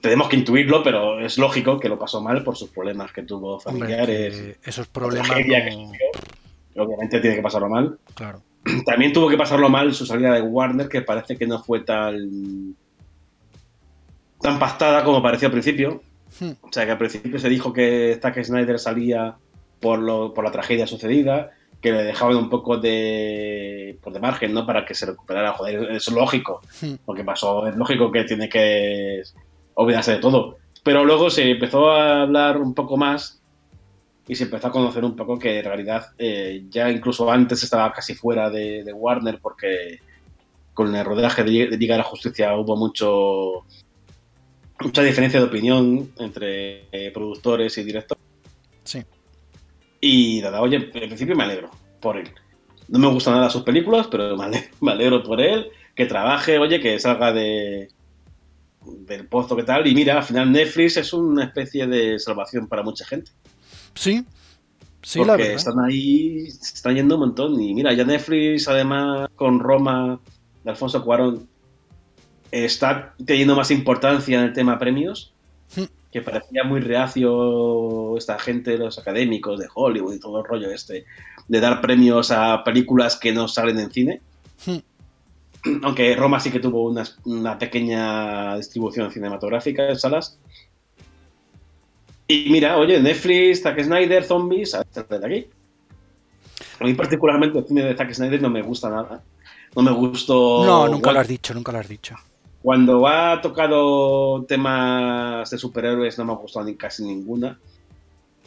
Tenemos 0.00 0.28
que 0.28 0.36
intuirlo, 0.36 0.82
pero 0.82 1.20
es 1.20 1.38
lógico 1.38 1.78
que 1.78 1.88
lo 1.88 1.98
pasó 1.98 2.20
mal 2.20 2.42
por 2.42 2.56
sus 2.56 2.70
problemas 2.70 3.12
que 3.12 3.22
tuvo 3.22 3.60
familiares. 3.60 4.58
esos 4.64 4.88
problemas. 4.88 5.30
obviamente 5.30 7.20
tiene 7.20 7.36
que 7.36 7.42
pasarlo 7.42 7.68
mal. 7.68 7.98
Claro. 8.14 8.42
También 8.86 9.12
tuvo 9.12 9.28
que 9.28 9.36
pasarlo 9.36 9.68
mal 9.68 9.94
su 9.94 10.06
salida 10.06 10.34
de 10.34 10.42
Warner, 10.42 10.88
que 10.88 11.02
parece 11.02 11.36
que 11.36 11.46
no 11.46 11.62
fue 11.62 11.80
tan 11.80 12.74
tan 14.40 14.58
pastada 14.58 15.02
como 15.04 15.22
pareció 15.22 15.46
al 15.46 15.52
principio. 15.52 16.02
Hmm. 16.40 16.52
O 16.60 16.72
sea, 16.72 16.84
que 16.84 16.92
al 16.92 16.98
principio 16.98 17.38
se 17.38 17.48
dijo 17.48 17.72
que 17.72 18.18
Zack 18.20 18.42
Snyder 18.42 18.78
salía 18.78 19.36
por, 19.80 19.98
lo, 19.98 20.34
por 20.34 20.44
la 20.44 20.50
tragedia 20.50 20.86
sucedida, 20.86 21.52
que 21.80 21.92
le 21.92 22.02
dejaban 22.02 22.36
un 22.36 22.50
poco 22.50 22.76
de, 22.76 23.98
por 24.02 24.12
de 24.12 24.20
margen, 24.20 24.52
¿no? 24.52 24.66
Para 24.66 24.84
que 24.84 24.94
se 24.94 25.06
recuperara. 25.06 25.52
Joder, 25.52 25.92
es 25.92 26.08
lógico. 26.10 26.60
Lo 26.82 27.12
hmm. 27.12 27.16
que 27.16 27.24
pasó 27.24 27.66
es 27.66 27.76
lógico 27.76 28.10
que 28.10 28.24
tiene 28.24 28.48
que 28.48 29.22
olvidarse 29.76 30.12
de 30.12 30.18
todo. 30.18 30.58
Pero 30.82 31.04
luego 31.04 31.30
se 31.30 31.50
empezó 31.50 31.90
a 31.90 32.22
hablar 32.22 32.58
un 32.58 32.74
poco 32.74 32.96
más 32.96 33.40
y 34.28 34.34
se 34.34 34.44
empezó 34.44 34.66
a 34.66 34.72
conocer 34.72 35.04
un 35.04 35.16
poco 35.16 35.38
que 35.38 35.58
en 35.58 35.64
realidad 35.64 36.08
eh, 36.18 36.64
ya 36.68 36.90
incluso 36.90 37.30
antes 37.30 37.62
estaba 37.62 37.92
casi 37.92 38.14
fuera 38.14 38.50
de, 38.50 38.84
Warner 38.92 39.38
porque 39.40 40.00
con 40.74 40.94
el 40.94 41.04
rodaje 41.04 41.42
de, 41.44 41.68
de 41.68 41.76
Liga 41.78 41.94
de 41.94 41.98
la 41.98 42.04
Justicia 42.04 42.54
hubo 42.56 42.76
mucho 42.76 43.64
mucha 44.80 45.02
diferencia 45.02 45.40
de 45.40 45.46
opinión 45.46 46.12
entre 46.18 46.88
eh, 46.92 47.10
productores 47.12 47.76
y 47.78 47.84
directores. 47.84 48.22
Sí. 48.84 49.02
Y 50.00 50.40
nada, 50.42 50.60
oye, 50.60 50.76
en 50.76 50.90
principio 50.90 51.34
me 51.34 51.44
alegro 51.44 51.70
por 52.00 52.16
él. 52.16 52.30
No 52.88 52.98
me 52.98 53.08
gustan 53.08 53.34
nada 53.34 53.50
sus 53.50 53.62
películas, 53.62 54.06
pero 54.08 54.36
me 54.36 54.44
alegro, 54.92 55.22
por 55.22 55.40
él, 55.40 55.68
que 55.94 56.06
trabaje, 56.06 56.58
oye, 56.58 56.80
que 56.80 56.98
salga 56.98 57.32
de 57.32 57.88
del 59.00 59.26
pozo 59.26 59.56
que 59.56 59.62
tal. 59.62 59.86
Y 59.86 59.94
mira, 59.94 60.18
al 60.18 60.22
final 60.22 60.50
Netflix 60.52 60.96
es 60.96 61.12
una 61.12 61.44
especie 61.44 61.86
de 61.86 62.18
salvación 62.18 62.68
para 62.68 62.82
mucha 62.82 63.04
gente. 63.04 63.30
Sí, 63.94 64.24
sí, 65.02 65.18
Porque 65.18 65.30
la 65.30 65.36
verdad. 65.36 65.54
están 65.54 65.80
ahí, 65.84 66.50
se 66.50 66.74
están 66.74 66.94
yendo 66.94 67.14
un 67.16 67.20
montón. 67.22 67.60
Y 67.60 67.74
mira, 67.74 67.92
ya 67.92 68.04
Netflix, 68.04 68.68
además, 68.68 69.28
con 69.36 69.60
Roma, 69.60 70.20
de 70.64 70.70
Alfonso 70.70 71.04
Cuarón, 71.04 71.48
está 72.50 73.14
teniendo 73.24 73.56
más 73.56 73.70
importancia 73.70 74.38
en 74.38 74.46
el 74.46 74.52
tema 74.52 74.78
premios, 74.78 75.34
hmm. 75.76 75.84
que 76.12 76.22
parecía 76.22 76.64
muy 76.64 76.80
reacio 76.80 78.16
esta 78.16 78.38
gente, 78.38 78.78
los 78.78 78.98
académicos 78.98 79.58
de 79.58 79.68
Hollywood 79.74 80.14
y 80.14 80.20
todo 80.20 80.38
el 80.40 80.44
rollo 80.44 80.70
este, 80.70 81.04
de 81.48 81.60
dar 81.60 81.80
premios 81.80 82.30
a 82.30 82.62
películas 82.64 83.16
que 83.16 83.32
no 83.32 83.48
salen 83.48 83.78
en 83.78 83.90
cine. 83.90 84.20
Hmm. 84.64 84.78
Aunque 85.82 86.14
Roma 86.16 86.40
sí 86.40 86.50
que 86.50 86.60
tuvo 86.60 86.90
una, 87.24 87.58
pequeña 87.58 88.56
distribución 88.56 89.10
cinematográfica 89.10 89.88
en 89.88 89.98
salas. 89.98 90.38
Y 92.28 92.50
mira, 92.50 92.76
oye, 92.76 93.00
Netflix, 93.00 93.62
Zack 93.62 93.82
Snyder, 93.82 94.24
Zombies, 94.24 94.74
a 94.74 94.82
de 94.82 95.26
aquí. 95.26 95.46
A 96.80 96.84
mí 96.84 96.94
particularmente 96.94 97.58
el 97.58 97.66
cine 97.66 97.84
de 97.84 97.96
Zack 97.96 98.12
Snyder 98.12 98.42
no 98.42 98.50
me 98.50 98.62
gusta 98.62 98.90
nada. 98.90 99.22
No 99.74 99.82
me 99.82 99.92
gustó... 99.92 100.64
No, 100.64 100.88
nunca 100.88 101.12
lo 101.12 101.20
has 101.20 101.28
dicho, 101.28 101.54
nunca 101.54 101.72
lo 101.72 101.78
has 101.78 101.88
dicho. 101.88 102.16
Cuando 102.62 103.06
ha 103.06 103.40
tocado 103.40 104.44
temas 104.44 105.48
de 105.50 105.58
superhéroes 105.58 106.18
no 106.18 106.24
me 106.24 106.32
ha 106.32 106.36
gustado 106.36 106.66
ni 106.66 106.74
casi 106.74 107.04
ninguna. 107.04 107.58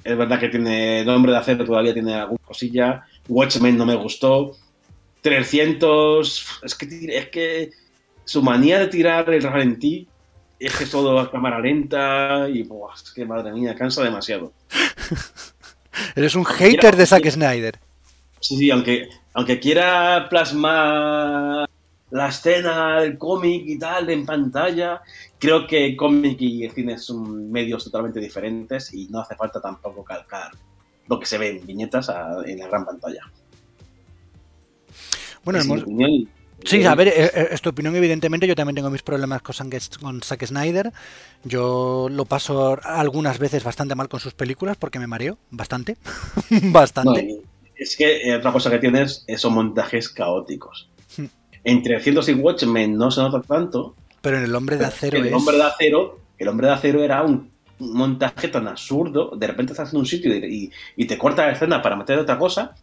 Es 0.04 0.18
verdad 0.18 0.40
que 0.40 0.50
tiene 0.50 1.06
Nombre 1.06 1.32
de 1.32 1.38
Acero, 1.38 1.66
todavía 1.66 1.94
tiene 1.94 2.16
alguna 2.16 2.44
cosilla. 2.44 3.06
Watchmen 3.28 3.78
no 3.78 3.86
me 3.86 3.96
gustó. 3.96 4.58
300, 5.22 6.62
es 6.64 6.76
que, 6.76 6.86
es 7.10 7.28
que 7.30 7.72
su 8.26 8.42
manía 8.42 8.80
de 8.80 8.88
tirar 8.88 9.30
el 9.34 9.44
ralentí 9.44 10.08
es 10.60 10.76
que 10.76 10.84
es 10.84 10.92
todo 10.92 11.18
a 11.20 11.32
cámara 11.32 11.60
lenta 11.60 12.48
y, 12.50 12.64
buah, 12.64 12.94
es 12.94 13.12
que 13.12 13.26
madre 13.26 13.54
mía, 13.54 13.76
cansa 13.76 14.04
demasiado. 14.04 14.52
Eres 16.16 16.36
un 16.36 16.46
hater 16.46 16.96
de 16.96 17.06
Zack 17.06 17.30
Snyder. 17.30 17.80
Sí, 18.40 18.58
sí, 18.58 18.72
aunque, 18.72 19.10
aunque 19.34 19.60
quiera 19.60 20.28
plasmar 20.30 21.70
la 22.12 22.28
escena 22.28 23.02
del 23.02 23.18
cómic 23.18 23.64
y 23.66 23.78
tal 23.78 24.10
en 24.10 24.26
pantalla. 24.26 25.02
Creo 25.38 25.68
que 25.68 25.96
cómic 25.96 26.42
y 26.42 26.70
cine 26.70 26.98
son 26.98 27.52
medios 27.52 27.84
totalmente 27.84 28.20
diferentes 28.20 28.94
y 28.94 29.08
no 29.08 29.22
hace 29.22 29.36
falta 29.36 29.62
tampoco 29.62 30.04
calcar 30.04 30.52
lo 31.08 31.20
que 31.20 31.26
se 31.26 31.38
ve 31.38 31.50
en 31.50 31.66
viñetas 31.66 32.12
en 32.46 32.60
la 32.60 32.68
gran 32.68 32.86
pantalla. 32.86 33.22
Bueno, 35.44 35.60
Sí, 36.66 36.84
a 36.84 36.96
ver, 36.96 37.08
eh, 37.08 37.32
eh, 37.34 37.48
es 37.52 37.62
tu 37.62 37.70
opinión, 37.70 37.96
evidentemente. 37.96 38.48
Yo 38.48 38.56
también 38.56 38.76
tengo 38.76 38.90
mis 38.90 39.02
problemas 39.02 39.42
con, 39.42 39.56
con 40.02 40.22
Zack 40.22 40.46
Snyder. 40.46 40.92
Yo 41.44 42.08
lo 42.12 42.26
paso 42.26 42.78
algunas 42.84 43.40
veces 43.40 43.64
bastante 43.64 43.96
mal 43.96 44.10
con 44.10 44.20
sus 44.20 44.34
películas 44.34 44.78
porque 44.78 45.00
me 45.00 45.08
mareo 45.08 45.38
bastante. 45.52 45.98
bastante. 46.64 47.42
es 47.76 47.96
que 47.96 48.30
eh, 48.30 48.36
otra 48.36 48.52
cosa 48.52 48.70
que 48.70 48.80
tienes 48.80 49.26
son 49.38 49.54
montajes 49.54 50.10
caóticos. 50.10 50.90
Entre 51.64 51.96
300 51.96 52.30
y 52.30 52.34
Watchmen 52.34 52.98
no 52.98 53.12
se 53.12 53.22
nota 53.22 53.42
tanto. 53.42 53.96
Pero 54.22 54.38
en 54.38 54.44
El 54.44 54.56
Hombre 54.56 54.78
de 54.78 54.86
Acero 54.86 55.18
el 55.18 55.34
Hombre 55.34 55.58
de 55.58 55.64
Acero, 55.64 56.20
El 56.38 56.48
Hombre 56.48 56.68
de 56.68 56.74
Acero 56.74 57.04
era 57.04 57.24
un 57.24 57.52
montaje 57.80 58.50
tan 58.50 58.68
absurdo. 58.68 59.32
De 59.36 59.48
repente 59.48 59.74
estás 59.74 59.94
en 59.94 60.00
un 60.00 60.06
sitio 60.06 60.34
y, 60.36 60.72
te 61.06 61.18
corta 61.18 61.48
la 61.48 61.54
escena 61.54 61.82
para 61.82 61.96
meter 61.96 62.20
otra 62.20 62.38
cosa. 62.38 62.76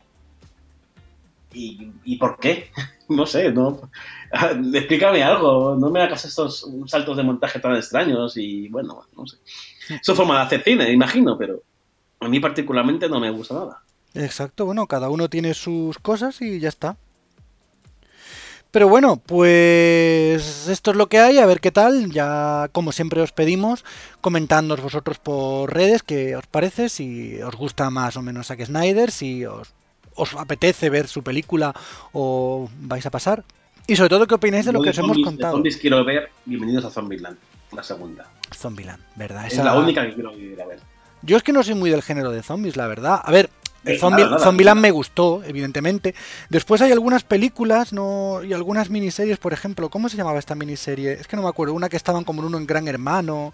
¿Y, 1.58 2.16
por 2.16 2.38
qué? 2.38 2.70
no 3.08 3.26
sé, 3.26 3.50
no. 3.52 3.90
Explícame 4.74 5.22
algo. 5.22 5.76
No 5.76 5.90
me 5.90 6.02
hagas 6.02 6.24
estos 6.24 6.68
saltos 6.86 7.16
de 7.16 7.22
montaje 7.22 7.58
tan 7.58 7.74
extraños 7.76 8.36
y 8.36 8.68
bueno, 8.68 9.06
no 9.16 9.26
sé. 9.26 9.38
Es 9.88 10.16
forma 10.16 10.36
de 10.36 10.42
hacer 10.42 10.62
cine, 10.62 10.90
imagino, 10.90 11.38
pero 11.38 11.62
a 12.20 12.28
mí 12.28 12.40
particularmente 12.40 13.08
no 13.08 13.20
me 13.20 13.30
gusta 13.30 13.54
nada. 13.54 13.82
Exacto, 14.14 14.64
bueno, 14.64 14.86
cada 14.86 15.10
uno 15.10 15.28
tiene 15.28 15.54
sus 15.54 15.98
cosas 15.98 16.40
y 16.40 16.58
ya 16.58 16.68
está. 16.68 16.96
Pero 18.70 18.88
bueno, 18.88 19.16
pues 19.16 20.68
esto 20.68 20.90
es 20.90 20.96
lo 20.96 21.08
que 21.08 21.18
hay, 21.18 21.38
a 21.38 21.46
ver 21.46 21.60
qué 21.60 21.70
tal. 21.70 22.10
Ya 22.10 22.68
como 22.72 22.92
siempre 22.92 23.22
os 23.22 23.32
pedimos, 23.32 23.84
comentadnos 24.20 24.82
vosotros 24.82 25.18
por 25.18 25.72
redes 25.72 26.02
qué 26.02 26.36
os 26.36 26.46
parece, 26.46 26.88
si 26.88 27.40
os 27.40 27.54
gusta 27.54 27.88
más 27.90 28.16
o 28.16 28.22
menos 28.22 28.48
Zack 28.48 28.66
Snyder, 28.66 29.10
si 29.10 29.46
os, 29.46 29.72
apetece 30.38 30.90
ver 30.90 31.08
su 31.08 31.22
película 31.22 31.74
o 32.12 32.68
vais 32.80 33.04
a 33.06 33.10
pasar. 33.10 33.44
Y 33.86 33.96
sobre 33.96 34.08
todo 34.08 34.26
qué 34.26 34.34
opináis 34.34 34.66
de 34.66 34.72
lo 34.72 34.82
que 34.82 34.90
os 34.90 34.98
hemos 34.98 35.18
contado. 35.22 35.54
Zombies 35.54 35.76
quiero 35.76 36.04
ver, 36.04 36.30
bienvenidos 36.44 36.84
a 36.84 36.90
Zombieland, 36.90 37.38
la 37.72 37.82
segunda. 37.82 38.26
Zombieland, 38.52 39.02
¿verdad? 39.14 39.46
Es 39.46 39.56
la 39.58 39.78
única 39.78 40.04
que 40.06 40.14
quiero 40.14 40.36
ir 40.36 40.60
a 40.60 40.66
ver. 40.66 40.80
Yo 41.22 41.36
es 41.36 41.42
que 41.42 41.52
no 41.52 41.62
soy 41.62 41.74
muy 41.74 41.90
del 41.90 42.02
género 42.02 42.30
de 42.30 42.42
zombies, 42.42 42.76
la 42.76 42.86
verdad. 42.86 43.20
A 43.22 43.30
ver, 43.30 43.50
eh, 43.84 43.98
Zombieland 43.98 44.80
me 44.80 44.90
gustó, 44.90 45.42
evidentemente. 45.44 46.14
Después 46.50 46.80
hay 46.82 46.92
algunas 46.92 47.22
películas 47.22 47.92
no 47.92 48.42
y 48.42 48.52
algunas 48.52 48.90
miniseries, 48.90 49.38
por 49.38 49.52
ejemplo. 49.52 49.88
¿Cómo 49.88 50.08
se 50.08 50.16
llamaba 50.16 50.38
esta 50.38 50.54
miniserie? 50.54 51.12
Es 51.12 51.28
que 51.28 51.36
no 51.36 51.42
me 51.42 51.48
acuerdo. 51.48 51.74
Una 51.74 51.88
que 51.88 51.96
estaban 51.96 52.24
como 52.24 52.42
en 52.42 52.48
uno 52.48 52.58
en 52.58 52.66
Gran 52.66 52.88
Hermano 52.88 53.52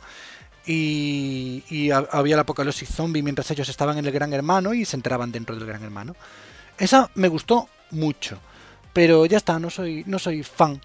y, 0.67 1.63
y 1.69 1.91
había 1.91 2.35
el 2.35 2.41
apocalipsis 2.41 2.89
zombie 2.89 3.23
mientras 3.23 3.51
ellos 3.51 3.69
estaban 3.69 3.99
en 3.99 4.07
el 4.07 4.13
Gran 4.13 4.33
Hermano 4.33 4.73
y 4.75 4.85
se 4.85 4.97
enteraban 4.97 5.33
dentro 5.33 5.55
del 5.55 5.67
Gran 5.67 5.83
Hermano. 5.83 6.17
Esa 6.79 7.11
me 7.15 7.29
gustó 7.29 7.69
mucho. 7.91 8.39
Pero 8.93 9.27
ya 9.27 9.39
está, 9.39 9.59
no 9.59 9.71
soy, 9.71 10.05
no 10.07 10.19
soy 10.19 10.43
fan. 10.43 10.81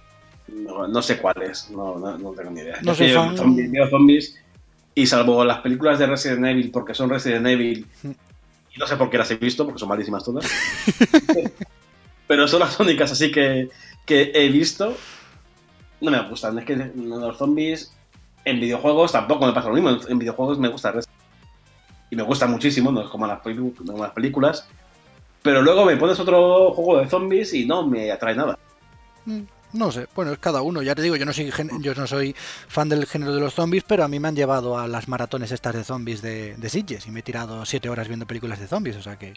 No, 0.47 1.01
sé 1.01 1.17
cuál 1.17 1.41
es, 1.41 1.69
no, 1.69 1.97
no, 1.97 2.31
tengo 2.31 2.51
ni 2.51 2.61
idea. 2.61 2.77
No 2.81 2.95
soy 2.95 3.11
fan. 3.11 3.35
Zombies, 3.89 4.39
y 4.95 5.05
salvo 5.05 5.43
las 5.43 5.59
películas 5.59 5.99
de 5.99 6.07
Resident 6.07 6.45
Evil, 6.45 6.71
porque 6.71 6.93
son 6.93 7.09
Resident 7.09 7.45
Evil, 7.47 7.85
mm 8.03 8.11
no 8.77 8.88
sé 8.88 8.95
por 8.95 9.09
qué 9.09 9.17
las 9.17 9.29
he 9.31 9.35
visto, 9.35 9.65
porque 9.65 9.79
son 9.79 9.89
malísimas 9.89 10.23
todas. 10.23 10.45
Pero 12.27 12.47
son 12.47 12.59
las 12.59 12.79
únicas 12.79 13.11
así 13.11 13.31
que, 13.31 13.69
que 14.05 14.31
he 14.33 14.49
visto. 14.49 14.95
No 16.01 16.11
me 16.11 16.29
gustan. 16.29 16.59
Es 16.59 16.65
que 16.65 16.75
los 16.95 17.38
zombies 17.38 17.93
en 18.45 18.59
videojuegos 18.59 19.11
tampoco 19.11 19.45
me 19.45 19.53
pasa 19.53 19.69
lo 19.69 19.75
mismo. 19.75 19.97
En 20.07 20.19
videojuegos 20.19 20.59
me 20.59 20.67
gusta 20.67 20.93
y 22.09 22.15
me 22.15 22.23
gusta 22.23 22.47
muchísimo, 22.47 22.91
no 22.91 23.01
es 23.01 23.09
como 23.09 23.27
las 23.27 23.41
películas. 24.11 24.67
Pero 25.48 25.62
luego 25.62 25.86
me 25.86 25.95
pones 25.95 26.20
otro 26.20 26.74
juego 26.74 27.00
de 27.00 27.08
zombies 27.08 27.54
y 27.54 27.66
no 27.66 27.88
me 27.88 28.12
atrae 28.12 28.36
nada. 28.36 28.60
Mm, 29.24 29.43
No 29.72 29.93
sé, 29.93 30.06
bueno, 30.14 30.34
es 30.34 30.39
cada 30.39 30.62
uno. 30.62 30.82
Ya 30.82 30.93
te 30.93 31.02
digo, 31.02 31.16
yo 31.16 31.24
no 31.26 31.32
soy 31.32 31.50
yo 31.80 31.95
no 31.95 32.06
soy 32.06 32.36
fan 32.68 32.89
del 32.89 33.06
género 33.06 33.34
de 33.34 33.39
los 33.39 33.54
zombies, 33.54 33.86
pero 33.88 34.04
a 34.04 34.10
mí 34.10 34.20
me 34.20 34.28
han 34.28 34.36
llevado 34.36 34.78
a 34.78 34.89
las 34.89 35.08
maratones 35.08 35.54
estas 35.54 35.74
de 35.74 35.86
zombies 35.86 36.22
de, 36.22 36.58
de 36.58 36.70
Sitges 36.70 37.08
y 37.08 37.12
me 37.12 37.22
he 37.22 37.24
tirado 37.24 37.66
siete 37.66 37.88
horas 37.88 38.10
viendo 38.10 38.26
películas 38.28 38.60
de 38.60 38.68
zombies, 38.68 38.98
o 38.98 39.02
sea 39.02 39.18
que 39.18 39.36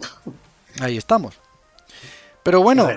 ahí 0.80 0.96
estamos. 0.96 1.34
Pero 2.42 2.62
bueno. 2.62 2.88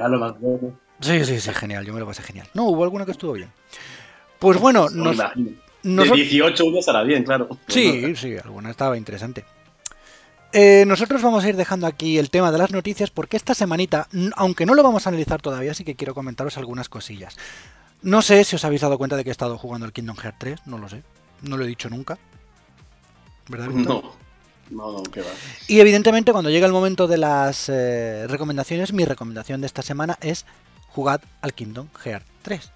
Sí, 1.02 1.26
sí, 1.26 1.38
sí, 1.38 1.54
genial, 1.54 1.86
yo 1.86 1.94
me 1.94 2.00
lo 2.00 2.06
pasé 2.06 2.24
genial. 2.24 2.48
No, 2.54 2.64
hubo 2.64 2.86
alguna 2.86 3.04
que 3.04 3.12
estuvo 3.12 3.34
bien. 3.34 3.52
Pues 4.40 4.58
bueno, 4.58 4.88
nos, 4.90 5.18
de 5.18 6.12
18 6.16 6.66
uno 6.66 6.80
estará 6.80 7.04
bien, 7.04 7.26
claro. 7.26 7.50
Sí, 7.68 8.16
sí, 8.16 8.38
alguna 8.38 8.72
estaba 8.72 8.96
interesante. 8.96 9.44
Eh, 10.54 10.84
nosotros 10.86 11.22
vamos 11.22 11.43
a 11.43 11.49
ir 11.49 11.56
dejando 11.56 11.88
aquí 11.88 12.18
el 12.18 12.30
tema 12.30 12.52
de 12.52 12.58
las 12.58 12.72
noticias 12.72 13.10
porque 13.10 13.38
esta 13.38 13.54
semanita, 13.54 14.08
aunque 14.36 14.66
no 14.66 14.74
lo 14.74 14.84
vamos 14.84 15.06
a 15.06 15.10
analizar 15.10 15.41
todavía, 15.41 15.74
sí 15.74 15.84
que 15.84 15.95
quiero 15.95 16.14
comentaros 16.14 16.58
algunas 16.58 16.89
cosillas. 16.89 17.38
No 18.02 18.22
sé 18.22 18.43
si 18.43 18.56
os 18.56 18.66
habéis 18.66 18.82
dado 18.82 18.97
cuenta 18.97 19.16
de 19.16 19.24
que 19.24 19.30
he 19.30 19.32
estado 19.32 19.58
jugando 19.58 19.86
el 19.86 19.93
Kingdom 19.93 20.18
Hearts 20.18 20.39
3, 20.39 20.60
no 20.66 20.78
lo 20.78 20.89
sé. 20.89 21.04
No 21.41 21.58
lo 21.58 21.64
he 21.64 21.68
dicho 21.68 21.89
nunca. 21.89 22.18
¿Verdad? 23.47 23.68
No. 23.68 24.20
No, 24.70 24.91
no, 24.93 25.04
qué 25.04 25.22
va. 25.22 25.28
Y 25.68 25.82
evidentemente 25.82 26.32
cuando 26.32 26.49
llega 26.49 26.66
el 26.66 26.72
momento 26.72 27.08
de 27.08 27.18
las 27.18 27.68
eh, 27.68 28.26
recomendaciones, 28.28 28.93
mi 28.93 29.06
recomendación 29.06 29.62
de 29.62 29.68
esta 29.68 29.82
semana 29.82 30.18
es 30.22 30.45
jugad 30.88 31.22
al 31.41 31.54
Kingdom 31.54 31.88
Hearts 32.04 32.26
3 32.41 32.72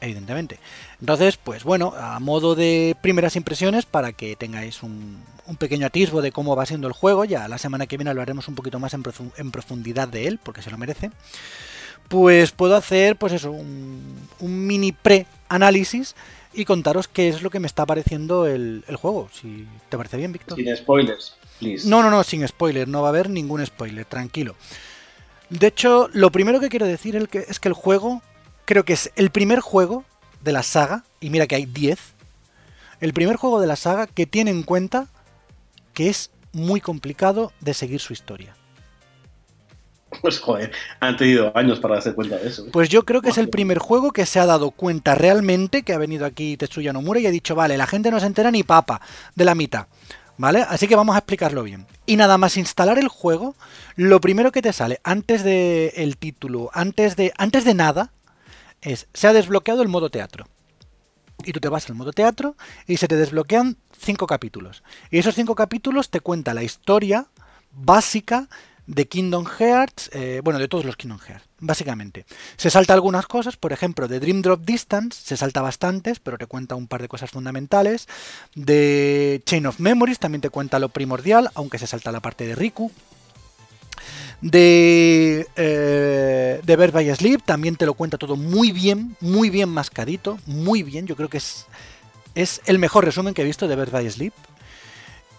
evidentemente. 0.00 0.58
Entonces, 1.00 1.36
pues 1.36 1.64
bueno, 1.64 1.94
a 1.96 2.18
modo 2.20 2.54
de 2.54 2.96
primeras 3.00 3.36
impresiones, 3.36 3.86
para 3.86 4.12
que 4.12 4.36
tengáis 4.36 4.82
un, 4.82 5.22
pequeño 5.58 5.86
atisbo 5.86 6.22
de 6.22 6.32
cómo 6.32 6.56
va 6.56 6.66
siendo 6.66 6.86
el 6.86 6.92
juego, 6.92 7.24
ya 7.24 7.48
la 7.48 7.58
semana 7.58 7.86
que 7.86 7.96
viene 7.96 8.10
hablaremos 8.10 8.48
un 8.48 8.54
poquito 8.54 8.78
más 8.78 8.94
en, 8.94 9.02
profundidad 9.50 10.08
de 10.08 10.26
él, 10.26 10.38
porque 10.42 10.62
se 10.62 10.70
lo 10.70 10.78
merece, 10.78 11.10
pues 12.08 12.52
puedo 12.52 12.76
hacer, 12.76 13.16
pues 13.16 13.32
eso, 13.32 13.50
un, 13.50 14.28
mini 14.40 14.92
pre-análisis 14.92 16.14
y 16.52 16.64
contaros 16.64 17.08
qué 17.08 17.28
es 17.28 17.42
lo 17.42 17.50
que 17.50 17.60
me 17.60 17.66
está 17.66 17.84
pareciendo 17.86 18.46
el, 18.46 18.84
juego, 18.96 19.28
si 19.32 19.66
te 19.88 19.96
parece 19.96 20.16
bien, 20.16 20.32
Víctor. 20.32 20.56
Sin 20.56 20.76
spoilers, 20.76 21.34
please. 21.58 21.88
No, 21.88 22.02
no, 22.02 22.10
no, 22.10 22.22
sin 22.24 22.46
spoilers, 22.46 22.88
no 22.88 23.02
va 23.02 23.08
a 23.08 23.10
haber 23.10 23.28
ningún 23.28 23.64
spoiler, 23.64 24.04
tranquilo. 24.04 24.54
De 25.48 25.66
hecho, 25.66 26.08
lo 26.12 26.30
primero 26.30 26.60
que 26.60 26.68
quiero 26.68 26.86
decir 26.86 27.16
es 27.16 27.58
que 27.58 27.68
el 27.68 27.74
juego 27.74 28.22
creo 28.64 28.84
que 28.84 28.92
es 28.92 29.10
el 29.16 29.30
primer 29.30 29.60
juego 29.60 30.04
de 30.42 30.52
la 30.52 30.62
saga, 30.62 31.04
y 31.20 31.30
mira 31.30 31.46
que 31.46 31.56
hay 31.56 31.66
10, 31.66 31.98
el 33.00 33.12
primer 33.12 33.36
juego 33.36 33.60
de 33.60 33.66
la 33.66 33.76
saga 33.76 34.06
que 34.06 34.26
tiene 34.26 34.50
en 34.50 34.62
cuenta 34.62 35.08
que 35.94 36.08
es 36.08 36.30
muy 36.52 36.80
complicado 36.80 37.52
de 37.60 37.74
seguir 37.74 38.00
su 38.00 38.12
historia. 38.12 38.54
Pues 40.20 40.40
joder, 40.40 40.72
han 40.98 41.16
tenido 41.16 41.56
años 41.56 41.78
para 41.78 41.94
darse 41.94 42.14
cuenta 42.14 42.36
de 42.36 42.48
eso. 42.48 42.66
Pues 42.72 42.88
yo 42.88 43.04
creo 43.04 43.22
que 43.22 43.30
es 43.30 43.38
el 43.38 43.48
primer 43.48 43.78
juego 43.78 44.10
que 44.10 44.26
se 44.26 44.40
ha 44.40 44.46
dado 44.46 44.72
cuenta 44.72 45.14
realmente 45.14 45.82
que 45.82 45.92
ha 45.92 45.98
venido 45.98 46.26
aquí 46.26 46.56
Tetsuya 46.56 46.92
Nomura 46.92 47.20
y 47.20 47.26
ha 47.26 47.30
dicho, 47.30 47.54
vale, 47.54 47.78
la 47.78 47.86
gente 47.86 48.10
no 48.10 48.18
se 48.18 48.26
entera 48.26 48.50
ni 48.50 48.62
papa 48.62 49.00
de 49.34 49.44
la 49.44 49.54
mitad. 49.54 49.86
¿Vale? 50.36 50.64
Así 50.66 50.88
que 50.88 50.96
vamos 50.96 51.14
a 51.14 51.18
explicarlo 51.18 51.62
bien. 51.62 51.86
Y 52.06 52.16
nada 52.16 52.38
más 52.38 52.56
instalar 52.56 52.98
el 52.98 53.08
juego, 53.08 53.54
lo 53.94 54.22
primero 54.22 54.52
que 54.52 54.62
te 54.62 54.72
sale 54.72 54.98
antes 55.04 55.44
del 55.44 55.92
el 55.94 56.16
título, 56.16 56.70
antes 56.72 57.14
de, 57.14 57.34
antes 57.36 57.66
de 57.66 57.74
nada, 57.74 58.10
es, 58.82 59.08
se 59.12 59.26
ha 59.26 59.32
desbloqueado 59.32 59.82
el 59.82 59.88
modo 59.88 60.10
teatro. 60.10 60.46
Y 61.44 61.52
tú 61.52 61.60
te 61.60 61.68
vas 61.68 61.88
al 61.88 61.96
modo 61.96 62.12
teatro 62.12 62.56
y 62.86 62.98
se 62.98 63.08
te 63.08 63.16
desbloquean 63.16 63.76
cinco 63.98 64.26
capítulos. 64.26 64.82
Y 65.10 65.18
esos 65.18 65.34
cinco 65.34 65.54
capítulos 65.54 66.10
te 66.10 66.20
cuenta 66.20 66.52
la 66.52 66.62
historia 66.62 67.26
básica 67.72 68.48
de 68.86 69.06
Kingdom 69.06 69.46
Hearts, 69.46 70.10
eh, 70.12 70.40
bueno, 70.42 70.58
de 70.58 70.66
todos 70.66 70.84
los 70.84 70.96
Kingdom 70.96 71.20
Hearts, 71.20 71.46
básicamente. 71.60 72.26
Se 72.56 72.70
salta 72.70 72.92
algunas 72.92 73.26
cosas, 73.26 73.56
por 73.56 73.72
ejemplo, 73.72 74.08
de 74.08 74.18
Dream 74.18 74.42
Drop 74.42 74.62
Distance, 74.64 75.20
se 75.22 75.36
salta 75.36 75.62
bastantes, 75.62 76.18
pero 76.18 76.36
te 76.36 76.46
cuenta 76.46 76.74
un 76.74 76.88
par 76.88 77.00
de 77.00 77.08
cosas 77.08 77.30
fundamentales. 77.30 78.08
De 78.54 79.42
Chain 79.46 79.66
of 79.66 79.78
Memories 79.78 80.18
también 80.18 80.40
te 80.40 80.50
cuenta 80.50 80.78
lo 80.78 80.88
primordial, 80.88 81.50
aunque 81.54 81.78
se 81.78 81.86
salta 81.86 82.10
la 82.10 82.20
parte 82.20 82.46
de 82.46 82.56
Riku 82.56 82.90
de, 84.40 85.46
eh, 85.56 86.60
de 86.62 86.76
Birth 86.76 86.92
by 86.92 87.14
Sleep, 87.14 87.42
también 87.44 87.76
te 87.76 87.86
lo 87.86 87.94
cuenta 87.94 88.18
todo 88.18 88.36
muy 88.36 88.72
bien, 88.72 89.16
muy 89.20 89.50
bien 89.50 89.68
mascadito, 89.68 90.38
muy 90.46 90.82
bien, 90.82 91.06
yo 91.06 91.16
creo 91.16 91.28
que 91.28 91.38
es, 91.38 91.66
es 92.34 92.60
el 92.66 92.78
mejor 92.78 93.04
resumen 93.04 93.34
que 93.34 93.42
he 93.42 93.44
visto 93.44 93.68
de 93.68 93.76
Birth 93.76 93.92
by 93.92 94.10
Sleep. 94.10 94.32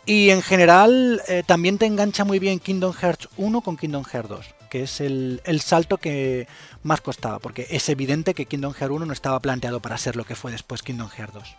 Y 0.04 0.32
en 0.32 0.42
general 0.42 1.22
eh, 1.28 1.44
también 1.46 1.78
te 1.78 1.86
engancha 1.86 2.26
muy 2.26 2.40
bien 2.40 2.60
Kingdom 2.60 2.92
Hearts 2.92 3.30
1 3.38 3.62
con 3.62 3.78
Kingdom 3.78 4.04
Hearts 4.04 4.30
2, 4.30 4.46
que 4.70 4.84
es 4.84 5.00
el, 5.00 5.42
el, 5.46 5.62
salto 5.62 5.98
que 5.98 6.48
más 6.82 7.02
costaba, 7.02 7.38
porque 7.38 7.68
es 7.70 7.88
evidente 7.88 8.34
que 8.34 8.48
Kingdom 8.48 8.74
Hearts 8.74 8.96
1 8.96 9.06
no 9.06 9.14
estaba 9.14 9.40
planteado 9.40 9.80
para 9.80 10.00
ser 10.00 10.16
lo 10.16 10.26
que 10.26 10.36
fue 10.36 10.52
después 10.52 10.82
Kingdom 10.82 11.10
Hearts 11.10 11.34
2. 11.36 11.56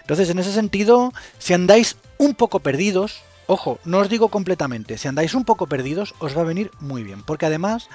Entonces, 0.00 0.30
en 0.30 0.40
ese 0.40 0.52
sentido, 0.52 1.12
si 1.38 1.54
andáis 1.54 1.96
un 2.18 2.34
poco 2.34 2.58
perdidos, 2.58 3.22
Ojo, 3.52 3.80
no 3.84 3.98
os 3.98 4.08
digo 4.08 4.28
completamente, 4.28 4.96
si 4.96 5.08
andáis 5.08 5.34
un 5.34 5.44
poco 5.44 5.66
perdidos 5.66 6.14
os 6.20 6.36
va 6.36 6.42
a 6.42 6.44
venir 6.44 6.70
muy 6.78 7.02
bien, 7.02 7.24
porque 7.24 7.46
además, 7.46 7.88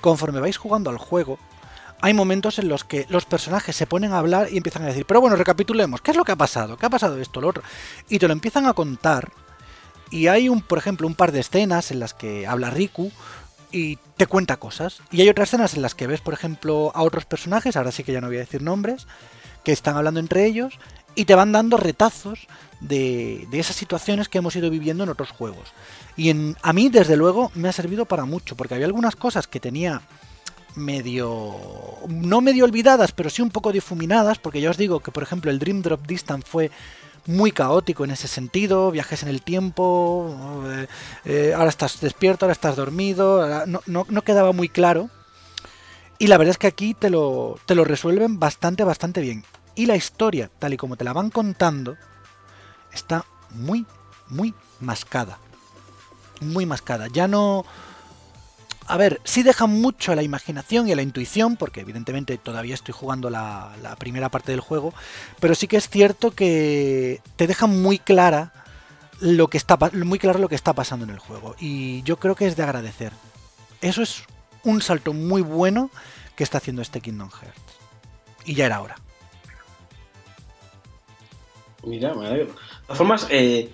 conforme 0.00 0.40
vais 0.40 0.56
jugando 0.56 0.88
al 0.88 0.96
juego, 0.96 1.38
hay 2.00 2.14
momentos 2.14 2.58
en 2.58 2.70
los 2.70 2.84
que 2.84 3.04
los 3.10 3.26
personajes 3.26 3.76
se 3.76 3.86
ponen 3.86 4.14
a 4.14 4.18
hablar 4.18 4.48
y 4.50 4.56
empiezan 4.56 4.84
a 4.84 4.86
decir, 4.86 5.04
pero 5.04 5.20
bueno, 5.20 5.36
recapitulemos, 5.36 6.00
¿qué 6.00 6.12
es 6.12 6.16
lo 6.16 6.24
que 6.24 6.32
ha 6.32 6.36
pasado? 6.36 6.78
¿Qué 6.78 6.86
ha 6.86 6.88
pasado 6.88 7.20
esto, 7.20 7.42
lo 7.42 7.48
otro? 7.48 7.62
Y 8.08 8.20
te 8.20 8.26
lo 8.26 8.32
empiezan 8.32 8.64
a 8.64 8.72
contar. 8.72 9.30
Y 10.10 10.28
hay 10.28 10.48
un, 10.48 10.62
por 10.62 10.78
ejemplo, 10.78 11.06
un 11.06 11.14
par 11.14 11.30
de 11.30 11.40
escenas 11.40 11.90
en 11.90 12.00
las 12.00 12.14
que 12.14 12.46
habla 12.46 12.70
Riku 12.70 13.12
y 13.70 13.96
te 14.16 14.26
cuenta 14.26 14.56
cosas. 14.56 15.02
Y 15.10 15.20
hay 15.20 15.28
otras 15.28 15.50
escenas 15.50 15.74
en 15.74 15.82
las 15.82 15.94
que 15.94 16.06
ves, 16.06 16.22
por 16.22 16.32
ejemplo, 16.32 16.90
a 16.94 17.02
otros 17.02 17.26
personajes, 17.26 17.76
ahora 17.76 17.92
sí 17.92 18.02
que 18.02 18.14
ya 18.14 18.22
no 18.22 18.28
voy 18.28 18.36
a 18.36 18.46
decir 18.46 18.62
nombres, 18.62 19.06
que 19.62 19.72
están 19.72 19.94
hablando 19.94 20.20
entre 20.20 20.46
ellos 20.46 20.78
y 21.14 21.24
te 21.24 21.34
van 21.34 21.52
dando 21.52 21.76
retazos 21.76 22.46
de, 22.80 23.46
esas 23.52 23.76
situaciones 23.76 24.28
que 24.28 24.38
hemos 24.38 24.56
ido 24.56 24.70
viviendo 24.70 25.04
en 25.04 25.10
otros 25.10 25.30
juegos. 25.30 25.72
Y 26.16 26.30
en, 26.30 26.56
a 26.62 26.72
mí, 26.72 26.88
desde 26.88 27.16
luego, 27.16 27.50
me 27.54 27.68
ha 27.68 27.72
servido 27.72 28.04
para 28.04 28.24
mucho, 28.24 28.56
porque 28.56 28.74
había 28.74 28.86
algunas 28.86 29.16
cosas 29.16 29.46
que 29.46 29.60
tenía 29.60 30.02
medio 30.74 31.54
no 32.08 32.40
medio 32.40 32.64
olvidadas 32.64 33.12
pero 33.12 33.28
sí 33.28 33.42
un 33.42 33.50
poco 33.50 33.72
difuminadas 33.72 34.38
porque 34.38 34.62
ya 34.62 34.70
os 34.70 34.78
digo 34.78 35.00
que 35.00 35.10
por 35.10 35.22
ejemplo 35.22 35.50
el 35.50 35.58
Dream 35.58 35.82
Drop 35.82 36.06
Distance 36.06 36.48
fue 36.48 36.70
muy 37.26 37.52
caótico 37.52 38.04
en 38.04 38.10
ese 38.10 38.26
sentido 38.26 38.90
viajes 38.90 39.22
en 39.22 39.28
el 39.28 39.42
tiempo 39.42 40.64
eh, 40.68 40.86
eh, 41.26 41.52
ahora 41.54 41.68
estás 41.68 42.00
despierto 42.00 42.46
ahora 42.46 42.54
estás 42.54 42.76
dormido 42.76 43.66
no, 43.66 43.82
no, 43.86 44.22
quedaba 44.22 44.52
muy 44.52 44.70
claro 44.70 45.10
y 46.18 46.28
la 46.28 46.38
verdad 46.38 46.52
es 46.52 46.58
que 46.58 46.68
aquí 46.68 46.94
te 46.94 47.10
lo, 47.10 47.58
te 47.66 47.74
lo 47.74 47.84
resuelven 47.84 48.38
bastante 48.38 48.82
bastante 48.82 49.20
bien 49.20 49.44
y 49.74 49.86
la 49.86 49.96
historia 49.96 50.50
tal 50.58 50.74
y 50.74 50.76
como 50.76 50.96
te 50.96 51.04
la 51.04 51.12
van 51.12 51.30
contando 51.30 51.96
está 52.92 53.24
muy, 53.50 53.86
muy 54.28 54.54
mascada. 54.80 55.38
Muy 56.40 56.66
mascada. 56.66 57.08
Ya 57.12 57.28
no... 57.28 57.64
A 58.86 58.96
ver, 58.96 59.20
sí 59.24 59.42
deja 59.42 59.66
mucho 59.66 60.12
a 60.12 60.16
la 60.16 60.24
imaginación 60.24 60.88
y 60.88 60.92
a 60.92 60.96
la 60.96 61.02
intuición, 61.02 61.56
porque 61.56 61.80
evidentemente 61.80 62.36
todavía 62.36 62.74
estoy 62.74 62.92
jugando 62.92 63.30
la, 63.30 63.72
primera 63.98 64.28
parte 64.28 64.50
del 64.50 64.60
juego, 64.60 64.92
pero 65.38 65.54
sí 65.54 65.68
que 65.68 65.76
es 65.76 65.88
cierto 65.88 66.32
que 66.32 67.22
te 67.36 67.46
deja 67.46 67.66
muy 67.66 67.98
clara 67.98 68.52
lo 69.20 69.46
que 69.48 69.56
está 69.56 69.78
muy 69.92 70.18
claro 70.18 70.40
lo 70.40 70.48
que 70.48 70.56
está 70.56 70.72
pasando 70.72 71.04
en 71.04 71.12
el 71.12 71.20
juego. 71.20 71.54
Y 71.60 72.02
yo 72.02 72.18
creo 72.18 72.34
que 72.34 72.48
es 72.48 72.56
de 72.56 72.64
agradecer. 72.64 73.12
Eso 73.80 74.02
es 74.02 74.24
un 74.64 74.82
salto 74.82 75.12
muy 75.12 75.42
bueno 75.42 75.90
que 76.34 76.42
está 76.42 76.58
haciendo 76.58 76.82
este 76.82 77.00
Kingdom 77.00 77.30
Hearts. 77.30 77.60
Y 78.44 78.54
ya 78.54 78.66
era 78.66 78.80
hora. 78.80 78.96
Mira, 81.84 82.14
me 82.14 82.26
alegro 82.26 82.54
todas 82.92 82.98
formas, 82.98 83.26
eh, 83.30 83.70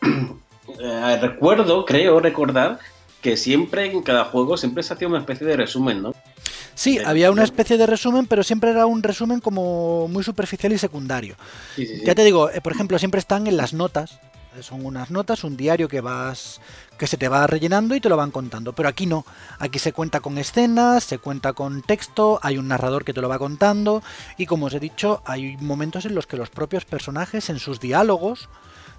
eh, 0.80 1.18
recuerdo, 1.20 1.84
creo 1.84 2.20
recordar, 2.20 2.78
que 3.20 3.36
siempre 3.36 3.86
en 3.86 4.02
cada 4.02 4.24
juego 4.24 4.56
siempre 4.56 4.82
se 4.82 4.94
hacía 4.94 5.08
una 5.08 5.18
especie 5.18 5.46
de 5.46 5.56
resumen, 5.56 6.02
¿no? 6.02 6.14
Sí, 6.74 6.98
había 6.98 7.30
una 7.30 7.44
especie 7.44 7.76
de 7.76 7.86
resumen, 7.86 8.26
pero 8.26 8.42
siempre 8.42 8.70
era 8.70 8.86
un 8.86 9.02
resumen 9.02 9.40
como 9.40 10.08
muy 10.08 10.24
superficial 10.24 10.72
y 10.72 10.78
secundario. 10.78 11.36
ya 11.76 12.14
te 12.14 12.24
digo, 12.24 12.48
eh, 12.50 12.60
por 12.62 12.72
ejemplo, 12.72 12.98
siempre 12.98 13.18
están 13.18 13.46
en 13.46 13.58
las 13.58 13.74
notas. 13.74 14.18
Son 14.62 14.84
unas 14.84 15.10
notas, 15.10 15.44
un 15.44 15.56
diario 15.56 15.88
que 15.88 16.00
vas 16.00 16.60
que 16.98 17.06
se 17.06 17.16
te 17.16 17.28
va 17.28 17.46
rellenando 17.46 17.94
y 17.94 18.00
te 18.00 18.08
lo 18.08 18.16
van 18.16 18.30
contando. 18.30 18.74
Pero 18.74 18.88
aquí 18.88 19.06
no. 19.06 19.24
Aquí 19.58 19.78
se 19.78 19.92
cuenta 19.92 20.20
con 20.20 20.36
escenas, 20.38 21.04
se 21.04 21.18
cuenta 21.18 21.52
con 21.52 21.82
texto, 21.82 22.38
hay 22.42 22.58
un 22.58 22.68
narrador 22.68 23.04
que 23.04 23.14
te 23.14 23.20
lo 23.20 23.28
va 23.28 23.38
contando. 23.38 24.02
Y 24.36 24.46
como 24.46 24.66
os 24.66 24.74
he 24.74 24.80
dicho, 24.80 25.22
hay 25.24 25.56
momentos 25.58 26.04
en 26.04 26.14
los 26.14 26.26
que 26.26 26.36
los 26.36 26.50
propios 26.50 26.84
personajes, 26.84 27.48
en 27.48 27.58
sus 27.58 27.80
diálogos, 27.80 28.48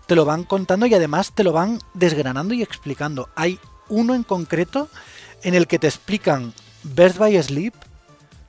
te 0.07 0.16
lo 0.16 0.26
van 0.26 0.43
contando 0.43 0.86
y 0.88 0.93
además 0.93 1.34
te 1.34 1.43
lo 1.43 1.51
van 1.51 1.80
desgranando 1.93 2.53
y 2.53 2.62
explicando. 2.64 3.30
Hay 3.36 3.59
uno 3.88 4.16
en 4.16 4.24
concreto 4.24 4.89
en 5.43 5.53
el 5.53 5.68
que 5.68 5.80
te 5.80 5.88
explican 5.88 6.53
Birth 6.84 7.18
by 7.18 7.41
Sleep, 7.41 7.74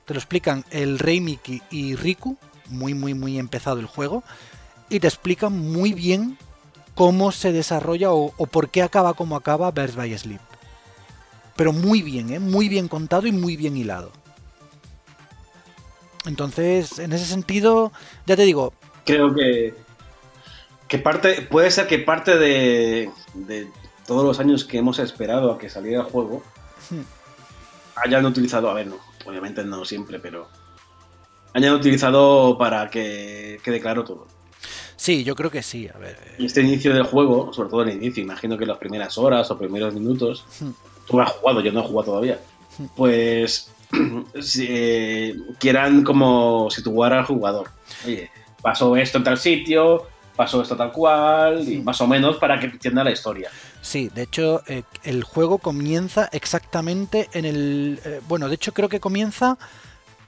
te 0.05 0.13
lo 0.13 0.19
explican 0.19 0.65
el 0.71 0.99
Rey 0.99 1.21
Miki 1.21 1.61
y 1.69 1.95
Riku, 1.95 2.37
muy 2.69 2.93
muy 2.93 3.13
muy 3.13 3.37
empezado 3.37 3.79
el 3.79 3.85
juego, 3.85 4.23
y 4.89 4.99
te 4.99 5.07
explican 5.07 5.57
muy 5.57 5.93
bien 5.93 6.37
cómo 6.95 7.31
se 7.31 7.51
desarrolla 7.51 8.11
o, 8.11 8.31
por 8.47 8.69
qué 8.69 8.81
acaba 8.81 9.13
como 9.13 9.35
acaba 9.35 9.71
Birth 9.71 9.95
by 9.95 10.17
Sleep. 10.17 10.41
pero 11.55 11.73
muy 11.73 12.01
bien, 12.01 12.33
¿eh? 12.33 12.39
muy 12.39 12.69
bien 12.69 12.87
contado 12.87 13.27
y 13.27 13.31
muy 13.31 13.55
bien 13.55 13.77
hilado. 13.77 14.11
Entonces, 16.25 16.99
en 16.99 17.11
ese 17.11 17.25
sentido, 17.25 17.91
ya 18.25 18.35
te 18.35 18.43
digo. 18.43 18.73
Creo 19.05 19.33
que, 19.35 19.73
que 20.87 20.97
parte, 20.97 21.41
puede 21.41 21.69
ser 21.69 21.87
que 21.87 21.99
parte 21.99 22.37
de, 22.37 23.11
de 23.33 23.67
todos 24.07 24.23
los 24.23 24.39
años 24.39 24.63
que 24.63 24.77
hemos 24.77 24.99
esperado 24.99 25.51
a 25.51 25.57
que 25.57 25.69
saliera 25.69 26.01
el 26.01 26.07
juego 26.07 26.41
hmm. 26.89 27.01
hayan 27.95 28.25
utilizado, 28.25 28.69
a 28.69 28.73
ver, 28.73 28.87
no, 28.87 28.97
obviamente 29.25 29.63
no 29.63 29.83
siempre, 29.85 30.19
pero 30.19 30.47
hayan 31.53 31.73
utilizado 31.73 32.57
para 32.57 32.89
que 32.89 33.59
quede 33.63 33.81
claro 33.81 34.03
todo. 34.03 34.27
Sí, 34.95 35.23
yo 35.23 35.35
creo 35.35 35.51
que 35.51 35.63
sí. 35.63 35.89
A 35.93 35.97
ver. 35.97 36.17
Y 36.37 36.45
este 36.45 36.61
inicio 36.61 36.93
del 36.93 37.03
juego, 37.03 37.51
sobre 37.53 37.69
todo 37.69 37.81
el 37.83 37.91
inicio, 37.91 38.23
imagino 38.23 38.57
que 38.57 38.65
las 38.65 38.77
primeras 38.77 39.17
horas 39.17 39.49
o 39.51 39.57
primeros 39.57 39.93
minutos, 39.93 40.45
hmm. 40.59 40.69
tú 41.07 41.21
has 41.21 41.31
jugado, 41.31 41.61
yo 41.61 41.71
no 41.71 41.81
he 41.81 41.83
jugado 41.83 42.11
todavía, 42.11 42.39
hmm. 42.77 42.85
pues 42.95 43.71
si, 44.41 44.67
eh, 44.69 45.35
quieran 45.59 46.03
como 46.03 46.69
situar 46.69 47.13
al 47.13 47.25
jugador. 47.25 47.69
Oye, 48.05 48.29
pasó 48.61 48.95
esto 48.95 49.17
en 49.17 49.23
tal 49.23 49.37
sitio, 49.37 50.07
pasó 50.35 50.61
esto 50.61 50.75
tal 50.75 50.91
cual, 50.91 51.67
y 51.67 51.77
más 51.77 51.99
o 52.01 52.07
menos 52.07 52.37
para 52.37 52.59
que 52.59 52.67
entienda 52.67 53.03
la 53.03 53.11
historia. 53.11 53.49
Sí, 53.81 54.09
de 54.13 54.23
hecho, 54.23 54.63
eh, 54.67 54.83
el 55.03 55.23
juego 55.23 55.57
comienza 55.57 56.29
exactamente 56.31 57.29
en 57.33 57.45
el. 57.45 57.99
Eh, 58.05 58.21
bueno, 58.27 58.47
de 58.47 58.55
hecho, 58.55 58.73
creo 58.73 58.89
que 58.89 58.99
comienza 58.99 59.57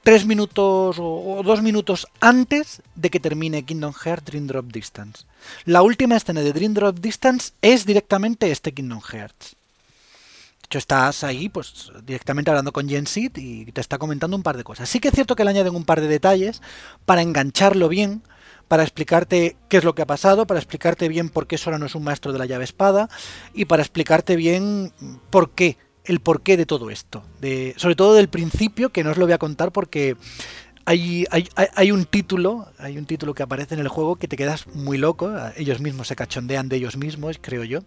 tres 0.06 0.24
minutos 0.24 0.98
o, 1.00 1.42
dos 1.44 1.62
minutos 1.62 2.06
antes 2.20 2.80
de 2.94 3.10
que 3.10 3.18
termine 3.18 3.64
Kingdom 3.64 3.92
Hearts 3.92 4.26
Dream 4.26 4.46
Drop 4.46 4.66
Distance. 4.66 5.24
La 5.64 5.82
última 5.82 6.14
escena 6.14 6.42
de 6.42 6.52
Dream 6.52 6.74
Drop 6.74 7.00
Distance 7.00 7.54
es 7.60 7.86
directamente 7.86 8.52
este 8.52 8.70
Kingdom 8.70 9.00
Hearts. 9.00 9.56
De 10.60 10.66
hecho, 10.66 10.78
estás 10.78 11.24
ahí, 11.24 11.48
pues, 11.48 11.90
directamente 12.04 12.52
hablando 12.52 12.70
con 12.70 12.88
Jensit 12.88 13.36
y 13.36 13.64
te 13.72 13.80
está 13.80 13.98
comentando 13.98 14.36
un 14.36 14.44
par 14.44 14.56
de 14.56 14.62
cosas. 14.62 14.88
Sí 14.88 15.00
que 15.00 15.08
es 15.08 15.14
cierto 15.14 15.34
que 15.34 15.42
le 15.42 15.50
añaden 15.50 15.74
un 15.74 15.84
par 15.84 16.00
de 16.00 16.06
detalles 16.06 16.62
para 17.04 17.22
engancharlo 17.22 17.88
bien, 17.88 18.22
para 18.68 18.84
explicarte 18.84 19.56
qué 19.68 19.78
es 19.78 19.82
lo 19.82 19.96
que 19.96 20.02
ha 20.02 20.06
pasado, 20.06 20.46
para 20.46 20.60
explicarte 20.60 21.08
bien 21.08 21.30
por 21.30 21.48
qué 21.48 21.58
Sora 21.58 21.80
no 21.80 21.86
es 21.86 21.96
un 21.96 22.04
maestro 22.04 22.32
de 22.32 22.38
la 22.38 22.46
llave 22.46 22.62
espada 22.62 23.08
y 23.54 23.64
para 23.64 23.82
explicarte 23.82 24.36
bien 24.36 24.92
por 25.30 25.50
qué 25.50 25.76
el 26.06 26.20
porqué 26.20 26.56
de 26.56 26.66
todo 26.66 26.90
esto. 26.90 27.22
De, 27.40 27.74
sobre 27.76 27.96
todo 27.96 28.14
del 28.14 28.28
principio, 28.28 28.90
que 28.90 29.04
no 29.04 29.10
os 29.10 29.16
lo 29.16 29.26
voy 29.26 29.32
a 29.32 29.38
contar 29.38 29.72
porque 29.72 30.16
hay, 30.84 31.26
un 31.90 32.04
título, 32.04 32.68
hay 32.78 32.96
un 32.98 33.06
título 33.06 33.34
que 33.34 33.42
aparece 33.42 33.74
en 33.74 33.80
el 33.80 33.88
juego 33.88 34.16
que 34.16 34.28
te 34.28 34.36
quedas 34.36 34.66
muy 34.68 34.98
loco. 34.98 35.32
Ellos 35.56 35.80
mismos 35.80 36.08
se 36.08 36.16
cachondean 36.16 36.68
de 36.68 36.76
ellos 36.76 36.96
mismos, 36.96 37.38
creo 37.40 37.64
yo. 37.64 37.80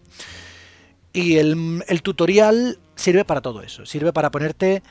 Y 1.14 1.38
el 1.38 2.02
tutorial 2.04 2.78
sirve 2.96 3.26
para 3.26 3.42
todo 3.42 3.62
eso. 3.62 3.86
Sirve 3.86 4.14
para 4.14 4.32
ponerte 4.32 4.84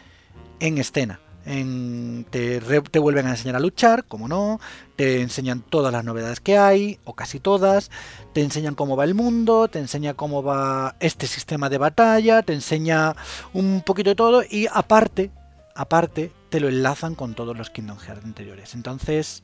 en 0.60 0.78
escena 0.78 1.20
te, 1.44 2.98
vuelven 2.98 3.26
a 3.26 3.30
enseñar 3.30 3.56
a 3.56 3.60
luchar, 3.60 4.04
como 4.04 4.28
no, 4.28 4.60
te 4.96 5.20
enseñan 5.20 5.62
todas 5.62 5.92
las 5.92 6.04
novedades 6.04 6.40
que 6.40 6.58
hay, 6.58 6.98
o 7.04 7.14
casi 7.14 7.40
todas, 7.40 7.90
te 8.34 8.42
enseñan 8.42 8.74
cómo 8.74 8.96
va 8.96 9.04
el 9.04 9.14
mundo, 9.14 9.68
te 9.68 9.78
enseña 9.78 10.14
cómo 10.14 10.42
va 10.42 10.96
este 11.00 11.26
sistema 11.26 11.70
de 11.70 11.78
batalla, 11.78 12.42
te 12.42 12.52
enseña 12.52 13.14
un 13.52 13.82
poquito 13.84 14.10
de 14.10 14.16
todo 14.16 14.42
y 14.48 14.66
aparte, 14.72 15.30
aparte, 15.74 16.32
te 16.50 16.60
lo 16.60 16.68
enlazan 16.68 17.14
con 17.14 17.34
todos 17.34 17.56
los 17.56 17.70
Kingdom 17.70 17.98
Hearts 17.98 18.24
anteriores. 18.24 18.74
Entonces, 18.74 19.42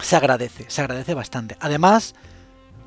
se 0.00 0.16
agradece, 0.16 0.64
se 0.68 0.80
agradece 0.80 1.14
bastante. 1.14 1.56
Además, 1.60 2.14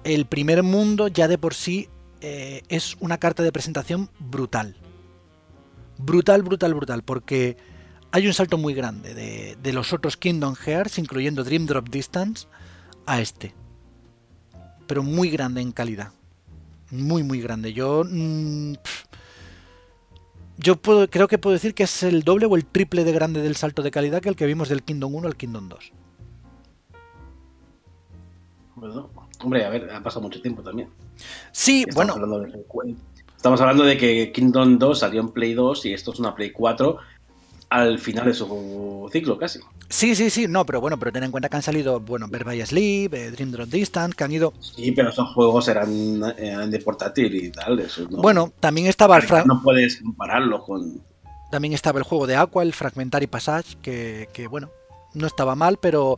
el 0.03 0.25
primer 0.25 0.63
mundo 0.63 1.07
ya 1.07 1.27
de 1.27 1.37
por 1.37 1.53
sí 1.53 1.89
eh, 2.21 2.63
es 2.69 2.97
una 2.99 3.19
carta 3.19 3.43
de 3.43 3.51
presentación 3.51 4.09
brutal 4.19 4.75
brutal, 5.97 6.43
brutal, 6.43 6.73
brutal, 6.73 7.03
porque 7.03 7.57
hay 8.11 8.27
un 8.27 8.33
salto 8.33 8.57
muy 8.57 8.73
grande 8.73 9.13
de, 9.13 9.73
los 9.73 9.93
otros 9.93 10.17
Kingdom 10.17 10.55
Hearts, 10.55 10.99
incluyendo 10.99 11.43
Dream 11.43 11.65
Drop 11.65 11.89
Distance, 11.89 12.47
a 13.05 13.21
este. 13.21 13.53
Pero 14.87 15.03
muy 15.03 15.29
grande 15.29 15.61
en 15.61 15.71
calidad. 15.71 16.11
Muy, 16.91 17.23
muy 17.23 17.41
grande. 17.41 17.73
Yo... 17.73 18.03
Mm, 18.09 18.75
yo 20.57 20.77
puedo, 20.77 21.09
creo 21.09 21.27
que 21.27 21.37
puedo 21.37 21.53
decir 21.53 21.73
que 21.73 21.83
es 21.83 22.03
el 22.03 22.23
doble 22.23 22.45
o 22.45 22.55
el 22.55 22.65
triple 22.65 23.03
de 23.03 23.11
grande 23.11 23.41
del 23.41 23.57
salto 23.57 23.81
de 23.81 23.91
calidad 23.91 24.21
que 24.21 24.29
el 24.29 24.37
que 24.37 24.45
vimos 24.45 24.69
del 24.69 24.83
Kingdom 24.83 25.13
1 25.13 25.27
al 25.27 25.35
Kingdom 25.35 25.67
2. 25.67 25.91
hombre, 29.41 29.65
a 29.65 29.69
ver, 29.69 29.91
ha 29.91 30.01
pasado 30.01 30.21
mucho 30.21 30.41
tiempo 30.41 30.63
también. 30.63 30.89
Sí, 31.51 31.85
bueno. 31.93 32.15
Estamos 33.35 33.61
hablando 33.61 33.83
de 33.83 33.97
que 33.97 34.31
Kingdom 34.31 34.79
2 34.79 34.99
salió 34.99 35.21
en 35.21 35.29
Play 35.29 35.53
2 35.53 35.85
y 35.85 35.93
esto 35.93 36.13
es 36.13 36.19
una 36.19 36.33
Play 36.35 36.51
4 36.51 36.97
al 37.69 37.99
final 37.99 38.25
de 38.25 38.33
su 38.33 39.09
ciclo 39.11 39.37
casi. 39.37 39.59
Sí, 39.89 40.15
sí, 40.15 40.29
sí, 40.29 40.47
no, 40.47 40.65
pero 40.65 40.81
bueno, 40.81 40.97
pero 40.97 41.11
ten 41.11 41.23
en 41.23 41.31
cuenta 41.31 41.49
que 41.49 41.57
han 41.57 41.63
salido, 41.63 41.99
bueno, 41.99 42.27
Bear 42.27 42.43
by 42.43 42.65
Sleep, 42.65 43.13
eh, 43.13 43.31
Dream 43.31 43.51
Drop 43.51 43.67
Distance, 43.67 44.15
que 44.15 44.23
han 44.23 44.31
ido... 44.31 44.53
Sí, 44.59 44.91
pero 44.91 45.09
esos 45.09 45.33
juegos 45.33 45.67
eran, 45.67 46.19
de 46.19 46.81
portátil 46.83 47.35
y 47.35 47.51
tal. 47.51 47.79
Eso 47.79 48.07
Bueno, 48.09 48.51
también 48.59 48.87
estaba 48.87 49.17
el... 49.17 49.25
No 49.45 49.61
puedes 49.61 50.01
compararlo 50.01 50.63
con... 50.63 51.01
También 51.51 51.73
estaba 51.73 51.99
el 51.99 52.05
juego 52.05 52.27
de 52.27 52.35
Aqua, 52.35 52.63
el 52.63 52.73
Fragmentary 52.73 53.27
Passage, 53.27 53.77
que, 53.81 54.29
que 54.33 54.47
bueno, 54.47 54.69
no 55.13 55.27
estaba 55.27 55.55
mal, 55.55 55.77
pero 55.79 56.17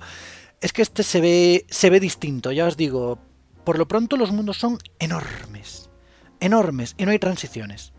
es 0.61 0.74
que 0.74 0.82
este 0.82 1.03
se 1.03 1.22
ve, 1.22 1.65
se 1.70 1.89
ve 1.89 1.99
distinto, 1.99 2.51
ya 2.51 2.65
os 2.65 2.78
digo, 2.78 3.20
por 3.63 3.78
lo 3.78 3.88
pronto 3.88 4.15
los 4.15 4.32
mundos 4.32 4.57
son 4.57 4.78
enormes 4.99 5.86
enormes 6.39 6.95
y 6.97 7.05
no 7.05 7.11
hay 7.11 7.19
transiciones. 7.19 7.93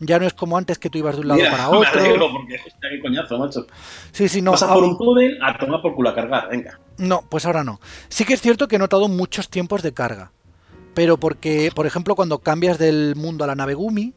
Ya 0.00 0.18
no 0.20 0.26
es 0.26 0.32
como 0.32 0.56
antes 0.56 0.78
que 0.78 0.90
tú 0.90 0.98
ibas 0.98 1.16
de 1.16 1.22
un 1.22 1.28
lado 1.28 1.40
para 1.50 1.68
otro. 1.70 2.30
porque 2.32 3.00
coñazo, 3.02 3.38
macho. 3.38 3.66
Sí, 4.12 4.28
sí, 4.28 4.40
no. 4.42 4.52
Pasa 4.52 4.72
por 4.72 4.84
un 4.84 4.96
túnel 4.96 5.38
a 5.42 5.58
tomar 5.58 5.82
por 5.82 5.94
culo 5.94 6.10
a 6.10 6.14
cargar, 6.14 6.48
venga. 6.48 6.78
No, 6.98 7.22
pues 7.28 7.46
ahora 7.46 7.64
no. 7.64 7.80
Sí 8.08 8.24
que 8.24 8.34
es 8.34 8.40
cierto 8.40 8.68
que 8.68 8.76
he 8.76 8.78
notado 8.78 9.08
muchos 9.08 9.48
tiempos 9.48 9.82
de 9.82 9.92
carga. 9.92 10.32
Pero 10.94 11.16
porque, 11.16 11.70
por 11.74 11.86
ejemplo, 11.86 12.14
cuando 12.14 12.38
cambias 12.40 12.78
del 12.78 13.14
mundo 13.16 13.44
a 13.44 13.46
la 13.48 13.54
nave 13.54 13.74
Gumi, 13.74 14.14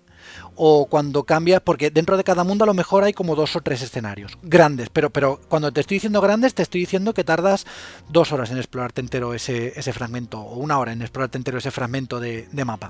o 0.64 0.86
cuando 0.86 1.24
cambias, 1.24 1.60
porque 1.60 1.90
dentro 1.90 2.18
de 2.18 2.24
cada 2.24 2.44
mundo 2.44 2.66
a 2.66 2.68
lo 2.68 2.76
mejor 2.76 3.04
hay 3.04 3.14
como 3.14 3.36
dos 3.36 3.56
o 3.56 3.62
tres 3.62 3.82
escenarios 3.82 4.38
grandes, 4.44 4.90
pero, 4.90 5.10
pero 5.10 5.42
cuando 5.50 5.74
te 5.74 5.82
estoy 5.82 5.96
diciendo 5.96 6.22
grandes, 6.22 6.54
te 6.54 6.62
estoy 6.62 6.82
diciendo 6.82 7.16
que 7.16 7.24
tardas 7.24 7.66
dos 8.10 8.32
horas 8.32 8.52
en 8.52 8.60
explorarte 8.60 9.02
entero 9.02 9.34
ese, 9.34 9.74
ese 9.76 9.92
fragmento, 9.92 10.40
o 10.40 10.58
una 10.58 10.78
hora 10.78 10.94
en 10.94 11.02
explorarte 11.02 11.40
entero 11.40 11.58
ese 11.58 11.72
fragmento 11.72 12.20
de, 12.20 12.48
mapa. 12.64 12.90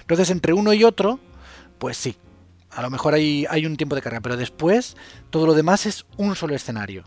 Entonces, 0.00 0.30
entre 0.30 0.54
uno 0.54 0.72
y 0.72 0.84
otro, 0.84 1.20
pues 1.78 1.98
sí, 1.98 2.16
a 2.70 2.80
lo 2.80 2.88
mejor 2.88 3.12
hay, 3.12 3.44
hay, 3.50 3.66
un 3.66 3.76
tiempo 3.76 3.94
de 3.94 4.00
carga, 4.00 4.22
pero 4.22 4.38
después 4.38 4.96
todo 5.28 5.44
lo 5.44 5.52
demás 5.52 5.84
es 5.84 6.06
un 6.16 6.34
solo 6.34 6.54
escenario. 6.54 7.04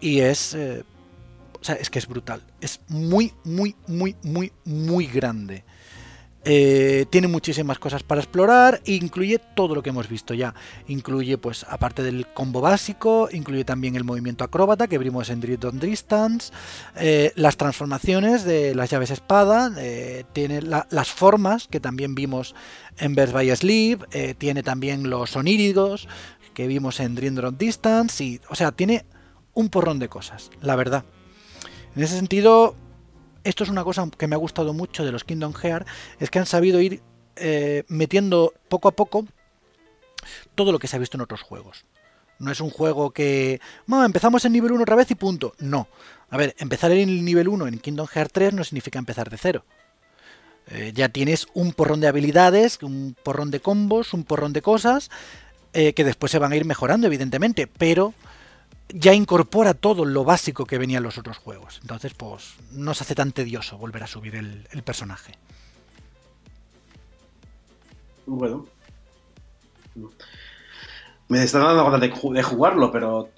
Y 0.00 0.20
es... 0.20 0.54
Eh, 0.54 0.84
o 1.60 1.64
sea, 1.64 1.74
es 1.74 1.90
que 1.90 1.98
es 1.98 2.06
brutal. 2.06 2.42
Es 2.60 2.78
muy, 2.86 3.32
muy, 3.42 3.74
muy, 3.88 4.14
muy, 4.22 4.52
muy 4.64 5.06
grande. 5.08 5.64
Eh, 6.48 7.06
tiene 7.10 7.26
muchísimas 7.26 7.80
cosas 7.80 8.04
para 8.04 8.20
explorar, 8.20 8.80
incluye 8.84 9.40
todo 9.56 9.74
lo 9.74 9.82
que 9.82 9.90
hemos 9.90 10.08
visto 10.08 10.32
ya. 10.32 10.54
Incluye, 10.86 11.38
pues, 11.38 11.66
aparte 11.68 12.04
del 12.04 12.24
combo 12.28 12.60
básico, 12.60 13.28
incluye 13.32 13.64
también 13.64 13.96
el 13.96 14.04
movimiento 14.04 14.44
acróbata 14.44 14.86
que 14.86 14.96
vimos 14.98 15.28
en 15.28 15.40
Dread 15.40 15.64
on 15.64 15.80
Distance, 15.80 16.52
eh, 16.94 17.32
las 17.34 17.56
transformaciones 17.56 18.44
de 18.44 18.76
las 18.76 18.90
llaves 18.90 19.10
espada, 19.10 19.72
eh, 19.76 20.22
tiene 20.32 20.62
las 20.62 21.10
formas 21.10 21.66
que 21.66 21.80
también 21.80 22.14
vimos 22.14 22.54
en 22.98 23.16
Birth 23.16 23.32
by 23.32 23.56
Sleep, 23.56 24.04
tiene 24.38 24.62
también 24.62 25.10
los 25.10 25.30
soníridos 25.30 26.06
que 26.54 26.68
vimos 26.68 27.00
en 27.00 27.16
Dream 27.16 27.38
on 27.44 27.58
Distance, 27.58 28.40
o 28.48 28.54
sea, 28.54 28.70
tiene 28.70 29.04
un 29.52 29.68
porrón 29.68 29.98
de 29.98 30.08
cosas, 30.08 30.50
la 30.62 30.76
verdad. 30.76 31.04
En 31.96 32.04
ese 32.04 32.16
sentido, 32.16 32.76
esto 33.46 33.62
es 33.64 33.70
una 33.70 33.84
cosa 33.84 34.08
que 34.18 34.26
me 34.26 34.34
ha 34.34 34.38
gustado 34.38 34.74
mucho 34.74 35.04
de 35.04 35.12
los 35.12 35.24
Kingdom 35.24 35.54
Hearts, 35.54 35.90
es 36.18 36.30
que 36.30 36.38
han 36.38 36.46
sabido 36.46 36.80
ir 36.80 37.00
eh, 37.36 37.84
metiendo 37.88 38.52
poco 38.68 38.88
a 38.88 38.92
poco 38.92 39.24
todo 40.54 40.72
lo 40.72 40.78
que 40.78 40.88
se 40.88 40.96
ha 40.96 40.98
visto 40.98 41.16
en 41.16 41.20
otros 41.20 41.42
juegos. 41.42 41.84
No 42.38 42.50
es 42.50 42.60
un 42.60 42.70
juego 42.70 43.12
que, 43.12 43.60
empezamos 43.88 44.44
en 44.44 44.52
nivel 44.52 44.72
1 44.72 44.82
otra 44.82 44.96
vez 44.96 45.10
y 45.10 45.14
punto. 45.14 45.54
No. 45.58 45.88
A 46.28 46.36
ver, 46.36 46.54
empezar 46.58 46.90
en 46.90 47.08
el 47.08 47.24
nivel 47.24 47.48
1 47.48 47.68
en 47.68 47.78
Kingdom 47.78 48.08
Hearts 48.08 48.32
3 48.32 48.52
no 48.52 48.64
significa 48.64 48.98
empezar 48.98 49.30
de 49.30 49.38
cero. 49.38 49.64
Eh, 50.68 50.92
ya 50.94 51.08
tienes 51.08 51.46
un 51.54 51.72
porrón 51.72 52.00
de 52.00 52.08
habilidades, 52.08 52.82
un 52.82 53.16
porrón 53.22 53.52
de 53.52 53.60
combos, 53.60 54.12
un 54.12 54.24
porrón 54.24 54.52
de 54.52 54.62
cosas 54.62 55.10
eh, 55.72 55.92
que 55.92 56.02
después 56.02 56.32
se 56.32 56.40
van 56.40 56.52
a 56.52 56.56
ir 56.56 56.64
mejorando, 56.64 57.06
evidentemente, 57.06 57.68
pero 57.68 58.12
ya 58.88 59.14
incorpora 59.14 59.74
todo 59.74 60.04
lo 60.04 60.24
básico 60.24 60.64
que 60.66 60.78
venía 60.78 60.98
en 60.98 61.04
los 61.04 61.18
otros 61.18 61.38
juegos. 61.38 61.78
Entonces, 61.82 62.14
pues 62.14 62.54
no 62.72 62.94
se 62.94 63.04
hace 63.04 63.14
tan 63.14 63.32
tedioso 63.32 63.78
volver 63.78 64.02
a 64.02 64.06
subir 64.06 64.36
el, 64.36 64.82
personaje. 64.82 65.32
Bueno. 68.26 68.66
Me 71.28 71.42
está 71.42 71.58
dando 71.58 71.84
ganas 71.84 72.00
de, 72.00 72.42
jugarlo, 72.42 72.92
pero 72.92 73.30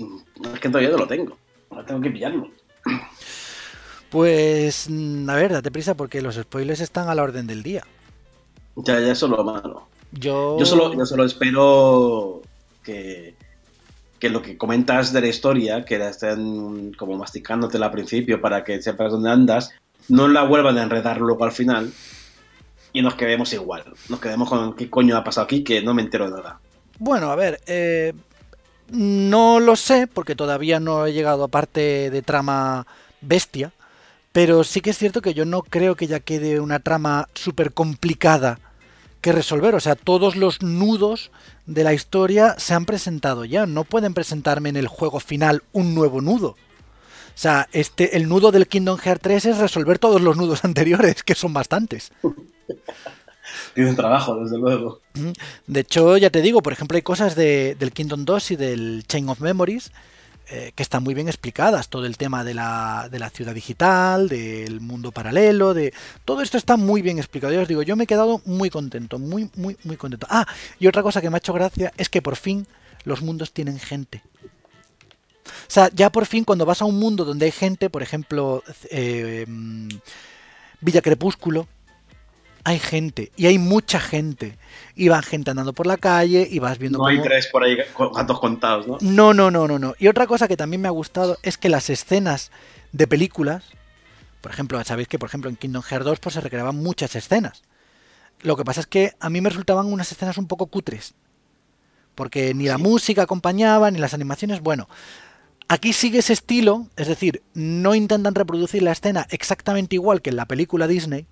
es 0.52 0.60
que 0.60 0.68
todavía 0.68 0.90
no 0.90 0.98
lo 0.98 1.06
tengo. 1.06 1.36
Ahora 1.70 1.86
tengo 1.86 2.00
que 2.00 2.10
pillarlo. 2.10 2.50
Pues, 4.10 4.88
a 4.88 5.34
ver, 5.34 5.52
date 5.52 5.70
prisa 5.70 5.94
porque 5.94 6.22
los 6.22 6.36
spoilers 6.36 6.80
están 6.80 7.08
a 7.08 7.14
la 7.14 7.22
orden 7.22 7.46
del 7.46 7.62
día. 7.62 7.84
Ya, 8.76 9.00
ya, 9.00 9.12
eso 9.12 9.26
es 9.26 9.32
lo 9.32 9.44
malo. 9.44 9.86
Yo, 10.12 10.58
Yo 10.58 10.64
solo, 10.64 10.94
yo 10.94 11.04
solo 11.04 11.24
espero 11.24 12.40
que, 12.82 13.34
que 14.18 14.28
lo 14.28 14.42
que 14.42 14.56
comentas 14.56 15.12
de 15.12 15.20
la 15.20 15.28
historia, 15.28 15.84
que 15.84 15.98
la 15.98 16.10
estén 16.10 16.92
como 16.94 17.16
masticándotela 17.16 17.86
al 17.86 17.92
principio 17.92 18.40
para 18.40 18.64
que 18.64 18.82
sepas 18.82 19.12
dónde 19.12 19.30
andas, 19.30 19.70
no 20.08 20.28
la 20.28 20.42
vuelvan 20.42 20.78
a 20.78 20.82
enredar 20.82 21.20
luego 21.20 21.44
al 21.44 21.52
final 21.52 21.92
y 22.92 23.02
nos 23.02 23.14
quedemos 23.14 23.52
igual. 23.52 23.84
Nos 24.08 24.20
quedemos 24.20 24.48
con 24.48 24.74
qué 24.74 24.90
coño 24.90 25.16
ha 25.16 25.24
pasado 25.24 25.44
aquí, 25.44 25.62
que 25.62 25.82
no 25.82 25.94
me 25.94 26.02
entero 26.02 26.30
de 26.30 26.36
nada. 26.36 26.60
Bueno, 26.98 27.30
a 27.30 27.36
ver, 27.36 27.60
eh, 27.66 28.12
no 28.90 29.60
lo 29.60 29.76
sé 29.76 30.06
porque 30.06 30.34
todavía 30.34 30.80
no 30.80 31.06
he 31.06 31.12
llegado 31.12 31.44
a 31.44 31.48
parte 31.48 32.10
de 32.10 32.22
trama 32.22 32.86
bestia, 33.20 33.72
pero 34.32 34.64
sí 34.64 34.80
que 34.80 34.90
es 34.90 34.98
cierto 34.98 35.22
que 35.22 35.34
yo 35.34 35.44
no 35.44 35.62
creo 35.62 35.94
que 35.94 36.06
ya 36.06 36.20
quede 36.20 36.60
una 36.60 36.80
trama 36.80 37.28
súper 37.34 37.72
complicada 37.72 38.58
que 39.20 39.32
resolver. 39.32 39.74
O 39.74 39.80
sea, 39.80 39.96
todos 39.96 40.36
los 40.36 40.62
nudos 40.62 41.30
de 41.66 41.84
la 41.84 41.94
historia 41.94 42.54
se 42.58 42.74
han 42.74 42.84
presentado 42.84 43.44
ya. 43.44 43.66
No 43.66 43.84
pueden 43.84 44.14
presentarme 44.14 44.68
en 44.68 44.76
el 44.76 44.88
juego 44.88 45.20
final 45.20 45.62
un 45.72 45.94
nuevo 45.94 46.20
nudo. 46.20 46.48
O 46.48 47.40
sea, 47.40 47.68
este, 47.72 48.16
el 48.16 48.28
nudo 48.28 48.50
del 48.50 48.66
Kingdom 48.66 48.98
Hearts 48.98 49.22
3 49.22 49.46
es 49.46 49.58
resolver 49.58 49.98
todos 49.98 50.20
los 50.20 50.36
nudos 50.36 50.64
anteriores, 50.64 51.22
que 51.22 51.34
son 51.34 51.52
bastantes. 51.52 52.12
Tienen 53.74 53.96
trabajo, 53.96 54.36
desde 54.42 54.58
luego. 54.58 55.00
De 55.66 55.80
hecho, 55.80 56.16
ya 56.16 56.30
te 56.30 56.42
digo, 56.42 56.62
por 56.62 56.72
ejemplo, 56.72 56.96
hay 56.96 57.02
cosas 57.02 57.34
de, 57.34 57.76
del 57.78 57.92
Kingdom 57.92 58.24
2 58.24 58.50
y 58.50 58.56
del 58.56 59.04
Chain 59.06 59.28
of 59.28 59.40
Memories 59.40 59.90
eh, 60.50 60.72
que 60.74 60.82
están 60.82 61.02
muy 61.02 61.14
bien 61.14 61.28
explicadas. 61.28 61.88
Todo 61.88 62.06
el 62.06 62.16
tema 62.16 62.42
de 62.42 62.54
la, 62.54 63.08
de 63.10 63.18
la, 63.18 63.28
ciudad 63.30 63.54
digital, 63.54 64.28
del 64.28 64.80
mundo 64.80 65.12
paralelo, 65.12 65.74
de 65.74 65.92
todo 66.24 66.40
esto 66.40 66.56
está 66.56 66.76
muy 66.76 67.02
bien 67.02 67.18
explicado. 67.18 67.52
Ya 67.52 67.60
os 67.60 67.68
digo, 67.68 67.82
yo 67.82 67.96
me 67.96 68.04
he 68.04 68.06
quedado 68.06 68.40
muy 68.44 68.70
contento, 68.70 69.18
muy, 69.18 69.50
muy, 69.56 69.76
muy 69.84 69.96
contento. 69.96 70.26
Ah, 70.30 70.46
y 70.78 70.86
otra 70.86 71.02
cosa 71.02 71.20
que 71.20 71.28
me 71.28 71.36
ha 71.36 71.38
hecho 71.38 71.52
gracia 71.52 71.92
es 71.96 72.08
que 72.08 72.22
por 72.22 72.36
fin 72.36 72.66
los 73.04 73.20
mundos 73.20 73.52
tienen 73.52 73.78
gente. 73.78 74.22
O 75.46 75.70
sea, 75.70 75.90
ya 75.92 76.10
por 76.10 76.26
fin 76.26 76.44
cuando 76.44 76.64
vas 76.64 76.80
a 76.80 76.86
un 76.86 76.98
mundo 76.98 77.24
donde 77.24 77.46
hay 77.46 77.52
gente, 77.52 77.90
por 77.90 78.02
ejemplo, 78.02 78.62
eh, 78.90 79.44
Villa 80.80 81.02
Crepúsculo, 81.02 81.68
hay 82.68 82.78
gente, 82.78 83.32
y 83.34 83.46
hay 83.46 83.58
mucha 83.58 83.98
gente. 83.98 84.58
Y 84.94 85.08
gente 85.22 85.50
andando 85.50 85.72
por 85.72 85.86
la 85.86 85.96
calle 85.96 86.46
y 86.50 86.58
vas 86.58 86.78
viendo... 86.78 86.98
No 86.98 87.06
hay 87.06 87.22
tres 87.22 87.46
por 87.46 87.64
ahí, 87.64 87.78
cuantos 87.94 88.38
contados, 88.40 88.86
¿no? 88.86 88.98
No, 89.00 89.32
no, 89.32 89.50
no, 89.50 89.66
no, 89.66 89.78
no. 89.78 89.94
Y 89.98 90.06
otra 90.08 90.26
cosa 90.26 90.48
que 90.48 90.56
también 90.56 90.82
me 90.82 90.88
ha 90.88 90.90
gustado 90.90 91.38
es 91.42 91.56
que 91.56 91.70
las 91.70 91.88
escenas 91.88 92.50
de 92.92 93.06
películas, 93.06 93.64
por 94.42 94.52
ejemplo, 94.52 94.82
sabéis 94.84 95.08
que 95.08 95.18
por 95.18 95.30
ejemplo 95.30 95.48
en 95.48 95.56
Kingdom 95.56 95.82
Hearts 95.82 96.04
2 96.04 96.20
pues, 96.20 96.34
se 96.34 96.40
recreaban 96.42 96.76
muchas 96.76 97.16
escenas. 97.16 97.62
Lo 98.42 98.54
que 98.54 98.64
pasa 98.64 98.80
es 98.80 98.86
que 98.86 99.14
a 99.18 99.30
mí 99.30 99.40
me 99.40 99.48
resultaban 99.48 99.90
unas 99.90 100.12
escenas 100.12 100.36
un 100.36 100.46
poco 100.46 100.66
cutres. 100.66 101.14
Porque 102.14 102.52
ni 102.52 102.66
la 102.66 102.76
sí. 102.76 102.82
música 102.82 103.22
acompañaba, 103.22 103.90
ni 103.90 103.98
las 103.98 104.12
animaciones. 104.12 104.60
Bueno, 104.60 104.90
aquí 105.68 105.94
sigue 105.94 106.18
ese 106.18 106.34
estilo, 106.34 106.86
es 106.96 107.08
decir, 107.08 107.42
no 107.54 107.94
intentan 107.94 108.34
reproducir 108.34 108.82
la 108.82 108.92
escena 108.92 109.26
exactamente 109.30 109.94
igual 109.94 110.20
que 110.20 110.30
en 110.30 110.36
la 110.36 110.46
película 110.46 110.86
Disney, 110.86 111.26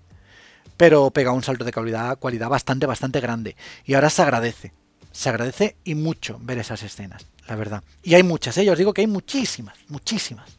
pero 0.77 1.09
pega 1.11 1.31
un 1.31 1.43
salto 1.43 1.65
de 1.65 1.71
calidad, 1.71 2.17
cualidad 2.19 2.49
bastante, 2.49 2.85
bastante 2.85 3.19
grande. 3.19 3.55
Y 3.85 3.95
ahora 3.95 4.09
se 4.09 4.21
agradece. 4.21 4.73
Se 5.11 5.29
agradece 5.29 5.75
y 5.83 5.95
mucho 5.95 6.37
ver 6.41 6.59
esas 6.59 6.83
escenas, 6.83 7.25
la 7.47 7.55
verdad. 7.55 7.83
Y 8.03 8.13
hay 8.13 8.21
muchas, 8.21 8.55
¿eh? 8.59 8.65
Yo 8.65 8.73
os 8.73 8.77
digo 8.77 8.93
que 8.93 9.01
hay 9.01 9.07
muchísimas, 9.07 9.75
muchísimas. 9.87 10.57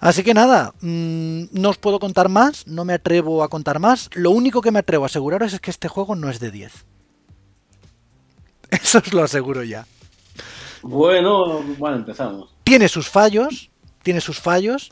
Así 0.00 0.22
que 0.22 0.34
nada, 0.34 0.74
mmm, 0.80 1.44
no 1.52 1.70
os 1.70 1.78
puedo 1.78 1.98
contar 1.98 2.28
más, 2.28 2.66
no 2.66 2.84
me 2.84 2.92
atrevo 2.92 3.42
a 3.42 3.48
contar 3.48 3.78
más. 3.78 4.10
Lo 4.14 4.30
único 4.30 4.60
que 4.60 4.70
me 4.70 4.78
atrevo 4.80 5.04
a 5.04 5.06
aseguraros 5.06 5.52
es 5.54 5.60
que 5.60 5.70
este 5.70 5.88
juego 5.88 6.14
no 6.14 6.28
es 6.28 6.40
de 6.40 6.50
10. 6.50 6.72
Eso 8.70 8.98
os 8.98 9.12
lo 9.12 9.22
aseguro 9.22 9.62
ya. 9.62 9.86
Bueno, 10.82 11.62
bueno, 11.78 11.96
empezamos. 11.96 12.54
Tiene 12.64 12.88
sus 12.88 13.08
fallos, 13.08 13.70
tiene 14.02 14.20
sus 14.20 14.40
fallos. 14.40 14.90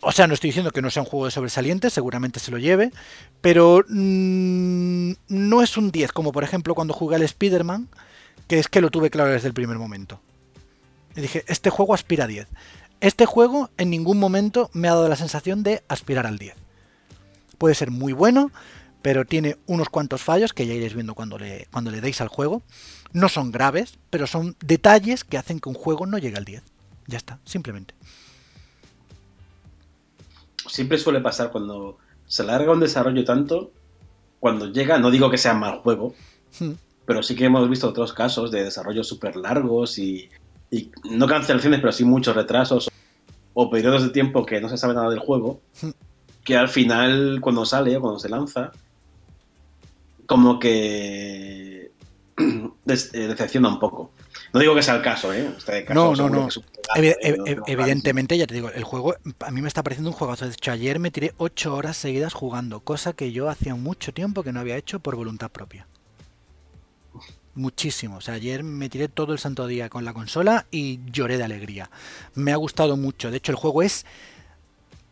O 0.00 0.12
sea, 0.12 0.26
no 0.26 0.34
estoy 0.34 0.48
diciendo 0.48 0.70
que 0.70 0.82
no 0.82 0.90
sea 0.90 1.02
un 1.02 1.08
juego 1.08 1.24
de 1.24 1.32
sobresalientes, 1.32 1.92
seguramente 1.92 2.38
se 2.38 2.52
lo 2.52 2.58
lleve, 2.58 2.92
pero 3.40 3.84
mmm, 3.88 5.12
no 5.28 5.62
es 5.62 5.76
un 5.76 5.90
10, 5.90 6.12
como 6.12 6.30
por 6.30 6.44
ejemplo 6.44 6.74
cuando 6.74 6.94
jugué 6.94 7.16
al 7.16 7.22
Spider-Man, 7.22 7.88
que 8.46 8.58
es 8.60 8.68
que 8.68 8.80
lo 8.80 8.90
tuve 8.90 9.10
claro 9.10 9.30
desde 9.30 9.48
el 9.48 9.54
primer 9.54 9.78
momento. 9.78 10.20
Y 11.16 11.20
dije, 11.20 11.44
este 11.48 11.70
juego 11.70 11.94
aspira 11.94 12.24
a 12.24 12.28
10. 12.28 12.46
Este 13.00 13.26
juego 13.26 13.70
en 13.76 13.90
ningún 13.90 14.18
momento 14.18 14.70
me 14.72 14.88
ha 14.88 14.94
dado 14.94 15.08
la 15.08 15.16
sensación 15.16 15.64
de 15.64 15.82
aspirar 15.88 16.26
al 16.26 16.38
10. 16.38 16.54
Puede 17.58 17.74
ser 17.74 17.90
muy 17.90 18.12
bueno, 18.12 18.52
pero 19.02 19.24
tiene 19.24 19.56
unos 19.66 19.88
cuantos 19.88 20.22
fallos 20.22 20.52
que 20.52 20.66
ya 20.66 20.74
iréis 20.74 20.94
viendo 20.94 21.14
cuando 21.14 21.38
le, 21.38 21.66
cuando 21.72 21.90
le 21.90 22.00
deis 22.00 22.20
al 22.20 22.28
juego. 22.28 22.62
No 23.12 23.28
son 23.28 23.50
graves, 23.50 23.98
pero 24.10 24.28
son 24.28 24.56
detalles 24.60 25.24
que 25.24 25.38
hacen 25.38 25.58
que 25.58 25.68
un 25.68 25.74
juego 25.74 26.06
no 26.06 26.18
llegue 26.18 26.36
al 26.36 26.44
10. 26.44 26.62
Ya 27.08 27.16
está, 27.16 27.40
simplemente 27.44 27.94
siempre 30.68 30.98
suele 30.98 31.20
pasar 31.20 31.50
cuando 31.50 31.98
se 32.26 32.44
larga 32.44 32.72
un 32.72 32.80
desarrollo 32.80 33.24
tanto, 33.24 33.72
cuando 34.40 34.70
llega, 34.70 34.98
no 34.98 35.10
digo 35.10 35.30
que 35.30 35.38
sea 35.38 35.54
mal 35.54 35.78
juego, 35.78 36.14
hmm. 36.60 36.72
pero 37.06 37.22
sí 37.22 37.34
que 37.34 37.46
hemos 37.46 37.68
visto 37.68 37.88
otros 37.88 38.12
casos 38.12 38.50
de 38.50 38.64
desarrollos 38.64 39.08
súper 39.08 39.36
largos 39.36 39.98
y, 39.98 40.28
y, 40.70 40.90
no 41.10 41.26
cancelaciones, 41.26 41.80
pero 41.80 41.92
sí 41.92 42.04
muchos 42.04 42.36
retrasos 42.36 42.90
o 43.54 43.70
periodos 43.70 44.02
de 44.02 44.10
tiempo 44.10 44.46
que 44.46 44.60
no 44.60 44.68
se 44.68 44.76
sabe 44.76 44.94
nada 44.94 45.10
del 45.10 45.18
juego, 45.18 45.60
hmm. 45.82 45.90
que 46.44 46.56
al 46.56 46.68
final, 46.68 47.40
cuando 47.40 47.64
sale 47.64 47.96
o 47.96 48.00
cuando 48.00 48.20
se 48.20 48.28
lanza, 48.28 48.72
como 50.26 50.58
que 50.58 51.90
decepciona 52.84 53.68
un 53.68 53.78
poco. 53.78 54.12
No 54.52 54.60
digo 54.60 54.74
que 54.74 54.82
sea 54.82 54.96
el 54.96 55.02
caso, 55.02 55.32
¿eh? 55.32 55.52
Este 55.56 55.84
caso, 55.84 56.14
no, 56.14 56.28
no, 56.28 56.28
no. 56.28 56.48
Evi 56.94 57.14
ev 57.20 57.62
evidentemente, 57.66 58.38
ya 58.38 58.46
te 58.46 58.54
digo, 58.54 58.70
el 58.70 58.84
juego 58.84 59.14
a 59.40 59.50
mí 59.50 59.60
me 59.60 59.68
está 59.68 59.82
pareciendo 59.82 60.10
un 60.10 60.16
juegazo. 60.16 60.46
De 60.46 60.52
hecho, 60.52 60.72
ayer 60.72 60.98
me 60.98 61.10
tiré 61.10 61.34
8 61.36 61.74
horas 61.74 61.96
seguidas 61.96 62.32
jugando, 62.32 62.80
cosa 62.80 63.12
que 63.12 63.30
yo 63.32 63.48
hacía 63.48 63.74
mucho 63.74 64.14
tiempo 64.14 64.42
que 64.42 64.52
no 64.52 64.60
había 64.60 64.76
hecho 64.76 65.00
por 65.00 65.16
voluntad 65.16 65.50
propia. 65.50 65.86
Muchísimo. 67.54 68.18
O 68.18 68.20
sea, 68.20 68.34
ayer 68.34 68.62
me 68.62 68.88
tiré 68.88 69.08
todo 69.08 69.32
el 69.32 69.38
santo 69.38 69.66
día 69.66 69.88
con 69.88 70.04
la 70.04 70.14
consola 70.14 70.66
y 70.70 71.00
lloré 71.10 71.36
de 71.36 71.44
alegría. 71.44 71.90
Me 72.34 72.52
ha 72.52 72.56
gustado 72.56 72.96
mucho. 72.96 73.30
De 73.30 73.38
hecho, 73.38 73.52
el 73.52 73.56
juego 73.56 73.82
es 73.82 74.06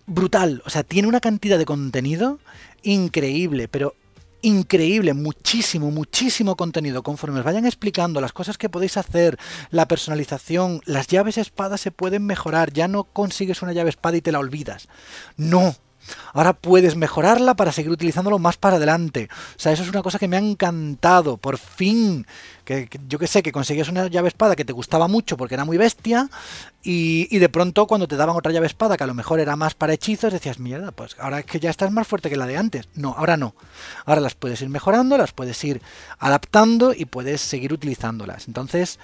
brutal. 0.07 0.63
O 0.65 0.71
sea, 0.71 0.85
tiene 0.85 1.09
una 1.09 1.21
cantidad 1.21 1.59
de 1.59 1.65
contenido 1.65 2.39
increíble, 2.83 3.67
pero 3.67 3.97
increíble, 4.43 5.15
muchísimo, 5.15 5.91
muchísimo 5.91 6.57
contenido. 6.57 7.03
Conforme 7.03 7.41
os 7.41 7.45
vayan 7.45 7.67
explicando 7.67 8.21
las 8.21 8.33
cosas 8.33 8.59
que 8.59 8.69
podéis 8.69 8.97
hacer, 8.97 9.39
la 9.71 9.89
personalización, 9.89 10.81
las 10.85 11.07
llaves 11.07 11.39
espada 11.39 11.79
se 11.79 11.91
pueden 11.91 12.27
mejorar. 12.27 12.73
Ya 12.73 12.89
no 12.89 13.05
consigues 13.05 13.63
una 13.63 13.73
llave 13.73 13.91
espada 13.91 14.17
y 14.17 14.21
te 14.21 14.33
la 14.33 14.39
olvidas. 14.39 14.89
No, 15.37 15.75
Ahora 16.33 16.53
puedes 16.53 16.97
mejorarla 16.97 17.55
para 17.55 17.73
seguir 17.73 17.91
utilizándolo 17.91 18.39
más 18.39 18.57
para 18.57 18.77
adelante. 18.77 19.29
O 19.57 19.59
sea, 19.59 19.73
eso 19.73 19.83
es 19.83 19.89
una 19.89 20.03
cosa 20.03 20.19
que 20.19 20.29
me 20.29 20.37
ha 20.37 20.41
encantado. 20.41 21.37
Por 21.37 21.59
fin, 21.59 22.27
que, 22.65 22.89
yo 23.09 23.19
que 23.19 23.27
sé, 23.27 23.43
que 23.43 23.53
conseguías 23.53 23.89
una 23.89 24.09
llave 24.09 24.29
espada 24.29 24.57
que 24.57 24.65
te 24.65 24.73
gustaba 24.73 25.09
mucho 25.09 25.37
porque 25.37 25.55
era 25.55 25.65
muy 25.65 25.77
bestia 25.77 26.29
y, 26.83 27.29
y, 27.31 27.39
de 27.39 27.49
pronto 27.49 27.87
cuando 27.87 28.09
te 28.09 28.17
daban 28.17 28.37
otra 28.37 28.53
llave 28.53 28.67
espada 28.67 28.97
que 28.97 29.05
a 29.05 29.07
lo 29.07 29.15
mejor 29.15 29.41
era 29.41 29.57
más 29.57 29.75
para 29.75 29.93
hechizos, 29.93 30.33
decías, 30.33 30.59
mierda, 30.59 30.93
pues 30.93 31.17
ahora 31.19 31.41
es 31.41 31.47
que 31.47 31.61
ya 31.61 31.71
estás 31.71 31.91
más 31.91 32.07
fuerte 32.07 32.31
que 32.31 32.37
la 32.37 32.47
de 32.47 32.57
antes. 32.57 32.89
No, 32.95 33.15
ahora 33.17 33.37
no. 33.37 33.55
Ahora 34.05 34.21
las 34.21 34.35
puedes 34.35 34.61
ir 34.63 34.69
mejorando, 34.69 35.17
las 35.17 35.33
puedes 35.33 35.63
ir 35.65 35.81
adaptando 36.19 36.93
y 36.93 37.07
puedes 37.07 37.41
seguir 37.41 37.73
utilizándolas. 37.73 38.49
Entonces... 38.49 38.99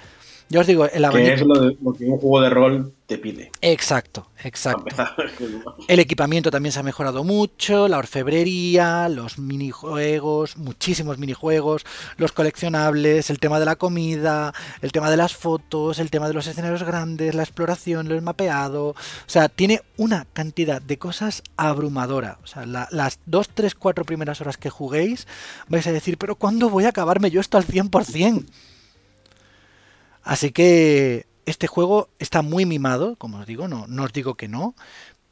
Yo 0.52 0.60
os 0.60 0.66
digo, 0.66 0.84
el 0.84 1.02
abanico... 1.02 1.28
Que 1.28 1.34
es 1.34 1.40
lo, 1.40 1.54
de, 1.54 1.76
lo, 1.80 1.94
que 1.94 2.04
un 2.04 2.18
juego 2.18 2.42
de 2.42 2.50
rol 2.50 2.92
te 3.06 3.16
pide. 3.16 3.50
Exacto, 3.62 4.28
exacto. 4.44 4.94
El 5.88 5.98
equipamiento 5.98 6.50
también 6.50 6.72
se 6.72 6.80
ha 6.80 6.82
mejorado 6.82 7.24
mucho, 7.24 7.88
la 7.88 7.96
orfebrería, 7.96 9.08
los 9.08 9.38
minijuegos, 9.38 10.58
muchísimos 10.58 11.16
minijuegos, 11.16 11.86
los 12.18 12.32
coleccionables, 12.32 13.30
el 13.30 13.38
tema 13.38 13.60
de 13.60 13.64
la 13.64 13.76
comida, 13.76 14.52
el 14.82 14.92
tema 14.92 15.10
de 15.10 15.16
las 15.16 15.34
fotos, 15.34 15.98
el 15.98 16.10
tema 16.10 16.28
de 16.28 16.34
los 16.34 16.46
escenarios 16.46 16.82
grandes, 16.82 17.34
la 17.34 17.44
exploración, 17.44 18.12
el 18.12 18.20
mapeado. 18.20 18.88
O 18.88 18.96
sea, 19.24 19.48
tiene 19.48 19.80
una 19.96 20.26
cantidad 20.34 20.82
de 20.82 20.98
cosas 20.98 21.42
abrumadora. 21.56 22.40
O 22.44 22.46
sea, 22.46 22.66
la, 22.66 22.88
las 22.90 23.20
dos, 23.24 23.48
tres, 23.48 23.74
cuatro 23.74 24.04
primeras 24.04 24.42
horas 24.42 24.58
que 24.58 24.68
juguéis 24.68 25.26
vais 25.68 25.86
a 25.86 25.92
decir, 25.92 26.18
pero 26.18 26.36
¿cuándo 26.36 26.68
voy 26.68 26.84
a 26.84 26.90
acabarme 26.90 27.30
yo 27.30 27.40
esto 27.40 27.56
al 27.56 27.66
100%? 27.66 28.44
Así 30.22 30.52
que 30.52 31.26
este 31.46 31.66
juego 31.66 32.08
está 32.18 32.42
muy 32.42 32.66
mimado, 32.66 33.16
como 33.16 33.38
os 33.38 33.46
digo, 33.46 33.68
no, 33.68 33.86
os 34.02 34.12
digo 34.12 34.34
que 34.34 34.48
no, 34.48 34.74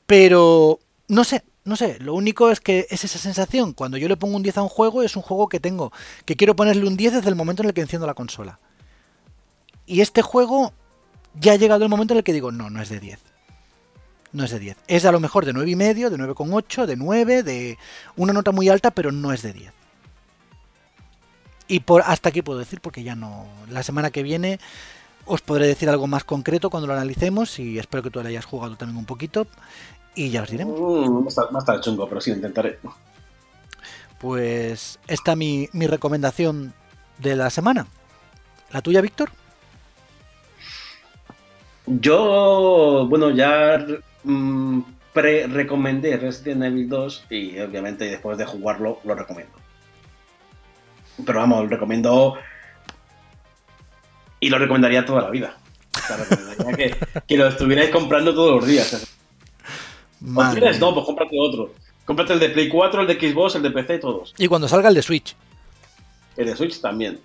pero 0.07 0.80
no 1.09 1.24
sé, 1.24 1.45
no 1.64 1.76
sé, 1.76 1.99
lo 2.01 2.14
único 2.14 2.51
es 2.51 2.61
que 2.61 2.86
es 2.91 3.05
esa 3.05 3.18
sensación, 3.18 3.72
cuando 3.72 3.97
yo 3.97 4.09
le 4.09 4.16
pongo 4.16 4.36
un 4.36 4.43
10 4.43 4.59
a 4.59 4.62
un 4.62 4.68
juego, 4.68 5.03
es 5.03 5.16
un 5.16 5.22
juego 5.22 5.49
que 5.49 5.61
tengo, 5.61 5.93
que 6.24 6.36
quiero 6.36 6.57
ponerle 6.57 6.86
un 6.86 6.97
10 6.97 7.14
desde 7.14 7.28
el 7.28 7.36
momento 7.36 7.62
en 7.62 7.68
el 7.68 7.74
que 7.74 7.80
enciendo 7.80 8.07
la 8.07 8.14
consola. 8.14 8.59
Y 9.86 10.01
este 10.01 10.22
juego 10.22 10.72
ya 11.38 11.53
ha 11.53 11.57
llegado 11.57 11.84
el 11.84 11.91
momento 11.91 12.14
en 12.14 12.18
el 12.18 12.24
que 12.24 12.32
digo, 12.32 12.51
no, 12.51 12.70
no 12.70 12.82
es 12.82 12.88
de 12.88 13.01
10. 13.01 13.20
No 14.32 14.45
es 14.45 14.51
de 14.51 14.61
10. 14.61 14.76
Es 14.86 15.05
a 15.05 15.12
lo 15.12 15.18
mejor 15.18 15.45
de 15.45 15.53
9,5, 15.53 16.09
de 16.09 16.16
9,8, 16.16 16.86
de 16.86 16.97
9, 16.97 17.43
de 17.43 17.78
una 18.16 18.32
nota 18.32 18.53
muy 18.53 18.68
alta, 18.68 18.93
pero 18.93 19.11
no 19.11 19.32
es 19.32 19.43
de 19.43 19.53
10. 19.53 19.72
Y 21.70 21.78
por 21.80 22.02
hasta 22.04 22.30
aquí 22.30 22.42
puedo 22.42 22.58
decir, 22.58 22.80
porque 22.80 23.04
ya 23.04 23.14
no. 23.14 23.46
La 23.70 23.84
semana 23.84 24.10
que 24.10 24.24
viene 24.24 24.58
os 25.24 25.40
podré 25.40 25.68
decir 25.68 25.88
algo 25.88 26.08
más 26.08 26.24
concreto 26.24 26.68
cuando 26.68 26.88
lo 26.88 26.94
analicemos 26.94 27.60
y 27.60 27.78
espero 27.78 28.02
que 28.02 28.10
tú 28.10 28.20
lo 28.20 28.28
hayas 28.28 28.44
jugado 28.44 28.74
también 28.74 28.98
un 28.98 29.04
poquito. 29.04 29.46
Y 30.16 30.30
ya 30.30 30.42
os 30.42 30.50
diremos. 30.50 30.80
Mm, 30.80 31.28
va 31.28 31.58
a 31.58 31.58
estar 31.60 31.80
chungo, 31.80 32.08
pero 32.08 32.20
sí, 32.20 32.32
intentaré. 32.32 32.80
Pues 34.18 34.98
esta 35.06 35.36
mi, 35.36 35.68
mi 35.72 35.86
recomendación 35.86 36.74
de 37.18 37.36
la 37.36 37.50
semana. 37.50 37.86
¿La 38.72 38.82
tuya, 38.82 39.00
Víctor? 39.00 39.30
Yo, 41.86 43.06
bueno, 43.08 43.30
ya 43.30 43.86
mm, 44.24 44.80
pre-recomendé 45.12 46.16
Resident 46.16 46.64
Evil 46.64 46.88
2 46.88 47.26
y 47.30 47.60
obviamente 47.60 48.06
después 48.06 48.36
de 48.38 48.44
jugarlo 48.44 48.98
lo 49.04 49.14
recomiendo. 49.14 49.59
Pero 51.24 51.38
vamos, 51.40 51.64
lo 51.64 51.68
recomiendo 51.68 52.38
y 54.40 54.48
lo 54.48 54.58
recomendaría 54.58 55.04
toda 55.04 55.22
la 55.22 55.30
vida. 55.30 55.56
O 55.94 56.06
sea, 56.06 56.16
recomendaría 56.16 56.76
que, 56.76 57.22
que, 57.26 57.36
lo 57.36 57.46
estuvierais 57.48 57.90
comprando 57.90 58.34
todos 58.34 58.56
los 58.56 58.66
días. 58.66 59.06
No, 60.20 60.94
pues 60.94 61.06
cómprate 61.06 61.36
otro. 61.38 61.72
Cómprate 62.04 62.32
el 62.32 62.40
de 62.40 62.50
Play 62.50 62.68
4, 62.68 63.02
el 63.02 63.06
de 63.06 63.14
Xbox, 63.14 63.54
el 63.54 63.62
de 63.62 63.70
PC, 63.70 63.98
todos. 63.98 64.34
Y 64.38 64.48
cuando 64.48 64.68
salga 64.68 64.88
el 64.88 64.94
de 64.94 65.02
Switch. 65.02 65.36
El 66.36 66.46
de 66.46 66.56
Switch 66.56 66.80
también. 66.80 67.20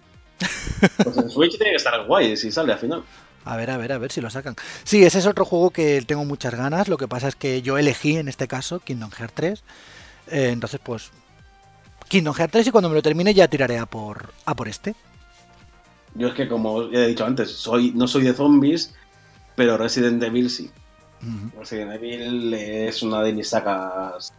Pues 1.04 1.18
el 1.18 1.30
Switch 1.30 1.58
tiene 1.58 1.72
que 1.72 1.78
estar 1.78 2.06
guay 2.06 2.36
si 2.36 2.52
sale 2.52 2.74
al 2.74 2.80
final. 2.80 3.04
A 3.46 3.56
ver, 3.56 3.70
a 3.70 3.78
ver, 3.78 3.92
a 3.94 3.98
ver 3.98 4.12
si 4.12 4.22
lo 4.22 4.30
sacan. 4.30 4.56
Sí, 4.84 5.04
ese 5.04 5.20
es 5.20 5.28
otro 5.28 5.46
juego 5.46 5.70
que 5.70 6.02
tengo 6.02 6.26
muchas 6.26 6.56
ganas. 6.56 6.88
Lo 6.88 6.98
que 6.98 7.08
pasa 7.08 7.28
es 7.28 7.36
que 7.36 7.62
yo 7.62 7.78
elegí 7.78 8.18
en 8.18 8.28
este 8.28 8.48
caso 8.48 8.80
Kingdom 8.80 9.12
Hearts 9.12 9.34
3. 9.36 9.64
Eh, 10.28 10.50
entonces, 10.52 10.80
pues. 10.84 11.12
Kingdom 12.08 12.34
Hearts 12.34 12.52
3 12.52 12.68
y 12.68 12.72
cuando 12.72 12.90
me 12.90 12.96
lo 12.96 13.02
termine 13.02 13.34
ya 13.34 13.48
tiraré 13.48 13.78
a 13.78 13.86
por, 13.86 14.34
a 14.46 14.56
por 14.56 14.68
este. 14.68 14.96
Yo 16.14 16.30
es 16.30 16.34
que, 16.34 16.48
como 16.48 16.90
ya 16.90 17.00
he 17.00 17.08
dicho 17.08 17.26
antes, 17.26 17.52
soy, 17.52 17.92
no 17.92 18.08
soy 18.08 18.24
de 18.24 18.34
zombies, 18.34 18.96
pero 19.56 19.78
Resident 19.78 20.22
Evil 20.24 20.50
sí. 20.50 20.72
Resident 21.58 21.94
Evil 21.94 22.54
es 22.54 23.02
una 23.02 23.22
de 23.22 23.34
mis 23.34 23.50
sagas 23.50 24.32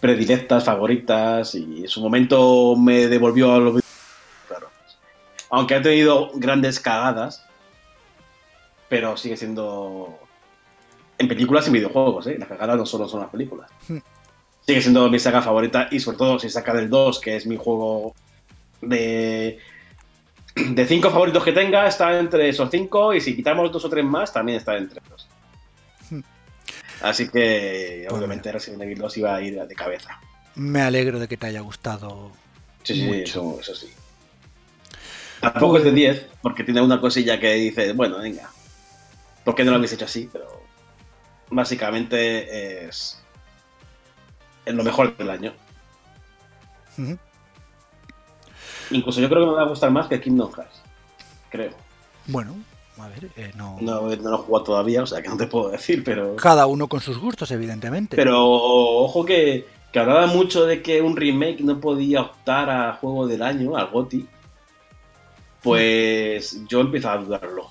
predilectas, 0.00 0.64
favoritas, 0.64 1.54
y 1.54 1.82
en 1.82 1.88
su 1.88 2.00
momento 2.00 2.74
me 2.76 3.06
devolvió 3.06 3.54
a 3.54 3.58
los 3.58 3.82
claro. 4.48 4.68
Aunque 5.50 5.76
ha 5.76 5.82
tenido 5.82 6.30
grandes 6.34 6.80
cagadas, 6.80 7.44
pero 8.88 9.16
sigue 9.16 9.36
siendo 9.36 10.18
en 11.18 11.28
películas 11.28 11.68
y 11.68 11.70
videojuegos, 11.70 12.26
¿eh? 12.26 12.36
Las 12.38 12.48
cagadas 12.48 12.76
no 12.76 12.84
solo 12.84 13.08
son 13.08 13.20
las 13.20 13.30
películas. 13.30 13.70
Hmm. 13.88 13.98
Sigue 14.66 14.80
siendo 14.80 15.10
mi 15.10 15.18
saga 15.18 15.42
favorita 15.42 15.88
y 15.90 15.98
sobre 16.00 16.18
todo 16.18 16.38
si 16.38 16.48
saca 16.48 16.72
del 16.72 16.88
2, 16.88 17.20
que 17.20 17.36
es 17.36 17.46
mi 17.46 17.56
juego 17.56 18.14
de 18.80 19.58
de 20.54 20.86
cinco 20.86 21.10
favoritos 21.10 21.44
que 21.44 21.52
tenga, 21.52 21.86
está 21.86 22.18
entre 22.18 22.48
esos 22.48 22.70
cinco, 22.70 23.14
y 23.14 23.20
si 23.20 23.34
quitamos 23.34 23.72
dos 23.72 23.84
o 23.84 23.88
tres 23.88 24.04
más, 24.04 24.32
también 24.32 24.58
está 24.58 24.76
entre 24.76 25.00
esos. 25.04 25.26
Hmm. 26.10 26.20
Así 27.00 27.28
que, 27.28 28.04
pues 28.06 28.18
obviamente, 28.18 28.52
Resident 28.52 28.82
Evil 28.82 28.98
2 28.98 29.16
iba 29.16 29.34
a 29.34 29.40
ir 29.40 29.62
de 29.66 29.74
cabeza. 29.74 30.20
Me 30.54 30.82
alegro 30.82 31.18
de 31.18 31.26
que 31.26 31.36
te 31.36 31.46
haya 31.46 31.60
gustado. 31.60 32.32
Sí, 32.82 32.94
sí, 32.94 33.10
Eso, 33.22 33.58
eso, 33.60 33.74
sí. 33.74 33.88
Tampoco 35.40 35.78
es 35.78 35.84
de 35.84 35.92
10, 35.92 36.18
pues- 36.20 36.32
porque 36.42 36.64
tiene 36.64 36.82
una 36.82 37.00
cosilla 37.00 37.40
que 37.40 37.54
dice, 37.54 37.92
bueno, 37.94 38.18
venga, 38.18 38.50
¿por 39.44 39.54
qué 39.54 39.64
no 39.64 39.70
lo 39.70 39.78
habéis 39.78 39.94
hecho 39.94 40.04
así? 40.04 40.28
Pero 40.30 40.62
básicamente 41.50 42.86
es, 42.86 43.21
es 44.64 44.74
lo 44.74 44.84
mejor 44.84 45.16
del 45.16 45.30
año. 45.30 45.52
Incluso 48.90 49.20
yo 49.20 49.28
creo 49.28 49.40
que 49.40 49.50
me 49.50 49.56
va 49.56 49.62
a 49.62 49.68
gustar 49.68 49.90
más 49.90 50.06
que 50.06 50.20
Kingdom 50.20 50.52
Hearts. 50.52 50.82
Creo. 51.50 51.72
Bueno, 52.26 52.54
a 52.98 53.08
ver, 53.08 53.30
eh, 53.36 53.52
no... 53.56 53.78
no... 53.80 54.02
No, 54.02 54.08
lo 54.08 54.34
he 54.34 54.38
jugado 54.38 54.64
todavía, 54.64 55.02
o 55.02 55.06
sea 55.06 55.22
que 55.22 55.28
no 55.28 55.36
te 55.36 55.46
puedo 55.46 55.70
decir, 55.70 56.04
pero. 56.04 56.36
Cada 56.36 56.66
uno 56.66 56.88
con 56.88 57.00
sus 57.00 57.18
gustos, 57.18 57.50
evidentemente. 57.50 58.16
Pero 58.16 58.44
ojo 58.48 59.24
que, 59.24 59.66
que 59.92 59.98
hablaba 59.98 60.26
mucho 60.26 60.66
de 60.66 60.82
que 60.82 61.00
un 61.00 61.16
remake 61.16 61.60
no 61.60 61.80
podía 61.80 62.22
optar 62.22 62.70
a 62.70 62.94
juego 62.94 63.26
del 63.26 63.42
año, 63.42 63.76
al 63.76 63.88
GOTI. 63.88 64.28
Pues 65.62 66.66
yo 66.68 66.80
empiezo 66.80 67.10
a 67.10 67.18
dudarlo. 67.18 67.70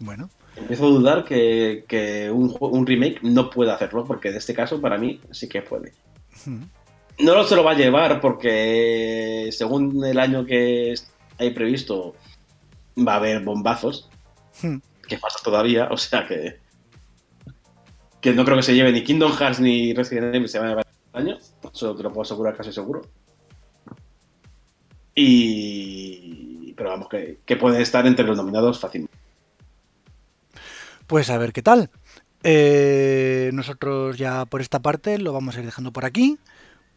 Bueno. 0.00 0.28
Empiezo 0.56 0.86
a 0.86 0.90
dudar 0.90 1.24
que, 1.24 1.84
que 1.88 2.30
un, 2.30 2.54
un, 2.60 2.86
remake 2.86 3.20
no 3.22 3.48
pueda 3.48 3.74
hacerlo, 3.74 4.04
porque 4.04 4.28
en 4.28 4.36
este 4.36 4.54
caso 4.54 4.80
para 4.80 4.98
mí 4.98 5.20
sí 5.30 5.48
que 5.48 5.62
puede. 5.62 5.92
No 7.18 7.44
se 7.44 7.56
lo 7.56 7.64
va 7.64 7.72
a 7.72 7.76
llevar 7.76 8.20
porque 8.20 9.48
según 9.52 10.04
el 10.04 10.18
año 10.18 10.44
que 10.44 10.94
hay 11.38 11.50
previsto 11.50 12.14
va 12.96 13.14
a 13.14 13.16
haber 13.16 13.42
bombazos. 13.42 14.08
Que 15.08 15.18
pasa 15.18 15.38
todavía, 15.42 15.88
o 15.90 15.96
sea 15.96 16.26
que. 16.26 16.60
Que 18.20 18.32
no 18.32 18.44
creo 18.44 18.56
que 18.56 18.62
se 18.62 18.74
lleve 18.74 18.92
ni 18.92 19.02
Kingdom 19.02 19.32
Hearts 19.32 19.60
ni 19.60 19.92
Resident 19.94 20.34
Evil 20.34 20.48
se 20.48 20.58
van 20.58 20.68
a 20.68 20.70
llevar 20.70 20.86
el 21.14 21.20
año. 21.20 21.38
Eso 21.72 21.96
te 21.96 22.02
lo 22.02 22.10
puedo 22.10 22.22
asegurar 22.22 22.56
casi 22.56 22.72
seguro. 22.72 23.02
Y. 25.14 26.72
Pero 26.74 26.90
vamos, 26.90 27.08
que, 27.08 27.40
que 27.44 27.56
puede 27.56 27.82
estar 27.82 28.06
entre 28.06 28.24
los 28.24 28.36
nominados 28.36 28.78
fácilmente. 28.78 29.11
Pues 31.12 31.28
a 31.28 31.36
ver 31.36 31.52
qué 31.52 31.60
tal. 31.60 31.90
Eh, 32.42 33.50
nosotros 33.52 34.16
ya 34.16 34.46
por 34.46 34.62
esta 34.62 34.80
parte 34.80 35.18
lo 35.18 35.34
vamos 35.34 35.54
a 35.54 35.58
ir 35.58 35.66
dejando 35.66 35.92
por 35.92 36.06
aquí. 36.06 36.38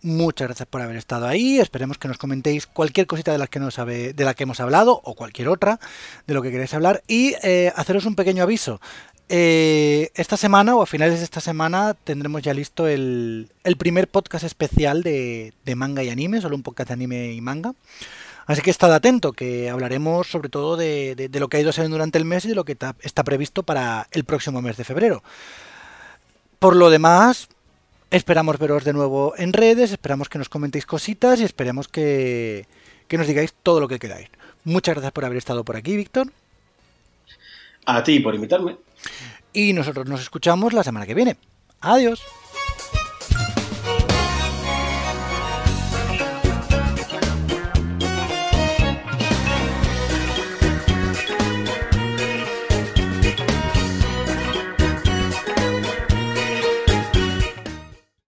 Muchas 0.02 0.48
gracias 0.48 0.70
por 0.70 0.80
haber 0.82 0.96
estado 0.96 1.28
ahí. 1.28 1.60
Esperemos 1.60 1.98
que 1.98 2.08
nos 2.08 2.18
comentéis 2.18 2.66
cualquier 2.66 3.08
cosita 3.08 3.34
de 3.34 3.40
la 3.40 3.48
que, 3.48 3.60
sabe, 3.72 4.14
de 4.14 4.24
la 4.24 4.34
que 4.34 4.44
hemos 4.44 4.62
hablado 4.62 5.02
o 5.04 5.16
cualquier 5.16 5.50
otra 5.50 5.82
de 6.28 6.34
lo 6.34 6.42
que 6.42 6.50
queréis 6.50 6.74
hablar. 6.74 7.04
Y 7.10 7.36
eh, 7.44 7.74
haceros 7.76 8.06
un 8.06 8.16
pequeño 8.16 8.44
aviso. 8.44 8.80
Eh, 9.28 10.12
esta 10.16 10.38
semana 10.38 10.78
o 10.78 10.82
a 10.82 10.86
finales 10.86 11.20
de 11.20 11.26
esta 11.26 11.42
semana 11.42 11.94
tendremos 11.94 12.42
ya 12.42 12.54
listo 12.54 12.88
el, 12.88 13.52
el 13.66 13.76
primer 13.76 14.08
podcast 14.08 14.46
especial 14.46 15.04
de, 15.04 15.52
de, 15.66 15.76
manga 15.76 16.04
y 16.04 16.10
anime, 16.10 16.40
solo 16.40 16.56
un 16.56 16.64
podcast 16.64 16.88
de 16.88 16.94
anime 16.94 17.34
y 17.34 17.42
manga. 17.42 17.74
Así 18.46 18.62
que 18.62 18.70
estad 18.70 18.94
atento, 18.94 19.34
que 19.34 19.70
hablaremos 19.70 20.28
sobre 20.28 20.50
todo 20.50 20.78
de, 20.78 21.16
de, 21.16 21.30
de 21.30 21.40
lo 21.40 21.48
que 21.48 21.58
ha 21.58 21.62
ido 21.62 21.72
saliendo 21.72 21.96
durante 21.96 22.18
el 22.18 22.26
mes 22.26 22.46
y 22.46 22.50
de 22.50 22.56
lo 22.56 22.64
que 22.64 22.78
está 23.02 23.24
previsto 23.24 23.64
para 23.64 24.08
el 24.12 24.24
próximo 24.24 24.62
mes 24.62 24.78
de 24.78 24.84
febrero. 24.84 25.24
Por 26.60 26.76
lo 26.76 26.90
demás, 26.90 27.50
Esperamos 28.12 28.60
veros 28.60 28.84
de 28.84 28.94
nuevo 28.94 29.34
en 29.38 29.52
redes, 29.52 29.92
esperamos 29.92 30.30
que 30.30 30.38
nos 30.38 30.48
comentéis 30.48 30.86
cositas 30.86 31.42
y 31.42 31.44
esperemos 31.44 31.88
que, 31.88 32.66
que 33.10 33.18
nos 33.18 33.28
digáis 33.28 33.54
todo 33.62 33.80
lo 33.82 33.88
que 33.88 34.00
queráis. 34.00 34.30
Muchas 34.64 34.96
gracias 34.96 35.12
por 35.12 35.26
haber 35.26 35.38
estado 35.38 35.66
por 35.66 35.76
aquí, 35.76 35.98
Víctor. 35.98 36.32
A 37.86 38.04
ti 38.04 38.20
por 38.22 38.34
invitarme. 38.34 38.78
Y 39.54 39.74
nosotros 39.74 40.08
nos 40.08 40.22
escuchamos 40.22 40.72
la 40.72 40.84
semana 40.84 41.06
que 41.06 41.14
viene. 41.14 41.36
Adiós. 41.82 42.22